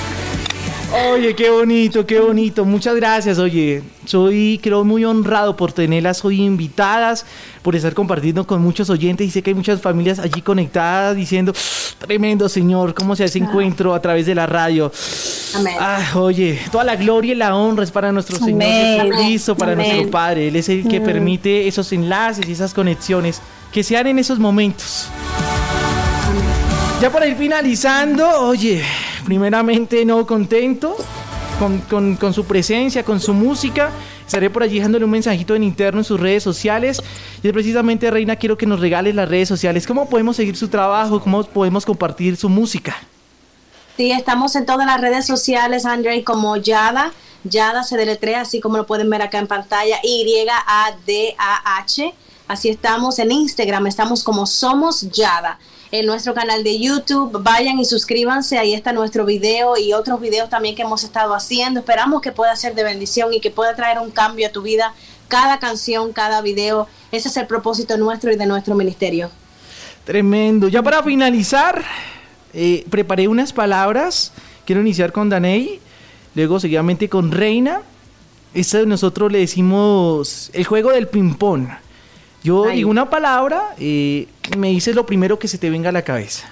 Oye, 0.93 1.35
qué 1.35 1.49
bonito, 1.49 2.05
qué 2.05 2.19
bonito. 2.19 2.63
Muchas 2.63 2.95
gracias, 2.95 3.39
oye. 3.39 3.83
Soy, 4.05 4.57
creo, 4.63 4.85
muy 4.85 5.03
honrado 5.03 5.57
por 5.57 5.73
tenerlas 5.73 6.23
hoy 6.23 6.41
invitadas, 6.41 7.25
por 7.61 7.75
estar 7.75 7.93
compartiendo 7.93 8.47
con 8.47 8.61
muchos 8.61 8.89
oyentes 8.89 9.27
y 9.27 9.31
sé 9.31 9.41
que 9.41 9.49
hay 9.49 9.53
muchas 9.53 9.81
familias 9.81 10.17
allí 10.17 10.41
conectadas 10.41 11.17
diciendo, 11.17 11.53
tremendo 11.97 12.47
Señor, 12.47 12.93
cómo 12.93 13.17
se 13.17 13.25
hace 13.25 13.39
encuentro 13.39 13.93
a 13.93 14.01
través 14.01 14.25
de 14.25 14.35
la 14.35 14.45
radio. 14.45 14.89
Amén. 15.55 15.75
Ah, 15.77 16.13
oye, 16.15 16.57
toda 16.71 16.85
la 16.85 16.95
gloria 16.95 17.33
y 17.33 17.35
la 17.35 17.53
honra 17.53 17.83
es 17.83 17.91
para 17.91 18.13
nuestro 18.13 18.37
Señor 18.37 18.63
Jesucristo, 18.63 19.57
para 19.57 19.75
nuestro 19.75 20.09
Padre. 20.09 20.47
Él 20.47 20.55
es 20.55 20.69
el 20.69 20.87
que 20.87 21.01
permite 21.01 21.67
esos 21.67 21.91
enlaces 21.91 22.47
y 22.47 22.53
esas 22.53 22.73
conexiones 22.73 23.41
que 23.73 23.83
sean 23.83 24.07
en 24.07 24.19
esos 24.19 24.39
momentos. 24.39 25.07
Ya 27.01 27.11
para 27.11 27.27
ir 27.27 27.35
finalizando, 27.35 28.27
oye, 28.39 28.81
primeramente 29.27 30.03
no 30.05 30.25
contento 30.25 30.95
con, 31.59 32.15
con, 32.15 32.33
su 32.33 32.45
presencia, 32.45 33.03
con 33.03 33.19
su 33.19 33.33
música. 33.33 33.91
Estaré 34.25 34.49
por 34.49 34.63
allí 34.63 34.77
dejándole 34.77 35.03
un 35.03 35.11
mensajito 35.11 35.53
en 35.53 35.63
interno 35.63 35.99
en 35.99 36.05
sus 36.05 36.17
redes 36.17 36.43
sociales. 36.43 37.03
Y 37.43 37.51
precisamente, 37.51 38.09
Reina, 38.09 38.37
quiero 38.37 38.57
que 38.57 38.65
nos 38.65 38.79
regales 38.79 39.13
las 39.15 39.27
redes 39.27 39.49
sociales. 39.49 39.85
¿Cómo 39.85 40.07
podemos 40.07 40.37
seguir 40.37 40.55
su 40.55 40.69
trabajo? 40.69 41.19
¿Cómo 41.19 41.43
podemos 41.43 41.85
compartir 41.85 42.37
su 42.37 42.47
música? 42.47 42.95
Sí, 43.97 44.13
estamos 44.13 44.55
en 44.55 44.65
todas 44.65 44.87
las 44.87 45.01
redes 45.01 45.25
sociales, 45.25 45.85
Andre, 45.85 46.23
como 46.23 46.55
Yada. 46.55 47.11
Yada 47.43 47.83
se 47.83 47.97
deletrea, 47.97 48.39
así 48.39 48.61
como 48.61 48.77
lo 48.77 48.87
pueden 48.87 49.09
ver 49.09 49.23
acá 49.23 49.39
en 49.39 49.47
pantalla, 49.47 49.97
Y-A-D-A-H. 50.03 50.53
Así 52.47 52.69
estamos 52.69 53.19
en 53.19 53.33
Instagram, 53.33 53.87
estamos 53.87 54.23
como 54.23 54.45
Somos 54.45 55.01
Yada 55.11 55.59
en 55.91 56.05
nuestro 56.05 56.33
canal 56.33 56.63
de 56.63 56.79
YouTube. 56.79 57.41
Vayan 57.41 57.79
y 57.79 57.85
suscríbanse, 57.85 58.57
ahí 58.57 58.73
está 58.73 58.93
nuestro 58.93 59.25
video 59.25 59.77
y 59.77 59.93
otros 59.93 60.19
videos 60.19 60.49
también 60.49 60.75
que 60.75 60.81
hemos 60.81 61.03
estado 61.03 61.33
haciendo. 61.33 61.79
Esperamos 61.79 62.21
que 62.21 62.31
pueda 62.31 62.55
ser 62.55 62.75
de 62.75 62.83
bendición 62.83 63.33
y 63.33 63.39
que 63.39 63.51
pueda 63.51 63.75
traer 63.75 63.99
un 63.99 64.11
cambio 64.11 64.47
a 64.47 64.51
tu 64.51 64.61
vida. 64.61 64.93
Cada 65.27 65.59
canción, 65.59 66.13
cada 66.13 66.41
video, 66.41 66.87
ese 67.11 67.27
es 67.27 67.37
el 67.37 67.47
propósito 67.47 67.97
nuestro 67.97 68.31
y 68.31 68.35
de 68.35 68.45
nuestro 68.45 68.75
ministerio. 68.75 69.29
Tremendo. 70.05 70.69
Ya 70.69 70.81
para 70.81 71.03
finalizar, 71.03 71.83
eh, 72.53 72.85
preparé 72.89 73.27
unas 73.27 73.51
palabras. 73.51 74.31
Quiero 74.65 74.81
iniciar 74.81 75.11
con 75.11 75.29
Daney, 75.29 75.79
luego 76.33 76.59
seguidamente 76.59 77.09
con 77.09 77.31
Reina. 77.31 77.81
Esta 78.53 78.85
nosotros 78.85 79.31
le 79.31 79.39
decimos 79.39 80.49
el 80.53 80.63
juego 80.65 80.91
del 80.91 81.07
ping-pong. 81.07 81.67
Yo 82.47 82.67
digo 82.67 82.89
una 82.89 83.09
palabra, 83.09 83.75
y 83.77 84.29
me 84.57 84.69
dices 84.69 84.95
lo 84.95 85.05
primero 85.05 85.37
que 85.37 85.49
se 85.49 85.57
te 85.57 85.69
venga 85.69 85.89
a 85.89 85.91
la 85.91 86.03
cabeza. 86.03 86.47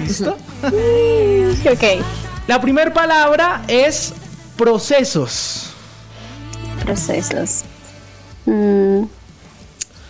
¿Listo? 0.00 0.36
ok. 0.62 2.04
La 2.46 2.60
primera 2.60 2.92
palabra 2.94 3.64
es 3.66 4.14
procesos. 4.56 5.72
Procesos. 6.84 7.62
Mm. 8.46 9.02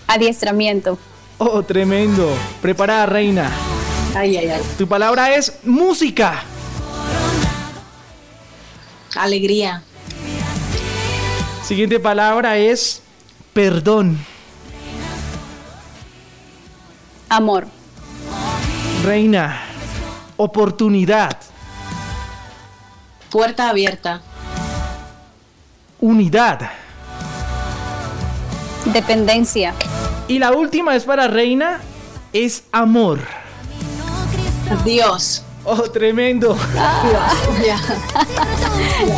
Adiestramiento. 0.06 0.98
Oh, 1.38 1.62
tremendo. 1.62 2.30
Preparada, 2.60 3.06
reina. 3.06 3.50
Ay, 4.14 4.36
ay, 4.36 4.48
ay. 4.48 4.62
Tu 4.76 4.86
palabra 4.86 5.34
es 5.34 5.60
música. 5.64 6.42
Alegría. 9.16 9.82
Siguiente 11.64 11.98
palabra 11.98 12.58
es 12.58 13.00
perdón. 13.54 14.31
Amor. 17.32 17.66
Reina, 19.02 19.58
oportunidad. 20.36 21.34
Puerta 23.30 23.70
abierta. 23.70 24.20
Unidad. 25.98 26.60
Dependencia. 28.84 29.72
Y 30.28 30.40
la 30.40 30.52
última 30.52 30.94
es 30.94 31.04
para 31.04 31.26
Reina, 31.26 31.80
es 32.34 32.64
amor. 32.70 33.20
Dios. 34.84 35.42
Oh, 35.64 35.90
tremendo. 35.90 36.54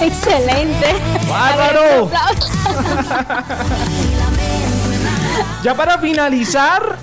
Excelente. 0.02 0.94
¡Bárbaro! 1.28 2.08
ya 5.64 5.74
para 5.74 5.98
finalizar, 5.98 6.96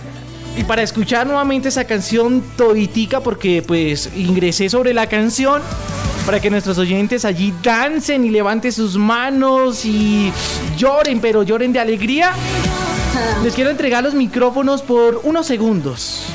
y 0.62 0.64
para 0.64 0.84
escuchar 0.84 1.26
nuevamente 1.26 1.70
esa 1.70 1.86
canción 1.86 2.44
toditica, 2.56 3.22
porque 3.22 3.64
pues 3.66 4.12
ingresé 4.16 4.70
sobre 4.70 4.94
la 4.94 5.08
canción 5.08 5.60
para 6.24 6.40
que 6.40 6.52
nuestros 6.52 6.78
oyentes 6.78 7.26
allí 7.26 7.52
dancen 7.64 8.24
y 8.26 8.30
levanten 8.30 8.72
sus 8.72 8.96
manos 8.96 9.86
y 9.86 10.32
lloren, 10.78 11.20
pero 11.20 11.42
lloren 11.42 11.74
de 11.74 11.80
alegría. 11.80 12.34
Les 13.44 13.56
quiero 13.56 13.72
entregar 13.72 14.04
los 14.04 14.14
micrófonos 14.14 14.84
por 14.84 15.22
unos 15.24 15.48
segundos. 15.48 16.28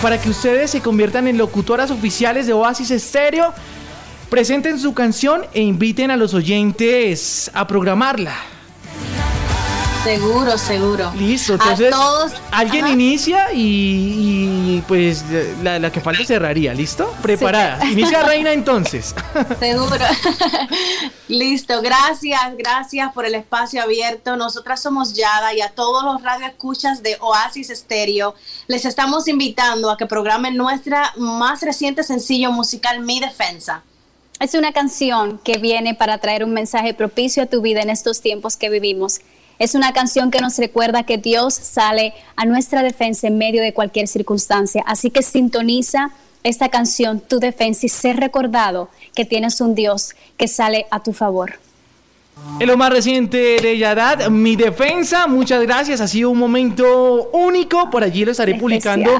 para 0.00 0.18
que 0.18 0.30
ustedes 0.30 0.70
se 0.70 0.80
conviertan 0.80 1.26
en 1.26 1.36
locutoras 1.36 1.90
oficiales 1.90 2.46
de 2.46 2.52
Oasis 2.52 2.92
Estéreo. 2.92 3.52
Presenten 4.30 4.78
su 4.78 4.94
canción 4.94 5.42
e 5.52 5.62
inviten 5.62 6.12
a 6.12 6.16
los 6.16 6.32
oyentes 6.32 7.50
a 7.54 7.66
programarla. 7.66 8.59
Seguro, 10.04 10.56
seguro. 10.56 11.12
Listo, 11.14 11.52
entonces 11.54 11.94
alguien 12.50 12.86
inicia 12.86 13.48
y, 13.52 14.82
pues 14.88 15.22
la, 15.62 15.92
que 15.92 16.00
falta 16.00 16.24
cerraría, 16.24 16.72
¿listo? 16.72 17.14
Preparada. 17.20 17.84
Inicia 17.84 18.22
Reina 18.26 18.50
entonces. 18.52 19.14
Seguro. 19.60 20.04
Listo, 21.28 21.82
gracias, 21.82 22.40
gracias 22.56 23.12
por 23.12 23.26
el 23.26 23.34
espacio 23.34 23.82
abierto. 23.82 24.36
Nosotras 24.36 24.80
somos 24.80 25.12
Yada 25.12 25.52
y 25.52 25.60
a 25.60 25.68
todos 25.68 26.02
los 26.02 26.22
radioescuchas 26.22 27.02
de 27.02 27.18
Oasis 27.20 27.68
Estéreo 27.68 28.34
les 28.68 28.86
estamos 28.86 29.28
invitando 29.28 29.90
a 29.90 29.98
que 29.98 30.06
programen 30.06 30.56
nuestra 30.56 31.12
más 31.18 31.60
reciente 31.60 32.04
sencillo 32.04 32.52
musical 32.52 33.00
Mi 33.00 33.20
Defensa. 33.20 33.82
Es 34.40 34.54
una 34.54 34.72
canción 34.72 35.38
que 35.44 35.58
viene 35.58 35.94
para 35.94 36.16
traer 36.16 36.42
un 36.42 36.54
mensaje 36.54 36.94
propicio 36.94 37.42
a 37.42 37.46
tu 37.46 37.60
vida 37.60 37.82
en 37.82 37.90
estos 37.90 38.22
tiempos 38.22 38.56
que 38.56 38.70
vivimos 38.70 39.20
es 39.60 39.74
una 39.74 39.92
canción 39.92 40.30
que 40.30 40.40
nos 40.40 40.56
recuerda 40.56 41.04
que 41.04 41.18
Dios 41.18 41.54
sale 41.54 42.14
a 42.34 42.46
nuestra 42.46 42.82
defensa 42.82 43.26
en 43.26 43.36
medio 43.36 43.62
de 43.62 43.74
cualquier 43.74 44.08
circunstancia. 44.08 44.82
Así 44.86 45.10
que 45.10 45.22
sintoniza 45.22 46.12
esta 46.42 46.70
canción, 46.70 47.20
tu 47.20 47.38
defensa, 47.38 47.84
y 47.84 47.90
sé 47.90 48.14
recordado 48.14 48.88
que 49.14 49.26
tienes 49.26 49.60
un 49.60 49.74
Dios 49.74 50.14
que 50.38 50.48
sale 50.48 50.86
a 50.90 51.02
tu 51.02 51.12
favor. 51.12 51.60
En 52.58 52.68
lo 52.68 52.78
más 52.78 52.88
reciente 52.90 53.58
de 53.60 53.76
Yadad, 53.76 54.30
mi 54.30 54.56
defensa, 54.56 55.26
muchas 55.26 55.60
gracias, 55.60 56.00
ha 56.00 56.08
sido 56.08 56.30
un 56.30 56.38
momento 56.38 57.28
único, 57.32 57.90
por 57.90 58.02
allí 58.02 58.24
lo 58.24 58.30
estaré 58.30 58.54
publicando 58.54 59.10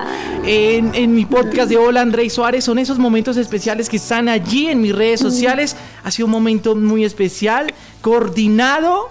en, 0.47 0.95
en, 0.95 1.14
mi 1.14 1.26
podcast 1.26 1.68
de 1.68 1.76
Hola 1.76 2.01
Andrés 2.01 2.32
Suárez, 2.32 2.64
son 2.64 2.78
esos 2.78 2.99
momentos 2.99 3.36
especiales 3.36 3.91
que 3.91 3.99
están 3.99 4.30
allí 4.30 4.68
en 4.68 4.80
mis 4.80 4.95
redes 4.95 5.20
sociales, 5.20 5.76
ha 6.03 6.11
sido 6.11 6.24
un 6.24 6.32
momento 6.32 6.74
muy 6.74 7.05
especial, 7.05 7.74
coordinado 8.01 9.11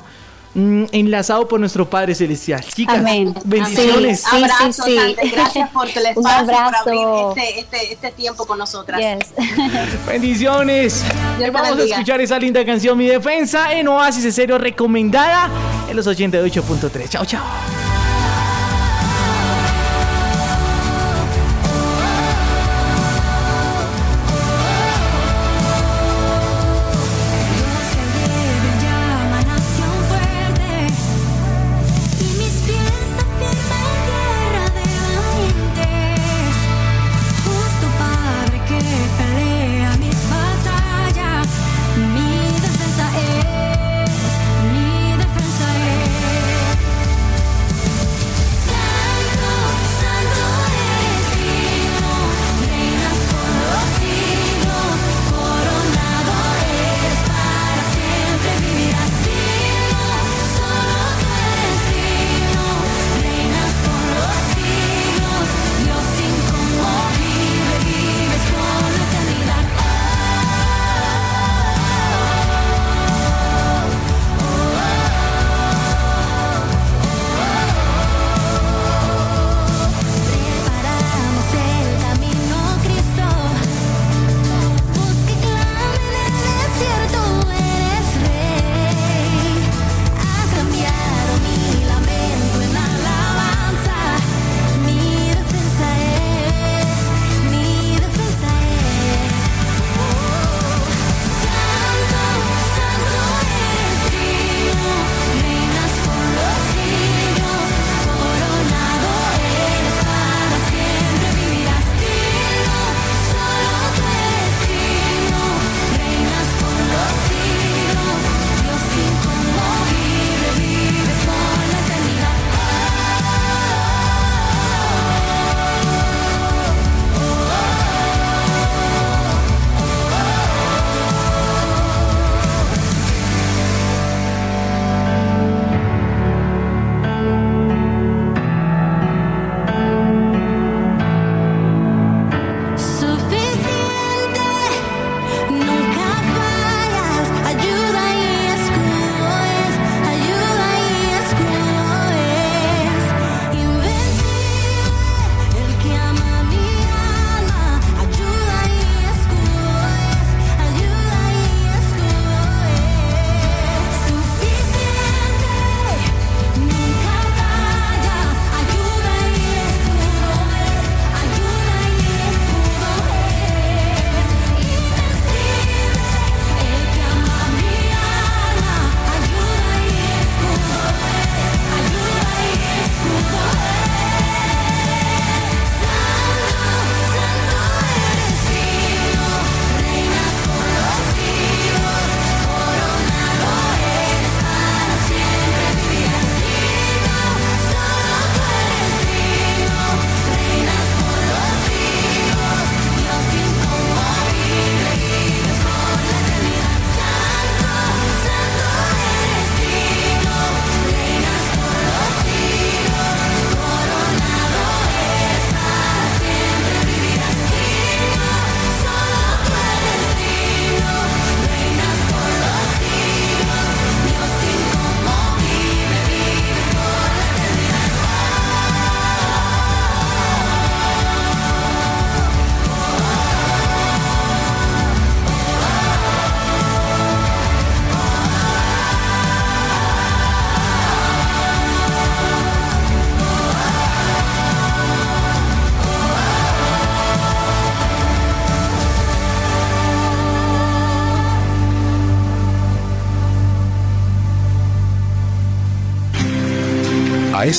enlazado 0.56 1.48
por 1.48 1.60
nuestro 1.60 1.90
Padre 1.90 2.16
Celestial. 2.16 2.64
Chicas, 2.64 2.98
Amén. 2.98 3.34
bendiciones. 3.44 4.22
Sí, 4.22 4.36
Abrazos, 4.36 4.76
sí, 4.86 4.98
sí. 5.22 5.30
Gracias 5.32 5.70
por 5.70 5.88
tu 5.90 6.00
espacio, 6.08 6.46
por 6.46 6.76
abrir 6.76 7.38
este, 7.38 7.60
este, 7.60 7.94
este, 7.94 8.12
tiempo 8.12 8.46
con 8.46 8.58
nosotras. 8.58 9.00
bendiciones. 10.08 11.04
Vamos 11.52 11.80
a 11.80 11.84
escuchar 11.84 12.22
esa 12.22 12.40
linda 12.40 12.66
canción, 12.66 12.98
Mi 12.98 13.08
Defensa, 13.08 13.74
en 13.74 13.88
Oasis 13.88 14.24
de 14.24 14.32
Serio, 14.32 14.58
recomendada 14.58 15.50
en 15.90 15.96
los 15.96 16.08
88.3. 16.08 17.10
Chao, 17.10 17.26
chao. 17.26 17.79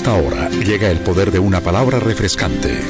Esta 0.01 0.15
hora 0.15 0.49
llega 0.49 0.91
el 0.91 1.01
poder 1.01 1.31
de 1.31 1.39
una 1.39 1.61
palabra 1.61 2.01
refrescante. 2.01 2.81